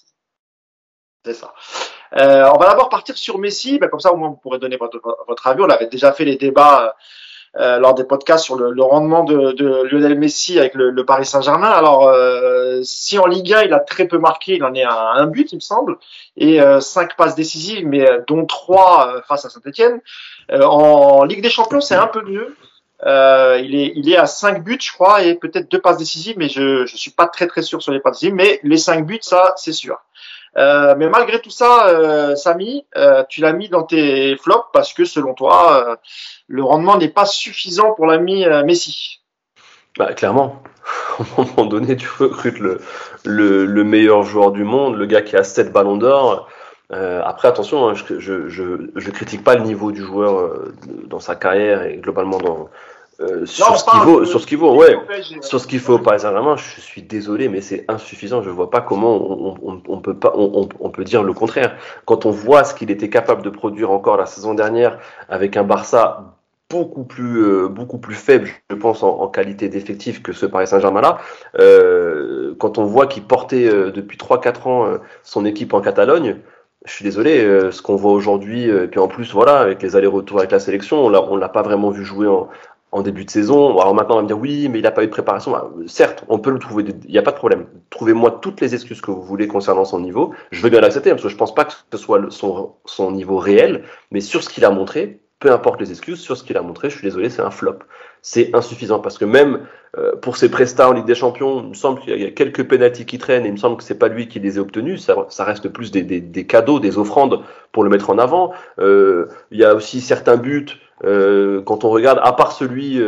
[1.24, 1.52] C'est ça.
[2.16, 4.76] Euh, on va d'abord partir sur Messi, ben, comme ça au moins vous pourrez donner
[4.76, 5.62] votre, votre avis.
[5.62, 6.94] On avait déjà fait les débats
[7.56, 11.04] euh, lors des podcasts sur le, le rendement de, de, Lionel Messi avec le, le
[11.04, 11.70] Paris Saint-Germain.
[11.70, 15.12] Alors euh, si en Ligue 1 il a très peu marqué, il en est à
[15.12, 15.98] un but il me semble,
[16.36, 20.00] et euh, cinq passes décisives, mais euh, dont trois euh, face à Saint-Etienne.
[20.50, 22.56] en Ligue des Champions c'est un peu mieux.
[23.06, 26.36] Euh, il est il est à 5 buts je crois et peut-être deux passes décisives,
[26.38, 29.06] mais je je suis pas très très sûr sur les passes décisives, mais les cinq
[29.06, 29.98] buts ça c'est sûr.
[30.56, 34.92] Euh, mais malgré tout ça, euh, Samy, euh, tu l'as mis dans tes flops parce
[34.94, 35.96] que selon toi, euh,
[36.46, 39.20] le rendement n'est pas suffisant pour l'ami euh, Messi.
[39.98, 40.62] Bah, clairement,
[41.18, 42.80] à un moment donné, tu recrutes le,
[43.24, 46.48] le, le, meilleur joueur du monde, le gars qui a 7 ballons d'or.
[46.92, 50.74] Euh, après, attention, hein, je, je, je, je, critique pas le niveau du joueur euh,
[51.06, 52.68] dans sa carrière et globalement dans,
[53.20, 54.96] euh, sur, ce qui vaut, de, sur ce qu'il vaut, ouais,
[55.40, 58.42] sur ce qu'il faut au Paris Saint-Germain, je suis désolé, mais c'est insuffisant.
[58.42, 61.76] Je vois pas comment on, on, on peut pas, on, on, peut dire le contraire.
[62.06, 64.98] Quand on voit ce qu'il était capable de produire encore la saison dernière
[65.28, 66.34] avec un Barça
[66.70, 70.66] beaucoup plus, euh, beaucoup plus faible, je pense, en, en qualité d'effectif que ce Paris
[70.66, 71.18] Saint-Germain là.
[71.60, 76.38] Euh, quand on voit qu'il portait depuis 3-4 ans son équipe en Catalogne.
[76.86, 79.96] Je suis désolé, euh, ce qu'on voit aujourd'hui, et puis en plus, voilà, avec les
[79.96, 82.50] allers-retours avec la sélection, on l'a, on l'a pas vraiment vu jouer en,
[82.94, 83.76] en début de saison.
[83.80, 85.50] Alors maintenant, on va me dire oui, mais il n'a pas eu de préparation.
[85.50, 87.66] Bah, certes, on peut le trouver, il n'y a pas de problème.
[87.90, 90.32] Trouvez-moi toutes les excuses que vous voulez concernant son niveau.
[90.52, 93.82] Je veux bien l'accepter, parce que je pense pas que ce soit son niveau réel,
[94.12, 96.88] mais sur ce qu'il a montré, peu importe les excuses, sur ce qu'il a montré,
[96.88, 97.80] je suis désolé, c'est un flop.
[98.22, 99.66] C'est insuffisant, parce que même
[99.98, 102.66] euh, pour ses prestats en Ligue des Champions, il me semble qu'il y a quelques
[102.66, 105.04] pénalties qui traînent, et il me semble que c'est pas lui qui les a obtenus,
[105.04, 107.42] ça, ça reste plus des, des, des, cadeaux, des offrandes
[107.72, 108.52] pour le mettre en avant.
[108.78, 112.98] Euh, il y a aussi certains buts euh, quand on regarde, à part celui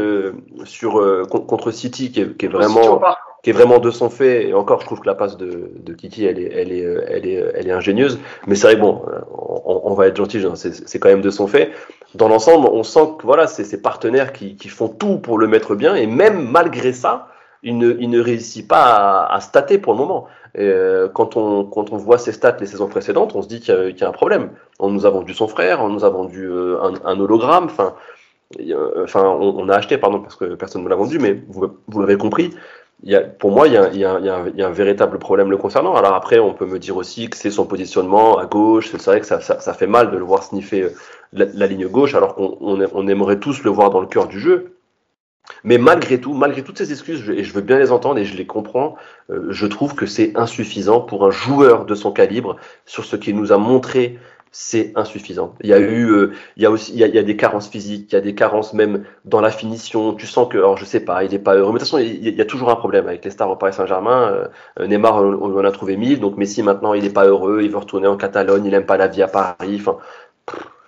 [0.65, 3.01] sur contre City qui est, qui est vraiment
[3.43, 5.93] qui est vraiment de son fait, et encore je trouve que la passe de, de
[5.95, 8.19] Kiki elle est, elle est, elle est, elle est ingénieuse,
[8.49, 11.71] mais c'est vrai bon, on, on, va être gentil, c'est quand même de son fait.
[12.17, 15.47] Dans l'ensemble, on sent que voilà, c'est ses partenaires qui, qui font tout pour le
[15.47, 17.29] mettre bien, et même malgré ça,
[17.63, 20.27] il ne, il ne réussit pas à, stater pour le moment.
[20.55, 23.61] Et euh, quand, on, quand on voit ses stats les saisons précédentes, on se dit
[23.61, 24.51] qu'il y, y, a un problème.
[24.79, 27.95] On nous a vendu son frère, on nous a vendu euh, un, hologramme, enfin,
[28.61, 32.17] euh, on, a acheté, pardon, parce que personne ne l'a vendu, mais vous, vous l'avez
[32.17, 32.55] compris.
[33.03, 35.95] Y a, pour moi, il y, a, y y a, un véritable problème le concernant.
[35.95, 38.91] Alors après, on peut me dire aussi que c'est son positionnement à gauche.
[38.91, 40.89] C'est vrai que ça, ça, ça, fait mal de le voir sniffer
[41.33, 44.41] la, la ligne gauche, alors qu'on on aimerait tous le voir dans le cœur du
[44.41, 44.77] jeu.
[45.65, 48.37] Mais malgré tout, malgré toutes ces excuses, et je veux bien les entendre et je
[48.37, 48.97] les comprends,
[49.31, 53.37] euh, je trouve que c'est insuffisant pour un joueur de son calibre sur ce qu'il
[53.37, 54.19] nous a montré.
[54.59, 55.55] C'est insuffisant.
[55.61, 57.23] Il y a eu, euh, il y a aussi, il y a, il y a,
[57.23, 60.15] des carences physiques, il y a des carences même dans la finition.
[60.15, 61.73] Tu sens que, alors je sais pas, il est pas heureux.
[61.73, 63.75] Mais de toute façon, il y a, toujours un problème avec les stars au Paris
[63.75, 64.49] Saint-Germain.
[64.81, 66.21] Euh, Neymar, on, on, en a trouvé mille.
[66.21, 67.61] Donc Messi maintenant, il est pas heureux.
[67.63, 68.65] Il veut retourner en Catalogne.
[68.65, 69.77] Il aime pas la vie à Paris.
[69.79, 69.99] Enfin,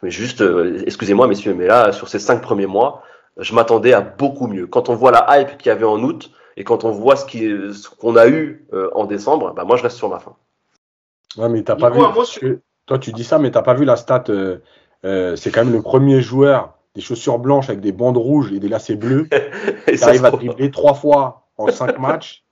[0.03, 3.03] mais juste, euh, excusez-moi, messieurs, mais là, sur ces cinq premiers mois,
[3.37, 4.67] je m'attendais à beaucoup mieux.
[4.67, 7.25] Quand on voit la hype qu'il y avait en août et quand on voit ce
[7.25, 10.37] qu'on ce a eu euh, en décembre, bah moi je reste sur ma fin.
[11.37, 12.01] Ouais, mais t'as pas vu.
[12.41, 14.25] Que, toi, tu dis ça, mais t'as pas vu la stat.
[14.31, 14.59] Euh,
[15.05, 18.59] euh, c'est quand même le premier joueur des chaussures blanches avec des bandes rouges et
[18.59, 19.29] des lacets bleus
[19.87, 22.43] qui arrive à dribbler trois fois en cinq matchs.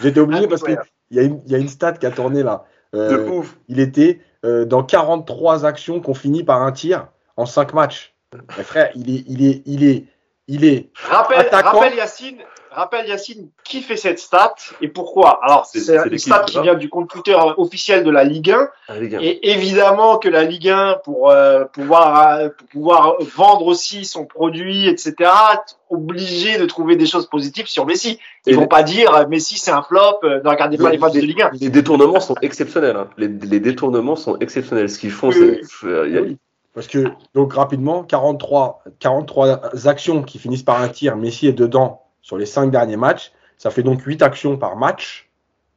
[0.00, 0.78] J'étais obligé parce qu'il
[1.10, 2.64] y, a une, y a une stat qui a tourné là.
[2.94, 3.58] de ouf.
[3.68, 8.14] Il était euh, dans 43 actions qu'on finit par un tir en 5 matchs.
[8.56, 10.04] Mais frère, il est, il est, il est,
[10.46, 11.80] il est Rappelle, Attaquant.
[11.80, 12.38] rappelle Yacine,
[12.72, 15.38] rappelle Yacine qui fait cette stat et pourquoi?
[15.44, 15.78] Alors, C'est-
[16.10, 18.68] une stat qui vient du compte Twitter officiel de la Ligue 1.
[18.88, 19.18] Ah, les gars.
[19.20, 24.24] Et évidemment que la Ligue 1, pour euh, pouvoir, euh, pour pouvoir vendre aussi son
[24.26, 28.18] produit, etc., est obligé de trouver des choses positives sur Messi.
[28.46, 30.90] Ils Et vont les- pas dire euh, Messi c'est un flop, euh, ne regardez pas
[30.90, 31.50] les matchs de Ligue 1.
[31.60, 32.96] Les détournements sont exceptionnels.
[32.96, 33.08] hein.
[33.16, 34.88] Les, les détournements sont exceptionnels.
[34.88, 35.86] Ce qu'ils font, Oui, c'est.
[35.86, 36.34] euh.
[36.72, 37.04] Parce que,
[37.34, 42.46] donc rapidement, 43, 43 actions qui finissent par un tir, Messi est dedans sur les
[42.46, 43.32] 5 derniers matchs.
[43.58, 45.30] Ça fait donc 8 actions par match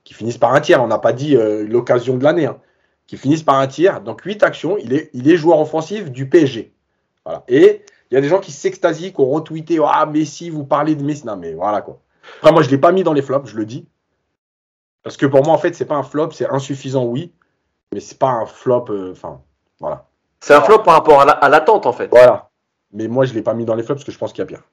[0.03, 0.81] qui finissent par un tir.
[0.83, 2.57] On n'a pas dit euh, l'occasion de l'année, hein.
[3.07, 4.01] qui finissent par un tir.
[4.01, 6.73] Donc 8 actions, il est, il est joueur offensif du PSG.
[7.25, 7.43] Voilà.
[7.47, 10.95] Et il y a des gens qui s'extasient, qui ont retweeté Ah, Messi, vous parlez
[10.95, 11.25] de Messi.
[11.25, 11.99] Non, mais voilà quoi.
[12.37, 13.85] Après, moi, je ne l'ai pas mis dans les flops, je le dis.
[15.03, 17.33] Parce que pour moi, en fait, c'est pas un flop, c'est insuffisant, oui.
[17.93, 18.85] Mais c'est pas un flop.
[18.89, 19.41] euh, Enfin,
[19.79, 20.05] voilà.
[20.39, 22.07] C'est un flop par rapport à la- à l'attente, en fait.
[22.07, 22.49] Voilà.
[22.93, 24.43] Mais moi, je l'ai pas mis dans les flops parce que je pense qu'il y
[24.43, 24.63] a pire.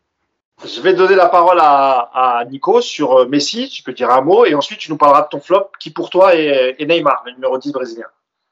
[0.64, 4.20] Je vais donner la parole à, à Nico sur euh, Messi, tu peux dire un
[4.20, 7.22] mot, et ensuite tu nous parleras de ton flop, qui pour toi est, est Neymar,
[7.26, 8.06] le numéro 10 brésilien.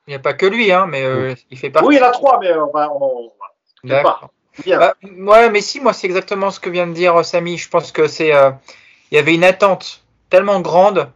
[0.06, 1.86] Il n'y a pas que lui, hein, mais euh, il fait partie.
[1.86, 3.52] Oui, il y en a trois, mais on va, on, on va-
[3.84, 4.30] D'accord.
[4.64, 4.78] Bien.
[4.78, 7.58] Bah, ouais, mais si, moi, c'est exactement ce que vient de dire euh, Samy.
[7.58, 8.50] Je pense que c'est, euh,
[9.12, 11.10] il y avait une attente tellement grande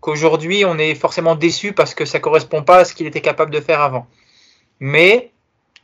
[0.00, 3.52] qu'aujourd'hui, on est forcément déçu parce que ça correspond pas à ce qu'il était capable
[3.52, 4.06] de faire avant.
[4.80, 5.30] Mais,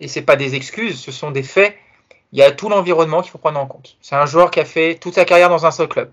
[0.00, 1.76] et c'est pas des excuses, ce sont des faits.
[2.32, 3.96] Il y a tout l'environnement qu'il faut prendre en compte.
[4.00, 6.10] C'est un joueur qui a fait toute sa carrière dans un seul club.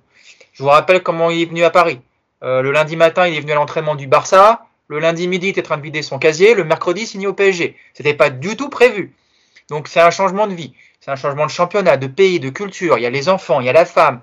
[0.54, 2.00] Je vous rappelle comment il est venu à Paris.
[2.44, 4.66] Euh, le lundi matin, il est venu à l'entraînement du Barça.
[4.88, 6.54] Le lundi midi, il était en train de vider son casier.
[6.54, 7.76] Le mercredi, signé au PSG.
[7.94, 9.14] C'était pas du tout prévu.
[9.70, 10.74] Donc c'est un changement de vie.
[11.02, 12.98] C'est un changement de championnat, de pays, de culture.
[12.98, 14.22] Il y a les enfants, il y a la femme.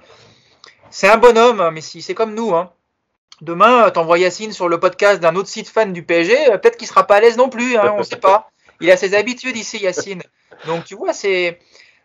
[0.90, 2.54] C'est un bonhomme, hein, mais si c'est comme nous.
[2.54, 2.70] Hein.
[3.40, 6.76] Demain, euh, t'envoies Yacine sur le podcast d'un autre site fan du PSG, euh, peut-être
[6.76, 8.50] qu'il sera pas à l'aise non plus, hein, on ne sait pas.
[8.80, 10.22] Il a ses habitudes ici, Yacine.
[10.66, 11.58] Donc tu vois, c'est,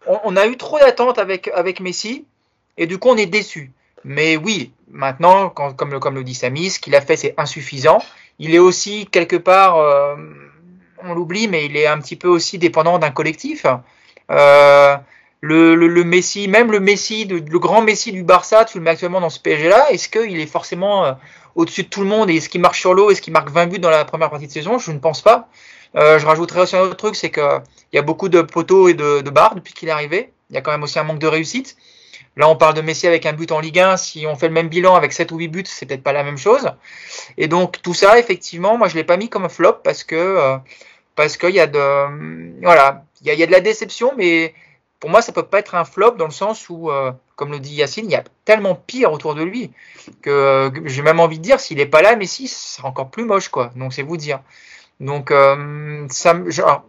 [0.08, 2.26] on, a eu trop d'attentes avec avec Messi,
[2.78, 3.72] et du coup on est déçu.
[4.04, 8.00] Mais oui, maintenant, comme le dit Samy, ce qu'il a fait c'est insuffisant.
[8.40, 10.16] Il est aussi quelque part, euh,
[11.04, 13.66] on l'oublie, mais il est un petit peu aussi dépendant d'un collectif.
[14.30, 14.96] Euh,
[15.42, 19.30] le, Messi, même le Messi, le grand Messi du Barça, tu le mets actuellement dans
[19.30, 21.14] ce PSG-là, est-ce qu'il est forcément euh,
[21.56, 22.30] au-dessus de tout le monde?
[22.30, 23.10] Et est-ce qu'il marche sur l'eau?
[23.10, 24.78] Est-ce qu'il marque 20 buts dans la première partie de saison?
[24.78, 25.50] Je ne pense pas.
[25.96, 27.62] Je rajouterais aussi un autre truc, c'est qu'il
[27.98, 30.32] y a beaucoup de poteaux et de, barres depuis qu'il est arrivé.
[30.50, 31.76] Il y a quand même aussi un manque de réussite.
[32.38, 33.98] Là, on parle de Messi avec un but en Ligue 1.
[33.98, 36.24] Si on fait le même bilan avec 7 ou 8 buts, c'est peut-être pas la
[36.24, 36.72] même chose.
[37.38, 40.16] Et donc, tout ça, effectivement, moi, je l'ai pas mis comme un flop parce que,
[40.16, 40.58] euh,
[41.16, 44.54] parce qu'il y a de, voilà, il y a, de la déception, mais
[45.00, 47.60] pour moi, ça peut pas être un flop dans le sens où, euh, comme le
[47.60, 49.72] dit Yacine, il y a tellement pire autour de lui
[50.22, 53.50] que, j'ai même envie de dire, s'il est pas là, Messi, c'est encore plus moche,
[53.50, 53.72] quoi.
[53.76, 54.42] Donc, c'est vous dire.
[55.00, 56.84] Donc, euh, ça, genre,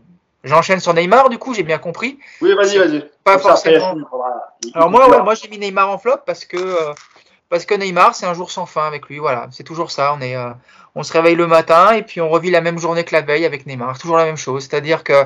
[0.48, 2.18] j'enchaîne sur Neymar, du coup, j'ai bien compris.
[2.40, 3.00] Oui, vas-y, vas-y.
[3.24, 3.94] Pas Comme forcément.
[4.10, 6.92] faudra- Alors moi, ouais, moi j'ai mis Neymar en flop parce que euh,
[7.48, 9.18] parce que Neymar c'est un jour sans fin avec lui.
[9.18, 10.14] Voilà, c'est toujours ça.
[10.18, 10.50] On est, euh,
[10.94, 13.44] on se réveille le matin et puis on revit la même journée que la veille
[13.46, 13.98] avec Neymar.
[13.98, 14.66] Toujours la même chose.
[14.68, 15.24] C'est-à-dire que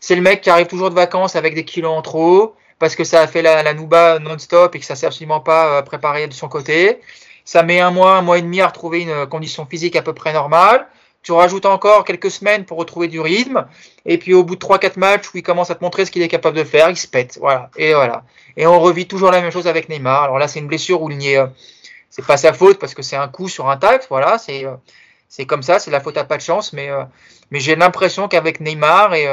[0.00, 3.02] c'est le mec qui arrive toujours de vacances avec des kilos en trop parce que
[3.04, 6.28] ça a fait la, la nouba non-stop et que ça s'est absolument pas euh, préparé
[6.28, 7.00] de son côté.
[7.44, 10.12] Ça met un mois, un mois et demi à retrouver une condition physique à peu
[10.12, 10.86] près normale.
[11.28, 13.66] Tu rajoutes encore quelques semaines pour retrouver du rythme.
[14.06, 16.22] Et puis au bout de 3-4 matchs où il commence à te montrer ce qu'il
[16.22, 17.36] est capable de faire, il se pète.
[17.38, 17.68] Voilà.
[17.76, 18.24] Et voilà.
[18.56, 20.22] Et on revit toujours la même chose avec Neymar.
[20.22, 21.46] Alors là, c'est une blessure où il n'y est, euh,
[22.08, 24.06] c'est pas sa faute parce que c'est un coup sur un tacle.
[24.08, 24.72] Voilà, c'est euh,
[25.28, 26.72] c'est comme ça, c'est la faute à pas de chance.
[26.72, 27.04] Mais euh,
[27.50, 29.26] mais j'ai l'impression qu'avec Neymar et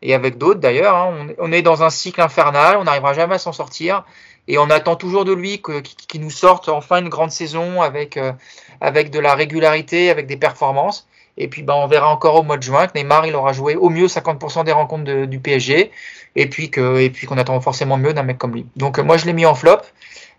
[0.00, 2.78] et avec d'autres d'ailleurs, hein, on est dans un cycle infernal.
[2.78, 4.06] On n'arrivera jamais à s'en sortir.
[4.48, 5.62] Et on attend toujours de lui
[6.08, 8.32] qu'il nous sorte enfin une grande saison avec euh,
[8.80, 11.06] avec de la régularité, avec des performances.
[11.36, 13.76] Et puis ben, on verra encore au mois de juin que Neymar il aura joué
[13.76, 15.90] au mieux 50% des rencontres du PSG
[16.36, 18.66] et puis que et puis qu'on attend forcément mieux d'un mec comme lui.
[18.76, 19.80] Donc euh, moi je l'ai mis en flop,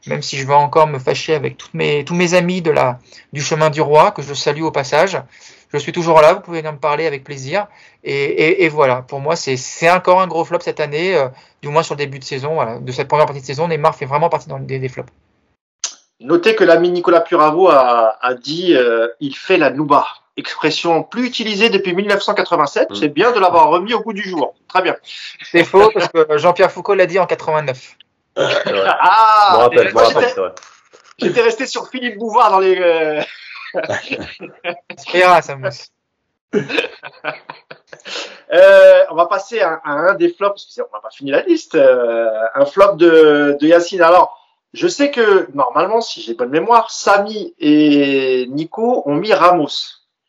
[0.07, 2.99] même si je vais encore me fâcher avec toutes mes, tous mes amis de la
[3.33, 5.17] du chemin du roi que je salue au passage.
[5.73, 7.67] Je suis toujours là, vous pouvez venir me parler avec plaisir.
[8.03, 11.27] Et, et, et voilà, pour moi c'est c'est encore un gros flop cette année, euh,
[11.61, 13.67] du moins sur le début de saison, voilà, de cette première partie de saison.
[13.67, 15.11] Neymar fait vraiment partie dans des, des flops.
[16.19, 20.05] Notez que l'ami Nicolas Puravo a, a dit euh, il fait la nouba.
[20.37, 22.89] Expression plus utilisée depuis 1987.
[22.91, 22.95] Mm.
[22.95, 24.53] C'est bien de l'avoir remis au goût du jour.
[24.69, 24.95] Très bien.
[25.43, 27.97] C'est faux parce que Jean-Pierre Foucault l'a dit en 89.
[28.37, 28.61] C'est vrai.
[28.65, 29.69] Je me Ah.
[31.19, 32.77] J'étais resté sur Philippe Bouvard dans les.
[32.79, 33.21] euh,
[34.97, 35.89] Espéra, ça mousse.
[38.53, 41.41] Euh, on va passer à, à un des flops, parce on n'a pas fini la
[41.43, 41.75] liste.
[41.75, 44.01] euh, un flop de, de Yacine.
[44.01, 44.37] Alors,
[44.73, 49.69] je sais que normalement, si j'ai bonne mémoire, Samy et Nico ont mis Ramos.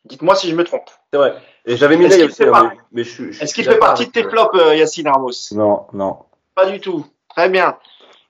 [0.05, 0.89] Dites-moi si je me trompe.
[1.13, 1.35] C'est vrai.
[1.65, 2.59] Et j'avais mis Est-ce qu'il mais,
[2.93, 5.33] mais je, je Est-ce qu'il fait partie de tes flops, euh, Yacine Ramos?
[5.53, 6.19] Non, non.
[6.55, 7.05] Pas du tout.
[7.29, 7.77] Très bien.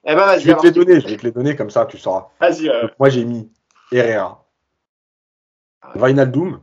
[0.05, 0.41] Eh ben, vas-y.
[0.41, 2.29] Je vais te les donner, je vais te les donner comme ça, tu sauras.
[2.39, 2.67] Vas-y.
[2.67, 3.47] euh, Donc, moi, j'ai mis
[3.91, 4.42] Herrera,
[5.95, 6.59] Wijnaldum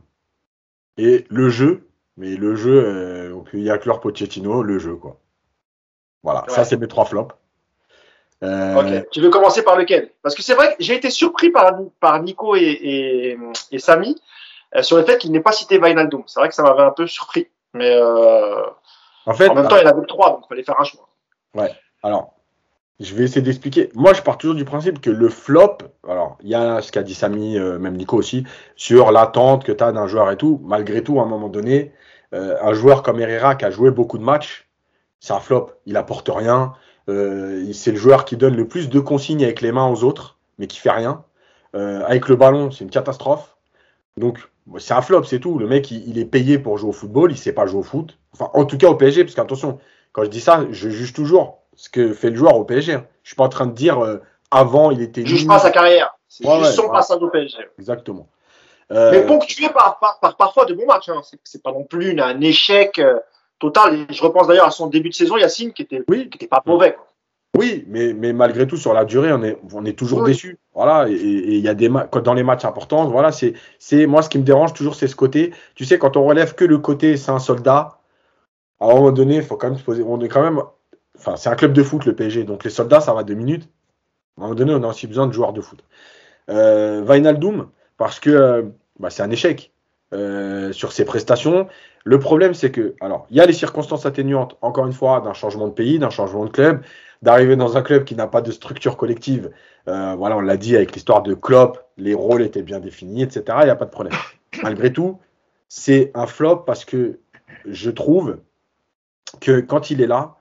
[0.97, 1.87] et le jeu.
[2.17, 5.17] Mais le jeu, euh, on peut y inclure Pochettino, le jeu, quoi.
[6.23, 6.65] Voilà, ça, Ouais.
[6.65, 7.33] c'est mes trois flops.
[8.43, 9.09] Euh, Ok.
[9.11, 10.11] Tu veux commencer par lequel?
[10.21, 13.37] Parce que c'est vrai que j'ai été surpris par, par Nico et, et,
[13.71, 14.21] et Samy
[14.75, 16.23] euh, sur le fait qu'il n'ait pas cité Wijnaldum.
[16.27, 17.47] C'est vrai que ça m'avait un peu surpris.
[17.73, 18.63] Mais euh,
[19.25, 20.79] En fait, en même temps, il y en avait que trois, donc il fallait faire
[20.79, 21.07] un choix.
[22.03, 22.33] Alors,
[23.01, 23.89] je vais essayer d'expliquer.
[23.95, 27.03] Moi, je pars toujours du principe que le flop, alors, il y a ce qu'a
[27.03, 28.45] dit Samy, euh, même Nico aussi,
[28.75, 30.61] sur l'attente que tu as d'un joueur et tout.
[30.63, 31.91] Malgré tout, à un moment donné,
[32.33, 34.69] euh, un joueur comme Herrera qui a joué beaucoup de matchs,
[35.19, 35.71] c'est un flop.
[35.85, 36.73] Il apporte rien.
[37.09, 40.37] Euh, c'est le joueur qui donne le plus de consignes avec les mains aux autres,
[40.57, 41.23] mais qui fait rien.
[41.73, 43.55] Avec le ballon, c'est une catastrophe.
[44.17, 44.39] Donc,
[44.77, 45.57] c'est un flop, c'est tout.
[45.57, 47.83] Le mec, il, il est payé pour jouer au football, il sait pas jouer au
[47.83, 48.17] foot.
[48.33, 49.79] Enfin, en tout cas au PSG, parce qu'attention,
[50.11, 52.93] quand je dis ça, je juge toujours ce que fait le joueur au PSG.
[52.93, 53.05] hein.
[53.23, 54.17] Je suis pas en train de dire euh,
[54.51, 56.15] avant il était juge pas sa carrière.
[56.27, 56.91] C'est Ouais, juste ouais, son ouais.
[56.91, 57.57] passage au PSG.
[57.79, 58.27] Exactement.
[58.91, 61.09] Euh, Mais ponctué par, par, par parfois de bons matchs.
[61.09, 61.21] Hein.
[61.43, 63.19] C'est, pas non plus une- un échec euh,
[63.59, 64.05] total.
[64.09, 66.29] Et je repense d'ailleurs à son début de saison, Yacine, qui était, Oui.
[66.29, 66.93] qui était pas mauvais.
[66.93, 67.05] quoi.
[67.57, 70.31] Oui, mais, mais malgré tout, sur la durée, on est, on est toujours Oui.
[70.31, 70.57] déçu.
[70.73, 74.21] Voilà, et il y a des quand- dans les matchs importants, voilà, c'est, c'est moi
[74.21, 75.53] ce qui me dérange toujours, c'est ce côté.
[75.75, 77.99] Tu sais, quand on relève que le côté, c'est un soldat.
[78.79, 80.01] À un moment donné, il faut quand même se poser.
[80.01, 80.61] On est quand même,
[81.17, 83.69] enfin, c'est un club de foot le PSG, donc les soldats, ça va deux minutes.
[84.37, 85.83] À un moment donné, on a aussi besoin de joueurs de foot.
[86.49, 88.63] Euh, Wijnaldum, parce que euh,
[88.99, 89.71] bah, c'est un échec
[90.13, 91.67] euh, sur ses prestations.
[92.03, 95.33] Le problème, c'est que, alors, il y a les circonstances atténuantes, encore une fois, d'un
[95.33, 96.81] changement de pays, d'un changement de club
[97.21, 99.51] d'arriver dans un club qui n'a pas de structure collective.
[99.87, 103.43] Euh, voilà, on l'a dit avec l'histoire de Klopp, les rôles étaient bien définis, etc.
[103.61, 104.13] Il n'y a pas de problème.
[104.63, 105.19] Malgré tout,
[105.67, 107.19] c'est un flop parce que
[107.65, 108.39] je trouve
[109.39, 110.35] que quand il est là,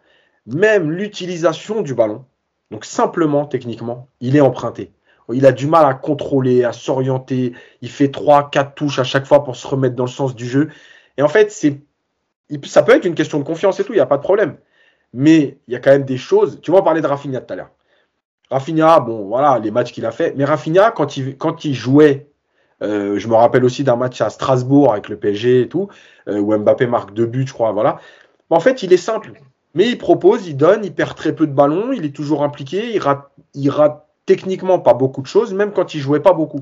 [0.47, 2.25] même l'utilisation du ballon,
[2.71, 4.93] donc simplement techniquement, il est emprunté.
[5.33, 7.53] Il a du mal à contrôler, à s'orienter.
[7.83, 10.47] Il fait 3, 4 touches à chaque fois pour se remettre dans le sens du
[10.47, 10.71] jeu.
[11.17, 11.81] Et en fait, c'est,
[12.65, 14.57] ça peut être une question de confiance et tout, il n'y a pas de problème.
[15.13, 16.61] Mais il y a quand même des choses.
[16.63, 17.71] Tu vois, on parlait de Rafinha tout à l'heure.
[18.51, 20.35] Rafinha, bon, voilà, les matchs qu'il a fait.
[20.37, 22.29] Mais Rafinha, quand il, quand il jouait,
[22.83, 25.89] euh, je me rappelle aussi d'un match à Strasbourg avec le PSG et tout,
[26.29, 28.01] euh, où Mbappé marque deux buts, je crois, voilà.
[28.49, 29.33] En fait, il est simple.
[29.75, 32.93] Mais il propose, il donne, il perd très peu de ballons, il est toujours impliqué,
[32.93, 36.61] il rate, il rate techniquement pas beaucoup de choses, même quand il jouait pas beaucoup.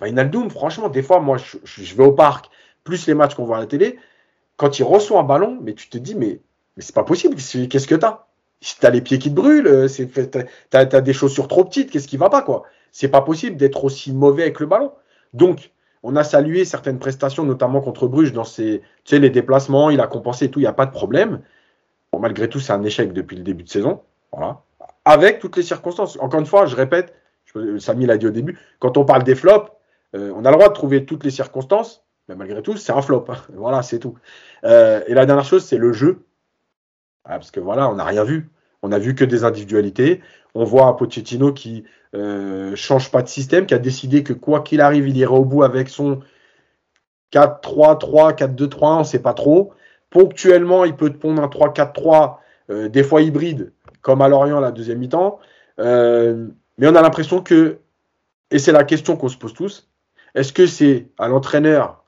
[0.00, 2.50] Wijnaldum, franchement, des fois, moi, je, vais au parc,
[2.84, 3.98] plus les matchs qu'on voit à la télé,
[4.56, 6.40] quand il reçoit un ballon, mais tu te dis, mais,
[6.78, 8.26] c'est pas possible, qu'est-ce que t'as?
[8.80, 9.88] T'as les pieds qui te brûlent, euh,
[10.70, 12.64] t'as des chaussures trop petites, qu'est-ce qui va pas, quoi?
[12.92, 14.92] C'est pas possible d'être aussi mauvais avec le ballon.
[15.34, 15.72] Donc,
[16.02, 20.00] on a salué certaines prestations, notamment contre Bruges, dans ses, tu sais, les déplacements, il
[20.00, 21.40] a compensé et tout, il n'y a pas de problème.
[22.18, 24.02] Malgré tout, c'est un échec depuis le début de saison.
[24.32, 24.60] Voilà.
[25.04, 26.18] Avec toutes les circonstances.
[26.20, 27.14] Encore une fois, je répète,
[27.46, 29.70] je- Samy l'a dit au début, quand on parle des flops,
[30.16, 33.02] euh, on a le droit de trouver toutes les circonstances, mais malgré tout, c'est un
[33.02, 33.26] flop.
[33.54, 34.14] Voilà, c'est tout.
[34.64, 36.24] Euh, et la dernière chose, c'est le jeu.
[37.24, 38.50] Ah, parce que voilà, on n'a rien vu.
[38.82, 40.20] On a vu que des individualités.
[40.54, 41.84] On voit un Pochettino qui
[42.14, 45.44] euh, change pas de système, qui a décidé que quoi qu'il arrive, il irait au
[45.44, 46.20] bout avec son
[47.32, 49.72] 4-3-3, 4-2-3, on ne sait pas trop.
[50.14, 52.36] Ponctuellement, il peut te pondre un 3-4-3,
[52.70, 55.40] euh, des fois hybride, comme à Lorient la deuxième mi-temps.
[55.80, 56.46] Euh,
[56.78, 57.78] mais on a l'impression que,
[58.52, 59.90] et c'est la question qu'on se pose tous,
[60.36, 62.04] est-ce que c'est à l'entraîneur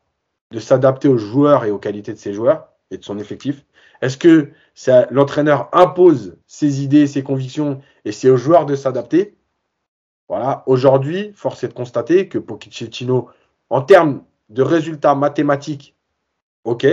[0.52, 3.64] de s'adapter aux joueurs et aux qualités de ses joueurs et de son effectif?
[4.00, 4.50] Est-ce que
[5.10, 9.36] l'entraîneur impose ses idées, ses convictions et c'est aux joueurs de s'adapter?
[10.28, 13.30] Voilà, aujourd'hui, force est de constater que Pochettino,
[13.68, 15.96] en termes de résultats mathématiques,
[16.62, 16.86] ok,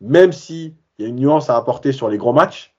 [0.00, 2.74] même si il y a une nuance à apporter sur les gros matchs,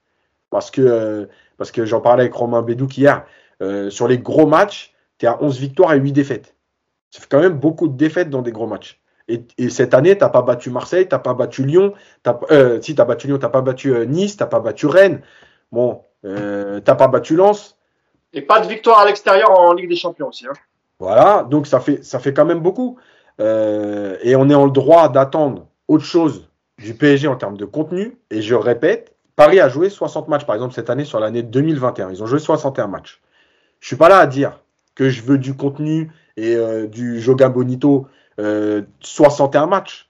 [0.50, 1.26] parce que, euh,
[1.58, 3.26] parce que j'en parlais avec Romain Bédouk hier,
[3.62, 6.56] euh, sur les gros matchs, tu es à 11 victoires et 8 défaites.
[7.10, 9.00] Ça fait quand même beaucoup de défaites dans des gros matchs.
[9.28, 11.94] Et, et cette année, tu n'as pas battu Marseille, tu n'as pas battu Lyon,
[12.52, 14.60] euh, si tu as battu Lyon, tu n'as pas battu euh, Nice, tu n'as pas
[14.60, 15.22] battu Rennes,
[15.72, 17.78] bon, tu n'as pas battu Lens.
[18.34, 20.48] Et pas de victoire à l'extérieur en Ligue des Champions aussi.
[20.48, 20.54] Hein.
[21.00, 22.98] Voilà, donc ça fait, ça fait quand même beaucoup.
[23.40, 26.51] Et on est en droit d'attendre autre chose
[26.82, 28.18] du PSG en termes de contenu.
[28.30, 32.12] Et je répète, Paris a joué 60 matchs, par exemple, cette année sur l'année 2021.
[32.12, 33.22] Ils ont joué 61 matchs.
[33.80, 34.60] Je suis pas là à dire
[34.96, 38.08] que je veux du contenu et euh, du Joga Bonito
[38.40, 40.10] euh, 61 matchs.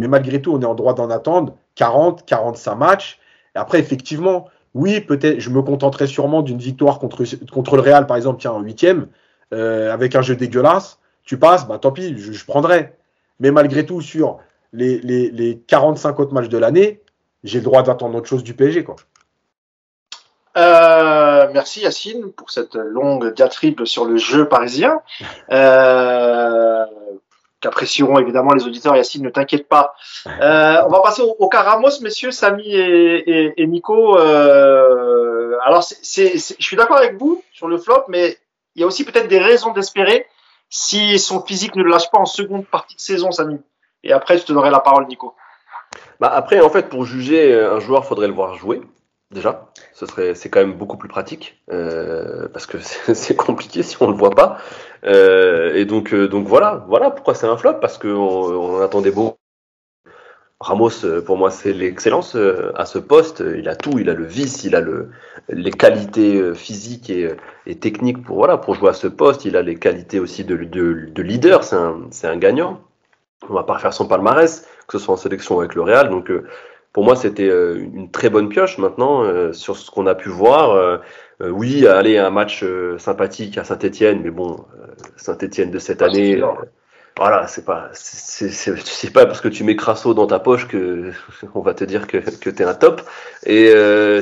[0.00, 3.18] Mais malgré tout, on est en droit d'en attendre 40, 45 matchs.
[3.54, 8.16] Après, effectivement, oui, peut-être, je me contenterai sûrement d'une victoire contre, contre le Real, par
[8.16, 9.06] exemple, tiens, en huitième,
[9.52, 10.98] euh, avec un jeu dégueulasse.
[11.24, 12.92] Tu passes, bah tant pis, je, je prendrai.
[13.40, 14.38] Mais malgré tout, sur
[14.74, 17.00] les, les, les 45 autres matchs de l'année,
[17.44, 18.84] j'ai le droit d'attendre autre chose du PSG.
[18.84, 18.96] Quoi.
[20.56, 25.00] Euh, merci Yacine pour cette longue diatribe sur le jeu parisien.
[25.50, 26.84] Euh,
[27.60, 28.96] qu'apprécieront évidemment les auditeurs.
[28.96, 29.94] Yacine, ne t'inquiète pas.
[30.26, 34.16] Euh, on va passer au, au cas Ramos, messieurs, Samy et, Nico.
[34.18, 38.36] Alors, je suis d'accord avec vous sur le flop, mais
[38.74, 40.26] il y a aussi peut-être des raisons d'espérer
[40.68, 43.58] si son physique ne le lâche pas en seconde partie de saison, Samy.
[44.04, 45.34] Et après, je te donnerai la parole, Nico.
[46.20, 48.80] Bah après, en fait, pour juger un joueur, faudrait le voir jouer.
[49.30, 52.78] Déjà, ce serait, c'est quand même beaucoup plus pratique euh, parce que
[53.14, 54.58] c'est compliqué si on le voit pas.
[55.04, 59.10] Euh, et donc, euh, donc voilà, voilà pourquoi c'est un flop parce qu'on on attendait
[59.10, 59.36] beaucoup.
[60.60, 63.42] Ramos, euh, pour moi, c'est l'excellence euh, à ce poste.
[63.58, 65.10] Il a tout, il a le vice, il a le,
[65.48, 67.26] les qualités euh, physiques et,
[67.66, 69.44] euh, techniques pour voilà pour jouer à ce poste.
[69.44, 71.64] Il a les qualités aussi de, de, de leader.
[71.64, 72.80] C'est un, c'est un gagnant.
[73.50, 76.08] On va pas refaire son palmarès, que ce soit en sélection avec le Real.
[76.10, 76.46] Donc euh,
[76.92, 78.78] pour moi, c'était euh, une très bonne pioche.
[78.78, 81.00] Maintenant, euh, sur ce qu'on a pu voir,
[81.40, 82.64] oui, aller un match
[82.98, 84.64] sympathique à Saint-Etienne, mais bon,
[85.16, 86.40] Saint-Etienne de cette Ah, année,
[87.16, 91.10] voilà, c'est pas, c'est pas parce que tu mets Crasso dans ta poche que
[91.54, 93.02] on va te dire que, que t'es un top.
[93.46, 93.72] Et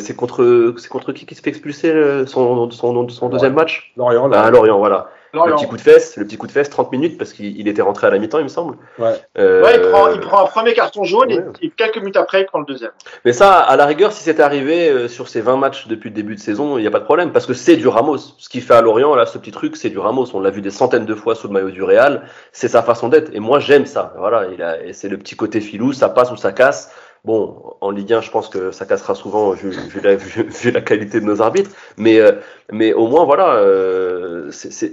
[0.01, 1.93] c'est contre, c'est contre qui qui se fait expulser
[2.27, 3.93] son, son, son deuxième match?
[3.97, 4.51] Lorient, Ah, là.
[4.51, 5.11] Lorient, voilà.
[5.35, 7.67] Le petit coup de fesse, le petit coup de fesse, 30 minutes parce qu'il il
[7.69, 8.77] était rentré à la mi-temps, il me semble.
[8.99, 9.15] Ouais.
[9.39, 11.45] Euh, Ouais, il prend, il prend un premier carton jaune ouais.
[11.63, 12.91] et, et quelques minutes après, il prend le deuxième.
[13.25, 16.15] Mais ça, à la rigueur, si c'était arrivé euh, sur ces 20 matchs depuis le
[16.15, 18.19] début de saison, il n'y a pas de problème, parce que c'est du Ramos.
[18.19, 20.27] Ce qu'il fait à Lorient, là, ce petit truc, c'est du Ramos.
[20.35, 22.23] On l'a vu des centaines de fois sous le maillot du Real.
[22.53, 23.31] C'est sa façon d'être.
[23.35, 24.13] Et moi, j'aime ça.
[24.19, 26.93] Voilà, il a, et c'est le petit côté filou, ça passe ou ça casse.
[27.25, 30.71] Bon, en Ligue 1, je pense que ça cassera souvent, vu, vu la, vu- vu
[30.73, 31.71] la qualité de nos arbitres.
[31.97, 32.33] Mais, euh,
[32.73, 34.93] mais au moins, voilà, euh, c'est, c'est-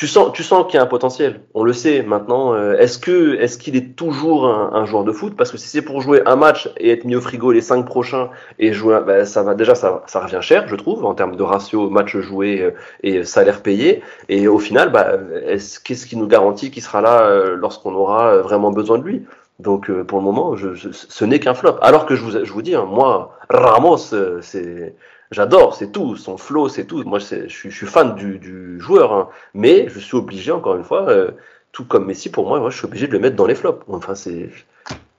[0.00, 1.42] tu sens, tu sens qu'il y a un potentiel.
[1.52, 2.54] On le sait maintenant.
[2.54, 5.36] Euh, Est-ce que, est-ce qu'il est toujours un, un joueur de foot?
[5.36, 7.84] Parce que si c'est pour jouer un match et être mis au frigo les cinq
[7.84, 11.36] prochains et jouer, ben, ça va déjà, ça, ça revient cher, je trouve, en termes
[11.36, 12.70] de ratio match joué euh,
[13.02, 14.02] et salaire payé.
[14.30, 15.06] Et au final, bah,
[15.44, 19.26] est-ce, qu'est-ce qui nous garantit qu'il sera là euh, lorsqu'on aura vraiment besoin de lui?
[19.58, 21.76] Donc pour le moment, je, je- ce n'est qu'un flop.
[21.82, 23.98] Alors que je vous, je vous dis, hein, moi, Ramos,
[24.40, 24.94] c'est
[25.30, 27.02] J'adore, c'est tout, son flow, c'est tout.
[27.04, 29.28] Moi, je suis, fan du, du joueur, hein.
[29.54, 31.30] mais je suis obligé, encore une fois, euh,
[31.72, 33.84] tout comme Messi, pour moi, je suis obligé de le mettre dans les flops.
[33.88, 34.50] Enfin, c'est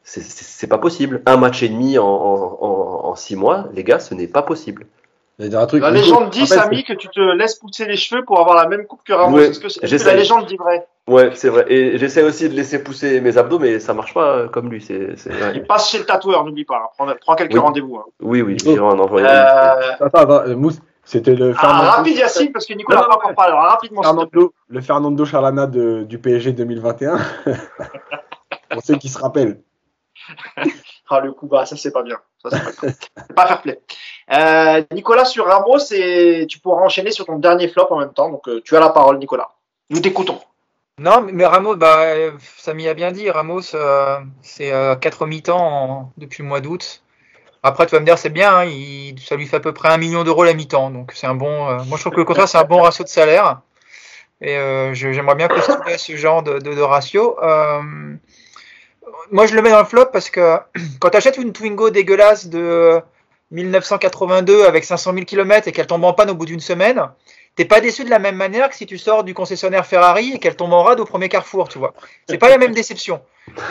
[0.03, 1.21] c'est- pas possible.
[1.25, 4.85] Un match et demi en, en, en six mois, les gars, ce n'est pas possible.
[5.41, 5.81] Un truc.
[5.81, 8.67] La légende dit, rappelle, Samy, que tu te laisses pousser les cheveux pour avoir la
[8.67, 9.35] même coupe que Ramos.
[9.37, 10.85] Ouais, Est-ce que, la légende dit vrai?
[11.07, 11.65] Ouais, c'est vrai.
[11.67, 14.81] Et j'essaie aussi de laisser pousser mes abdos, mais ça marche pas euh, comme lui.
[14.81, 15.53] C'est, c'est- ouais.
[15.55, 16.75] Il passe chez le tatoueur, n'oublie pas.
[16.77, 16.89] hein.
[16.95, 17.59] Prends, prends quelques Oui.
[17.59, 17.97] rendez-vous.
[17.97, 18.05] hein.
[18.21, 18.69] Oui, oui, Oh.
[18.69, 19.25] je vais en envoyer.
[19.27, 23.15] Euh, Attends, attends, Mousse, c'était le ah, Fernando, rapide, Yacine, parce que Nicolas n'a pas
[23.15, 23.53] encore parlé.
[23.53, 24.03] Alors, rapidement.
[24.03, 27.17] Fernando, le Fernando Charlana de- du PSG 2021.
[28.75, 29.59] On sait qui se rappelle.
[31.13, 32.15] Ah, le coup bas, ça, c'est pas bien.
[32.41, 32.49] Ça,
[32.79, 33.81] c'est pas, pas fair play.
[34.31, 35.79] Euh, Nicolas, sur Ramos,
[36.47, 38.29] tu pourras enchaîner sur ton dernier flop en même temps.
[38.29, 39.49] Donc, euh, tu as la parole, Nicolas.
[39.89, 40.39] Nous t'écoutons.
[40.99, 43.61] Non, mais Ramos, bah, euh, Samy a bien dit, Ramos,
[44.41, 47.03] c'est euh, quatre mi-temps en- depuis le mois d'août.
[47.63, 48.67] Après, tu vas me dire, c'est bien, hein,
[49.23, 50.89] ça lui fait à peu près un million d'euros la mi-temps.
[50.91, 51.65] Donc, c'est un bon.
[51.85, 53.61] moi, je trouve que le contraire, c'est un bon ratio de salaire.
[54.41, 54.55] Et
[54.93, 57.37] j'aimerais bien postuler ce genre de, de- ratio.
[59.31, 60.57] Moi, je le mets dans le flop parce que
[60.99, 63.01] quand tu achètes une Twingo dégueulasse de
[63.51, 67.09] 1982 avec 500 000 km et qu'elle tombe en panne au bout d'une semaine,
[67.55, 70.39] t'es pas déçu de la même manière que si tu sors du concessionnaire Ferrari et
[70.39, 71.93] qu'elle tombe en rade au premier carrefour, tu vois.
[72.29, 73.21] C'est pas la même déception.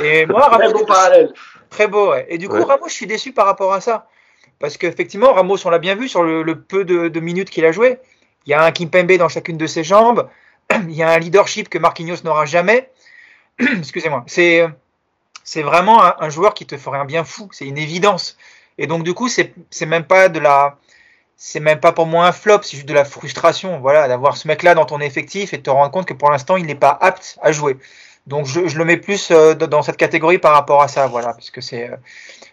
[0.02, 1.32] Et moi, Très Ramos, beau parallèle.
[1.70, 2.26] Très beau, ouais.
[2.28, 2.64] Et du coup, Ouais.
[2.64, 4.06] Ramos, je suis déçu par rapport à ça.
[4.58, 7.64] Parce qu'effectivement, Ramos, on l'a bien vu sur le, le peu de, de minutes qu'il
[7.64, 7.98] a joué.
[8.46, 10.28] Il y a un Kimpembe dans chacune de ses jambes.
[10.88, 12.90] Il y a un leadership que Marquinhos n'aura jamais.
[13.58, 14.24] Excusez-moi.
[14.26, 14.66] C'est,
[15.44, 17.48] c'est vraiment un, un joueur qui te ferait un bien fou.
[17.52, 18.36] C'est une évidence.
[18.80, 19.52] Et donc, du coup, c'est,
[19.86, 20.76] même pas de la,
[21.36, 24.48] c'est même pas pour moi un flop, c'est juste de la frustration, voilà, d'avoir ce
[24.48, 26.98] mec-là dans ton effectif et de te rendre compte que pour l'instant, il n'est pas
[27.00, 27.76] apte à jouer.
[28.26, 31.28] Donc, je, je le mets plus euh, dans cette catégorie par rapport à ça, voilà,
[31.34, 31.96] parce que c'est, euh,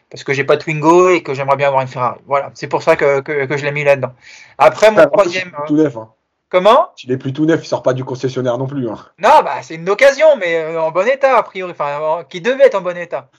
[0.09, 2.19] parce que j'ai pas de Twingo et que j'aimerais bien avoir une Ferrari.
[2.27, 4.13] Voilà, c'est pour ça que, que, que je l'ai mis là-dedans.
[4.57, 5.51] Après, mon Enfin, troisième.
[5.67, 5.95] tout neuf.
[5.97, 6.09] Hein.
[6.49, 6.89] Comment?
[7.03, 8.89] Il est plus tout neuf, il sort pas du concessionnaire non plus.
[8.89, 8.97] Hein.
[9.19, 12.39] Non, bah c'est une occasion, mais euh, en bon état, a priori, enfin, en- qui
[12.39, 13.29] devait être en bon état.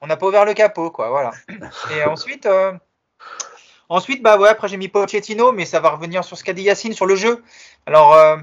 [0.00, 1.32] On n'a pas ouvert le capot, quoi, voilà.
[1.96, 2.72] Et ensuite, euh,
[3.88, 6.62] ensuite, bah ouais, après j'ai mis Pochettino, mais ça va revenir sur ce qu'a dit
[6.62, 7.42] Yacine sur le jeu.
[7.86, 8.36] Alors, euh,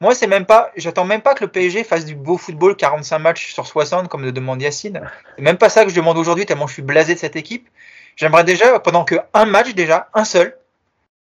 [0.00, 3.18] moi, c'est même pas, j'attends même pas que le PSG fasse du beau football 45
[3.18, 5.10] matchs sur 60, comme le demande Yacine.
[5.36, 7.68] C'est même pas ça que je demande aujourd'hui, tellement je suis blasé de cette équipe.
[8.16, 10.56] J'aimerais déjà, pendant que un match déjà, un seul,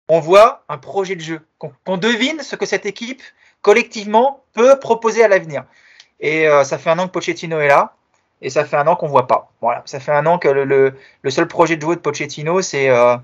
[0.10, 3.22] on voit un projet de jeu, qu'on devine ce que cette équipe
[3.62, 5.66] collectivement peut proposer à l'avenir.
[6.20, 7.97] Et euh, ça fait un an que Pochettino est là.
[8.42, 9.52] Et ça fait un an qu'on voit pas.
[9.62, 12.62] Voilà, ça fait un an que le, le, le seul projet de jouer de Pochettino,
[12.62, 13.18] c'est euh,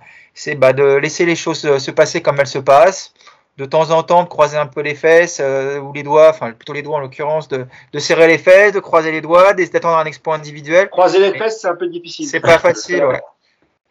[0.57, 3.13] bah, de laisser les choses se passer comme elles se passent,
[3.57, 6.51] de temps en temps de croiser un peu les fesses euh, ou les doigts, enfin
[6.51, 9.97] plutôt les doigts en l'occurrence, de, de serrer les fesses, de croiser les doigts, d'attendre
[9.97, 10.89] un exploit individuel.
[10.89, 12.27] Croiser les fesses, c'est un peu difficile.
[12.27, 13.21] C'est pas facile, ouais.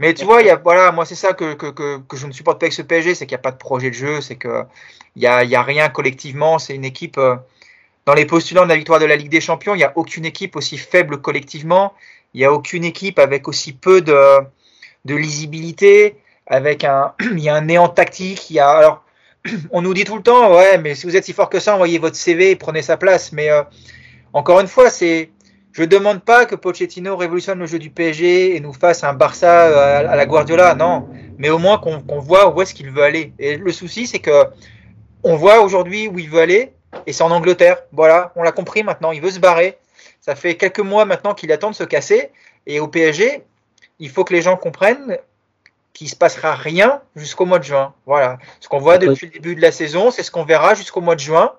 [0.01, 2.33] Mais tu vois, y a, voilà, moi c'est ça que, que, que, que, je ne
[2.33, 4.37] supporte pas avec ce PSG, c'est qu'il n'y a pas de projet de jeu, c'est
[4.37, 4.67] qu'il
[5.15, 7.19] n'y a, y a rien collectivement, c'est une équipe.
[7.19, 7.37] Euh,
[8.07, 10.25] dans les postulants de la victoire de la Ligue des Champions, il n'y a aucune
[10.25, 11.93] équipe aussi faible collectivement,
[12.35, 14.41] il n'y a aucune équipe avec aussi peu de,
[15.05, 16.17] de lisibilité,
[16.47, 19.05] avec un, il y a un néant tactique, il y a, alors,
[19.71, 21.75] on nous dit tout le temps, ouais, mais si vous êtes si fort que ça,
[21.75, 23.33] envoyez votre CV et prenez sa place.
[23.33, 23.63] Mais euh,
[24.33, 25.31] encore une fois, c'est,
[25.73, 29.67] je demande pas que Pochettino révolutionne le jeu du PSG et nous fasse un Barça
[29.67, 31.09] euh, à, la Guardiola, non.
[31.39, 33.33] Mais au moins qu'on qu'on voit où est-ce qu'il veut aller.
[33.39, 34.47] Et le souci, c'est que
[35.25, 36.73] on voit aujourd'hui où il veut aller,
[37.07, 37.79] et c'est en Angleterre.
[37.93, 39.79] Voilà, on l'a compris maintenant, il veut se barrer.
[40.21, 42.31] Ça fait quelques mois maintenant qu'il attend de se casser.
[42.67, 43.43] Et au PSG,
[43.99, 45.19] il faut que les gens comprennent
[45.93, 47.95] qu'il se passera rien jusqu'au mois de juin.
[48.07, 48.39] Voilà.
[48.61, 51.15] Ce qu'on voit depuis le début de la saison, c'est ce qu'on verra jusqu'au mois
[51.15, 51.53] de juin.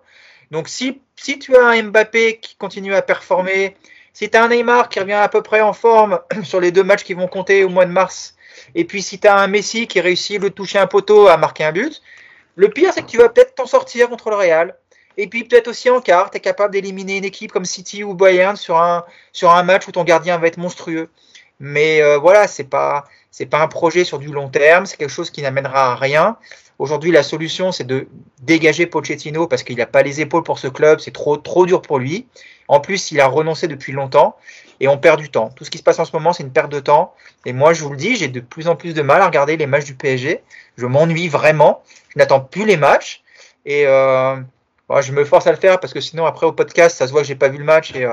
[0.52, 3.76] Donc si, si tu as un Mbappé qui continue à performer,
[4.14, 6.84] si tu as un Neymar qui revient à peu près en forme sur les deux
[6.84, 8.36] matchs qui vont compter au mois de mars,
[8.76, 11.64] et puis si tu as un Messi qui réussit de toucher un poteau à marquer
[11.64, 12.02] un but,
[12.56, 14.76] le pire c'est que tu vas peut-être t'en sortir contre le Real.
[15.18, 18.14] Et puis peut-être aussi en quart, tu es capable d'éliminer une équipe comme City ou
[18.14, 21.10] Bayern sur un, sur un match où ton gardien va être monstrueux.
[21.60, 25.10] Mais euh, voilà, c'est pas c'est pas un projet sur du long terme, c'est quelque
[25.10, 26.38] chose qui n'amènera à rien.
[26.78, 28.08] Aujourd'hui, la solution, c'est de
[28.42, 31.82] dégager Pochettino parce qu'il n'a pas les épaules pour ce club, c'est trop trop dur
[31.82, 32.28] pour lui.
[32.68, 34.36] En plus, il a renoncé depuis longtemps
[34.80, 35.50] et on perd du temps.
[35.56, 37.14] Tout ce qui se passe en ce moment, c'est une perte de temps.
[37.46, 39.58] Et moi, je vous le dis, j'ai de plus en plus de mal à regarder
[39.58, 40.42] les matchs du PSG.
[40.78, 41.82] Je m'ennuie vraiment.
[42.10, 43.24] Je n'attends plus les matchs.
[43.66, 44.36] Et euh,
[45.02, 47.22] je me force à le faire parce que sinon après au podcast ça se voit
[47.22, 48.12] que j'ai pas vu le match et, euh,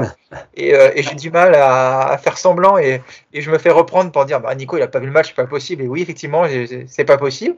[0.55, 3.03] et, euh, et j'ai du mal à, à, faire semblant et,
[3.33, 5.29] et, je me fais reprendre pour dire bah Nico il a pas vu le match
[5.29, 5.83] c'est pas possible.
[5.83, 6.45] Et oui effectivement
[6.87, 7.57] c'est pas possible.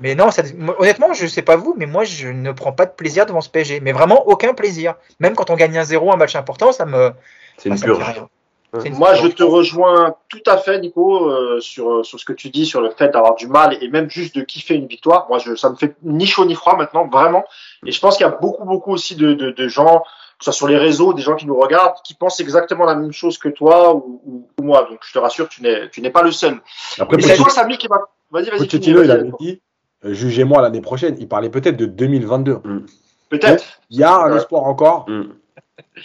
[0.00, 0.42] Mais non ça,
[0.78, 3.50] honnêtement je sais pas vous mais moi je ne prends pas de plaisir devant ce
[3.50, 4.94] PSG mais vraiment aucun plaisir.
[5.20, 7.12] Même quand on gagne un zéro un match important ça me
[7.58, 8.24] c'est une bah, purge
[8.72, 12.66] moi, je te rejoins tout à fait, Nico, euh, sur, sur ce que tu dis
[12.66, 15.26] sur le fait d'avoir du mal et même juste de kiffer une victoire.
[15.28, 17.44] Moi, je, ça me fait ni chaud ni froid maintenant, vraiment.
[17.86, 20.44] Et je pense qu'il y a beaucoup, beaucoup aussi de, de, de, gens, que ce
[20.44, 23.38] soit sur les réseaux, des gens qui nous regardent, qui pensent exactement la même chose
[23.38, 24.86] que toi ou, ou, moi.
[24.90, 26.60] Donc, je te rassure, tu n'es, tu n'es pas le seul.
[26.98, 27.96] Après, c'est toi, Samy, qui va.
[28.30, 28.66] Vas-y, vas-y.
[28.66, 29.60] Il avait dit,
[30.04, 31.16] euh, jugez-moi l'année prochaine.
[31.18, 32.54] Il parlait peut-être de 2022.
[32.62, 32.86] Mm.
[33.30, 33.64] Peut-être.
[33.90, 35.08] Il y a un espoir encore.
[35.08, 35.32] Mm.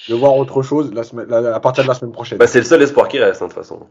[0.10, 2.38] De voir autre chose la semaine, la, à partir de la semaine prochaine.
[2.38, 3.88] Bah, c'est le seul espoir qui reste, hein, de toute façon.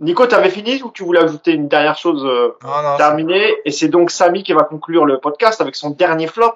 [0.00, 2.56] Nico, tu avais fini ou tu voulais ajouter une dernière chose euh,
[2.96, 6.54] terminée Et c'est donc Samy qui va conclure le podcast avec son dernier flop.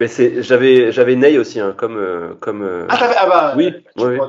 [0.00, 2.62] Mais c'est, j'avais, j'avais Ney aussi, hein, comme, euh, comme.
[2.62, 3.72] Euh, ah, ah, bah, oui,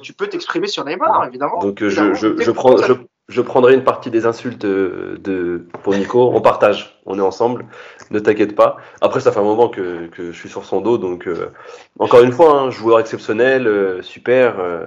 [0.04, 1.60] tu, peux t'exprimer sur Neymar, évidemment.
[1.60, 2.94] Donc je, je, je, prends, je,
[3.30, 6.32] je prendrai une partie des insultes de, de, pour Nico.
[6.34, 7.66] On partage, on est ensemble.
[8.12, 8.78] Ne t'inquiète pas.
[9.00, 11.52] Après, ça fait un moment que, que je suis sur son dos, donc euh,
[12.00, 14.60] encore une fois, un hein, joueur exceptionnel, euh, super.
[14.60, 14.86] Euh,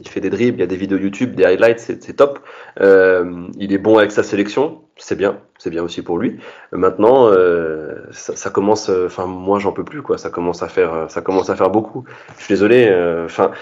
[0.00, 2.40] il fait des dribbles, il y a des vidéos YouTube, des highlights, c'est top.
[2.80, 6.40] il est bon avec sa sélection, c'est bien, c'est bien aussi pour lui.
[6.72, 7.32] Maintenant,
[8.10, 8.88] ça, ça, commence.
[8.88, 10.18] Enfin, moi, j'en peux plus, quoi.
[10.18, 12.04] Ça commence à faire, ça commence à faire beaucoup.
[12.38, 12.92] Je suis désolé.
[13.24, 13.52] Enfin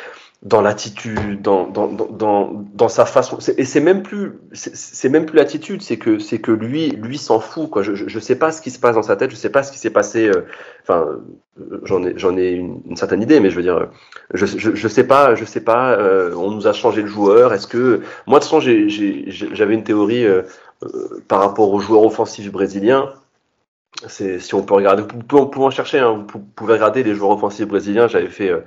[0.42, 3.38] dans l'attitude, dans, dans, dans, dans, sa façon.
[3.56, 7.40] Et c'est même plus, c'est même plus l'attitude, c'est que c'est que lui, lui s'en
[7.40, 7.68] fout.
[7.70, 7.82] Quoi.
[7.82, 9.72] Je, je, sais pas ce qui se passe dans sa tête, je sais pas ce
[9.72, 10.28] qui s'est passé.
[10.28, 10.46] Euh,
[10.82, 11.06] enfin,
[11.84, 13.88] j'en ai, j'en ai une, certaine idée, mais je veux dire,
[14.34, 15.92] je, je, sais pas, je sais pas.
[15.92, 17.52] Euh, on nous a changé le joueur.
[17.52, 20.26] Est-ce que moi de toute façon, j'avais une théorie
[20.84, 23.10] euh, par rapport aux joueurs offensifs brésiliens.
[24.08, 26.00] Si on peut regarder, vous pouvez, en chercher.
[26.00, 28.08] Hein, vous pouvez regarder les joueurs offensifs brésiliens.
[28.08, 28.60] J'avais fait euh,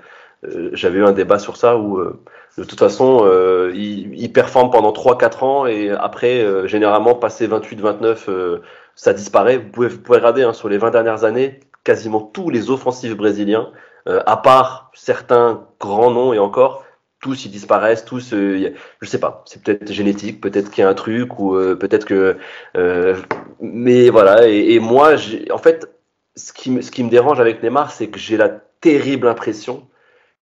[0.43, 2.19] j'avais eu un débat sur ça où euh,
[2.57, 8.59] de toute façon euh, il, il, performe pendant 3-4 ans et après généralement passé 28-29
[8.95, 9.57] ça disparaît.
[9.57, 13.15] Vous pouvez, vous pouvez regarder hein, sur les 20 dernières années quasiment tous les offensifs
[13.15, 13.71] brésiliens
[14.05, 16.85] à part certains grands noms et encore
[17.19, 20.89] tous ils disparaissent, tous, euh, je sais pas, c'est peut-être génétique, peut-être qu'il y a
[20.89, 22.37] un truc ou peut-être que,
[22.77, 23.15] euh,
[23.59, 24.47] mais voilà.
[24.47, 25.15] Et, et moi,
[25.51, 25.89] en fait,
[26.35, 29.87] ce qui, ce qui me dérange avec Neymar, c'est que j'ai la terrible impression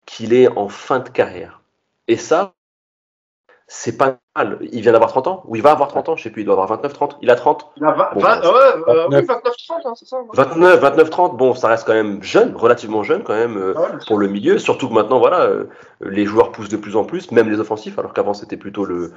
[0.06, 1.60] qu'il est en fin de carrière.
[2.08, 2.54] Et ça,
[3.66, 4.58] c'est pas mal.
[4.72, 6.44] Il vient d'avoir 30 ans Ou il va avoir 30 ans Je sais plus, il
[6.44, 7.18] doit avoir 29, 30.
[7.22, 8.48] Il a 30 Il a 20, bon, 20, ouais,
[8.88, 11.36] euh, 29, 30, hein, c'est ça 29, 29, 30.
[11.36, 14.58] Bon, ça reste quand même jeune, relativement jeune quand même euh, ouais, pour le milieu.
[14.58, 15.70] Surtout que maintenant, voilà, euh,
[16.00, 19.12] les joueurs poussent de plus en plus, même les offensifs, alors qu'avant c'était plutôt le,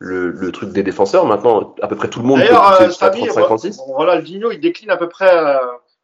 [0.00, 1.24] le, le, truc des défenseurs.
[1.24, 3.80] Maintenant, à peu près tout le monde peut pousser jusqu'à 35, 36.
[3.94, 5.58] Voilà, le Dino, il décline à peu près, euh,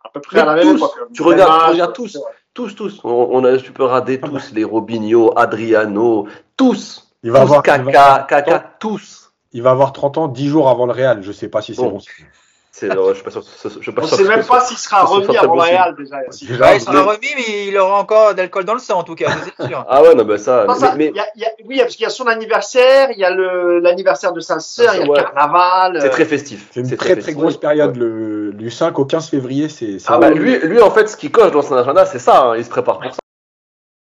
[0.05, 0.93] à peu près à la même époque.
[1.13, 2.19] Tu regardes, tu regardes tous
[2.59, 3.01] tous, tous.
[3.05, 6.27] On, on a, tu peux rader tous les Robinho, Adriano,
[6.57, 7.09] tous.
[7.23, 7.83] Il va tous, avoir, il Kaka,
[8.19, 9.31] va- Kaka, tous.
[9.53, 11.23] il va avoir 30 ans 10 jours avant le Real.
[11.23, 11.91] Je sais pas si c'est Bon.
[11.91, 11.99] bon.
[12.73, 15.61] C'est, euh, je sait que même ce pas s'il sera remis avant le.
[15.63, 16.23] Real déjà.
[16.23, 16.47] Yacine.
[16.49, 19.03] Déjà, Ouais, il sera mais- remis, mais il aura encore d'alcool dans le sang, en
[19.03, 19.85] tout cas, ça, c'est sûr.
[19.89, 20.65] Ah ouais, non, bah ça.
[20.65, 22.29] Non, ça, mais, il y a- il y a- oui, parce qu'il y a son
[22.29, 25.19] anniversaire, il y a le- l'anniversaire de sa sœur, il y a Ouais.
[25.19, 25.99] le carnaval.
[26.01, 26.69] c'est euh, très festif.
[26.73, 27.61] C'est une très très grosse Ouais.
[27.61, 27.97] période.
[28.49, 29.99] Le, du 5 au 15 février, c'est.
[30.07, 32.51] Ah bah, lui, lui, en fait, ce qu'il coche dans son agenda, c'est ça.
[32.51, 33.19] hein, il se prépare pour ça.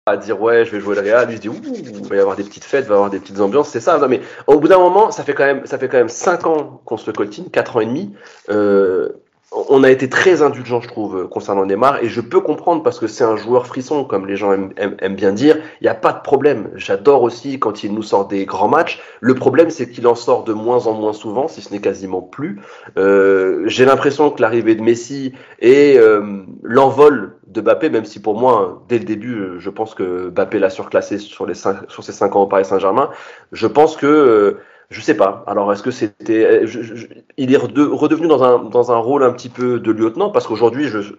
[0.08, 1.26] À dire, ouais, je vais jouer le Real.
[1.26, 2.96] Lui, il se dit, ouh, il va y avoir des petites fêtes, il va y
[2.96, 3.70] avoir des petites ambiances.
[3.70, 3.98] C'est ça.
[3.98, 6.46] Non, mais au bout d'un moment, ça fait quand même, ça fait quand même 5
[6.46, 8.14] ans qu'on se le coltine, 4 ans et demi.
[8.48, 9.08] Euh,
[9.52, 13.06] on a été très indulgent, je trouve, concernant Neymar, et je peux comprendre parce que
[13.06, 15.56] c'est un joueur frisson, comme les gens aiment, bien dire.
[15.80, 16.70] Il n'y a pas de problème.
[16.74, 19.00] J'adore aussi quand il nous sort des grands matchs.
[19.20, 22.22] Le problème, c'est qu'il en sort de moins en moins souvent, si ce n'est quasiment
[22.22, 22.60] plus.
[22.98, 28.38] Euh, J'ai l'impression que l'arrivée de Messi et euh, l'envol de Mbappé, même si pour
[28.38, 32.34] moi, dès le début, je pense que Mbappé l'a surclassé sur, les sur ses 5
[32.36, 33.10] ans au Paris Saint-Germain,
[33.52, 34.58] je pense que, euh,
[34.90, 36.66] je sais pas, alors est-ce que c'était...
[36.66, 37.06] je-
[37.36, 40.46] il est rede- redevenu dans un, dans un rôle un petit peu de lieutenant, parce
[40.46, 41.12] qu'aujourd'hui, je, je-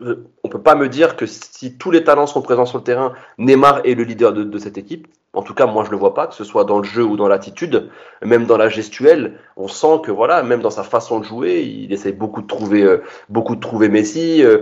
[0.44, 3.14] on peut pas me dire que si tous les talents sont présents sur le terrain,
[3.38, 5.08] Neymar est le leader de, de cette équipe.
[5.34, 7.16] En tout cas, moi, je le vois pas, que ce soit dans le jeu ou
[7.18, 7.90] dans l'attitude,
[8.24, 11.92] même dans la gestuelle, on sent que voilà, même dans sa façon de jouer, il
[11.94, 14.44] essaie beaucoup de trouver, euh, beaucoup de trouver Messi.
[14.44, 14.60] euh,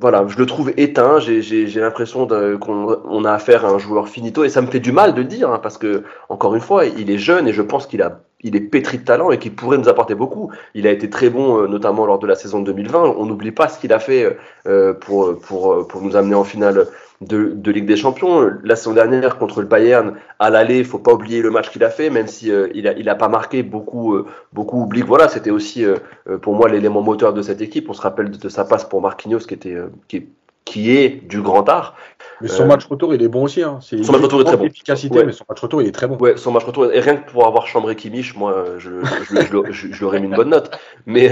[0.00, 1.18] voilà, je le trouve éteint.
[1.18, 4.92] J'ai l'impression qu'on on a affaire à un joueur finito et ça me fait du
[4.92, 7.62] mal de le dire hein, parce que encore une fois, il est jeune et je
[7.62, 10.52] pense qu'il a, il est pétri de talent et qu'il pourrait nous apporter beaucoup.
[10.74, 13.14] Il a été très bon, euh, notamment lors de la saison de 2020.
[13.18, 16.86] On n'oublie pas ce qu'il a fait euh, pour pour pour nous amener en finale
[17.20, 18.50] de, de Ligue des Champions.
[18.62, 21.90] La saison dernière contre le Bayern à l'aller, faut pas oublier le match qu'il a
[21.90, 25.06] fait, même si euh, il a il a pas marqué beaucoup euh, beaucoup oublient que
[25.06, 25.96] voilà, c'était aussi euh,
[26.28, 27.88] euh, pour moi l'élément moteur de cette équipe.
[27.90, 30.28] On se rappelle de, de sa passe pour Marquinhos qui était euh, qui,
[30.64, 31.96] qui est du grand art.
[32.40, 33.62] Mais son Euh, match retour, il est bon aussi.
[33.62, 33.78] Hein.
[33.80, 34.64] Son match retour est très bon.
[34.64, 35.24] d'efficacité, Ouais.
[35.24, 36.16] mais son match retour, il est très bon.
[36.18, 39.36] Ouais, son match retour et rien que pour avoir chambré Kimmich, moi je je,
[39.70, 40.70] je, je, lui- aurais mis une bonne note.
[41.06, 41.30] Mais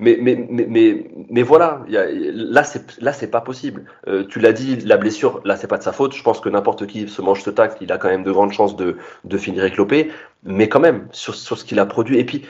[0.00, 3.84] mais mais mais mais, mais voilà, il y a, là c'est là c'est pas possible.
[4.08, 6.14] Euh, tu l'as dit, la blessure, là c'est pas de sa faute.
[6.14, 8.52] Je pense que n'importe qui se mange ce tacle, il a quand même de grandes
[8.52, 10.10] chances de de finir éclopé.
[10.44, 12.42] Mais quand même sur sur ce qu'il a produit et puis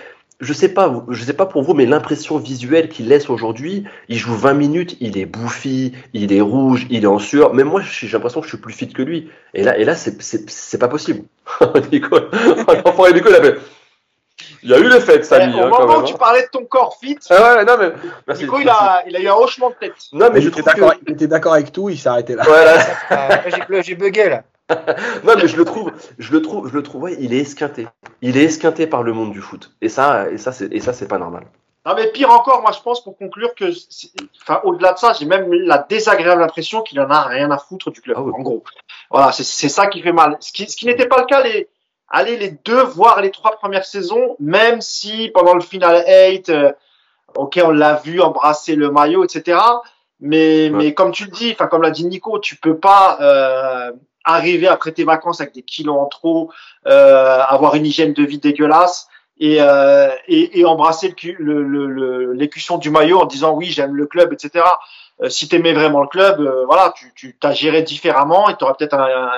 [0.42, 4.18] je sais pas, je sais pas pour vous, mais l'impression visuelle qu'il laisse aujourd'hui, il
[4.18, 7.54] joue 20 minutes, il est bouffi, il est rouge, il est en sueur.
[7.54, 9.30] Même moi, j'ai l'impression que je suis plus fit que lui.
[9.54, 11.22] Et là, et là, c'est, c'est, c'est pas possible.
[11.92, 12.18] Nico,
[12.84, 13.56] l'enfant et Nico, il avait,
[14.64, 16.02] il y a eu les fêtes, eh, Samy, au hein, quand moment même.
[16.02, 16.18] où tu hein.
[16.18, 17.92] parlais de ton corps fit, Ah ouais, non, mais,
[18.26, 18.42] merci.
[18.44, 19.94] Nico, il a, il a eu un hochement de tête.
[20.12, 22.08] Non, mais il, je était trouve que, d'accord, il était d'accord avec tout, il s'est
[22.08, 22.42] arrêté là.
[22.44, 22.78] voilà.
[23.46, 24.42] J'ai ble- j'ai bugué, là.
[25.24, 27.86] non, mais je le trouve, je le trouve, je le trouve, ouais, il est esquinté.
[28.20, 29.72] Il est esquinté par le monde du foot.
[29.80, 31.44] Et ça, et ça, c'est, et ça, c'est pas normal.
[31.84, 33.64] Non, mais pire encore, moi, je pense, pour conclure, que,
[34.40, 37.90] enfin, au-delà de ça, j'ai même la désagréable impression qu'il en a rien à foutre
[37.90, 38.32] du club, Ah oui.
[38.36, 38.62] en gros.
[39.10, 40.36] Voilà, c'est c'est ça qui fait mal.
[40.38, 41.68] Ce qui, ce qui n'était pas le cas les,
[42.08, 46.72] allez, les deux, voire les trois premières saisons, même si pendant le final 8, euh,
[47.34, 49.58] ok, on l'a vu embrasser le maillot, etc.
[50.20, 53.90] Mais, mais comme tu le dis, enfin, comme l'a dit Nico, tu peux pas, euh,
[54.24, 56.50] arriver après tes vacances avec des kilos en trop,
[56.86, 59.08] euh, avoir une hygiène de vie dégueulasse
[59.40, 63.94] et, euh, et, et embrasser cu- le- le- l'écusson du maillot en disant oui j'aime
[63.96, 64.64] le club etc.
[65.22, 68.94] Euh, si t'aimais vraiment le club, euh, voilà tu tu géré différemment et t'aurais peut-être
[68.94, 69.30] un- un-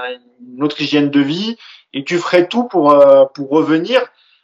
[0.56, 1.56] une autre hygiène de vie
[1.92, 4.00] et tu ferais tout pour euh, pour revenir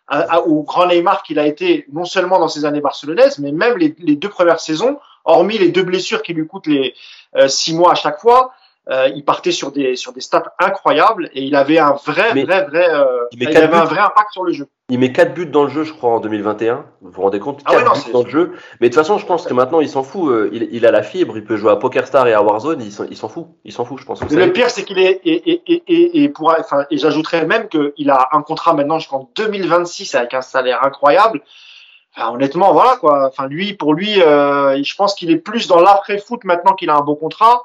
[0.08, 3.76] à- au grand Neymar qu'il a été non seulement dans ses années barcelonaises mais même
[3.76, 6.94] les, les deux premières saisons hormis les deux blessures qui lui coûtent les
[7.36, 8.52] euh, six mois à chaque fois
[8.89, 12.44] euh, il partait sur des sur des stats incroyables et il avait un vrai Mais-
[12.44, 14.66] vrai vrai euh, Il avait un vrai impact sur le jeu.
[14.89, 16.85] Il met 4 buts dans le jeu, je crois, en 2021.
[17.02, 17.61] Vous vous rendez compte?
[17.66, 18.52] Ah ouais, 4 non, buts c'est- dans le jeu.
[18.81, 20.31] Mais de toute façon, je pense que maintenant, il s'en fout.
[20.31, 23.16] Euh, Il, il a la fibre, il peut jouer à PokerStar et à Warzone, il
[23.16, 23.47] s'en fout.
[23.65, 24.19] Il s'en fout, je pense.
[24.20, 24.47] Savez.
[24.47, 28.11] le pire, c'est qu'il est et et et et, pour enfin et j'ajouterais même qu'il
[28.11, 31.43] a un contrat maintenant jusqu'en 2026 avec un salaire incroyable.
[32.16, 33.28] Enfin, honnêtement, voilà quoi.
[33.28, 36.90] Enfin lui, pour lui, euh, je pense qu'il est plus dans l'après foot maintenant qu'il
[36.90, 37.62] a un bon contrat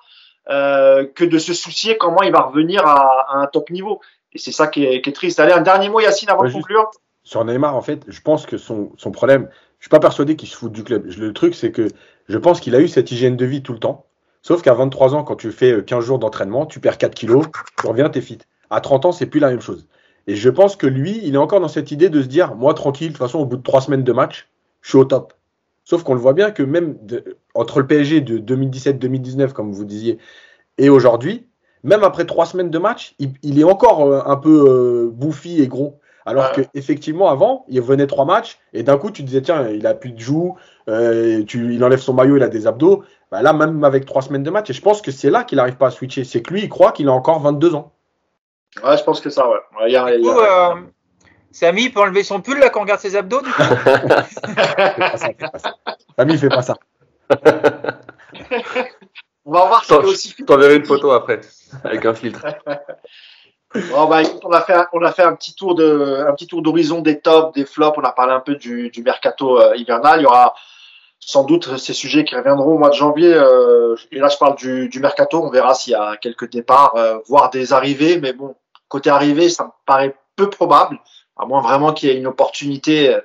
[0.50, 4.00] euh, que de se soucier comment il va revenir à, à un top niveau.
[4.34, 5.40] Et c'est ça qui est, qui est triste.
[5.40, 6.90] Allez, un dernier mot, Yacine, avant Ouais, de conclure.
[7.24, 9.50] Sur Neymar, en fait, je pense que son, son problème,
[9.80, 11.06] je suis pas persuadé qu'il se fout du club.
[11.18, 11.88] Le truc, c'est que
[12.28, 14.06] je pense qu'il a eu cette hygiène de vie tout le temps.
[14.42, 17.46] Sauf qu'à 23 ans, quand tu fais euh, 15 jours d'entraînement, tu perds 4 kilos,
[17.82, 18.38] tu reviens, t'es fit.
[18.70, 19.88] À 30 ans, c'est plus la même chose.
[20.28, 22.74] Et je pense que lui, il est encore dans cette idée de se dire, moi,
[22.76, 24.48] tranquille, de toute façon, au bout de 3 semaines de match,
[24.82, 25.34] je suis au top.
[25.84, 29.86] Sauf qu'on le voit bien que même de- entre le PSG de 2017-2019, comme vous
[29.86, 30.18] disiez,
[30.78, 31.48] et aujourd'hui,
[31.84, 35.62] même après 3 semaines de match, il, il est encore euh, un peu euh, bouffi
[35.62, 36.00] et gros.
[36.28, 36.64] Alors Ouais.
[36.64, 39.94] que effectivement avant, il venait trois matchs et d'un coup tu disais tiens il a
[39.94, 40.56] plus de joues,
[40.90, 43.04] euh, tu, il enlève son maillot, il a des abdos.
[43.32, 45.58] Bah là, même avec trois semaines de match, et je pense que c'est là qu'il
[45.58, 46.24] n'arrive pas à switcher.
[46.24, 47.92] C'est que lui, il croit qu'il a encore 22 ans.
[48.84, 49.58] Ouais, je pense que ça, ouais.
[49.88, 50.82] Il y a- Du il y a- coup, euh,
[51.52, 53.42] Samy peut enlever son pull là quand on regarde ses abdos.
[53.42, 55.76] du coup ça, fais pas ça.
[56.18, 56.76] Samy, fais pas ça.
[59.46, 61.42] On va voir est aussi t'enverrai une photo après,
[61.84, 62.46] avec un filtre.
[63.92, 66.32] Bon, bah, écoute, on a fait, un- on a fait un petit tour de, un
[66.34, 67.98] petit tour d'horizon des tops, des flops.
[67.98, 70.22] On a parlé un peu du, du mercato euh, hivernal.
[70.22, 70.54] Il y aura
[71.20, 73.34] sans doute ces sujets qui reviendront au mois de janvier.
[73.34, 75.44] euh, et là, je parle du, du mercato.
[75.44, 78.18] On verra s'il y a quelques départs, euh, voire des arrivées.
[78.18, 78.56] Mais bon,
[78.88, 80.98] côté arrivée, ça me paraît peu probable,
[81.36, 83.18] à moins vraiment qu'il y ait une opportunité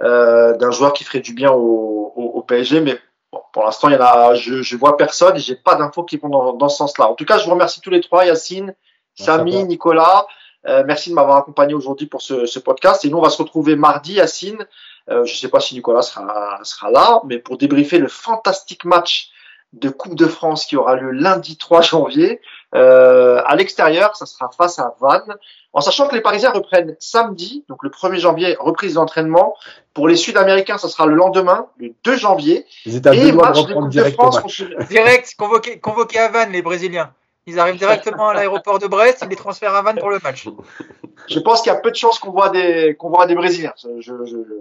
[0.00, 2.80] d'un joueur qui ferait du bien au, au, au PSG.
[2.80, 2.98] Mais
[3.34, 5.36] bon, pour l'instant, il y en a, je, je vois personne.
[5.36, 7.10] et J'ai pas d'infos qui vont dans, dans ce sens-là.
[7.10, 8.74] En tout cas, je vous remercie tous les trois, Yacine.
[9.14, 9.64] Samy.
[9.64, 10.26] Nicolas,
[10.66, 13.04] euh, merci de m'avoir accompagné aujourd'hui pour ce, ce podcast.
[13.04, 14.66] Et nous, on va se retrouver mardi, Yacine.
[15.10, 18.84] Euh, je ne sais pas si Nicolas sera, sera là, mais pour débriefer le fantastique
[18.84, 19.30] match
[19.74, 22.40] de Coupe de France qui aura lieu lundi 3 janvier
[22.74, 24.16] euh, à l'extérieur.
[24.16, 25.36] Ça sera face à Vannes.
[25.72, 29.54] En sachant que les Parisiens reprennent samedi, donc le 1er janvier, reprise d'entraînement.
[29.92, 32.64] Pour les Sud-Américains, ça sera le lendemain, le 2 janvier.
[32.86, 34.62] Ils étaient à Et deux de match France match.
[34.62, 37.12] contre, Direct, convoqué, convoqué à Vannes, les Brésiliens.
[37.46, 40.48] Ils arrivent directement à l'aéroport de Brest, ils les transfèrent à Vannes pour le match.
[41.28, 43.72] Je pense qu'il y a peu de chances qu'on voit des qu'on voit des Brésiliens.
[44.00, 44.12] Je,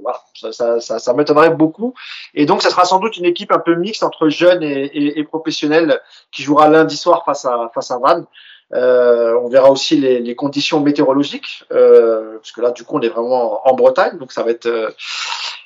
[0.01, 0.19] voilà,
[0.51, 1.93] ça, ça, m'étonnerait beaucoup.
[2.33, 5.99] Et donc, ça sera sans doute une équipe un peu mixte entre jeunes et, professionnels
[6.31, 8.25] qui jouera lundi soir face à face à Vannes.
[8.73, 13.01] Euh, on verra aussi les, les conditions météorologiques, euh, parce que là, du coup, on
[13.01, 14.89] est vraiment en Bretagne, donc ça va être, euh,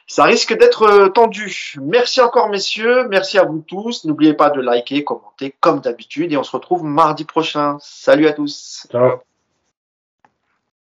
[0.07, 1.75] ça risque d'être euh, tendu.
[1.81, 3.07] Merci encore, messieurs.
[3.09, 4.05] Merci à vous tous.
[4.05, 7.77] N'oubliez pas de liker, commenter comme d'habitude, et on se retrouve mardi prochain.
[7.81, 8.87] Salut à tous.
[8.89, 9.19] Ciao.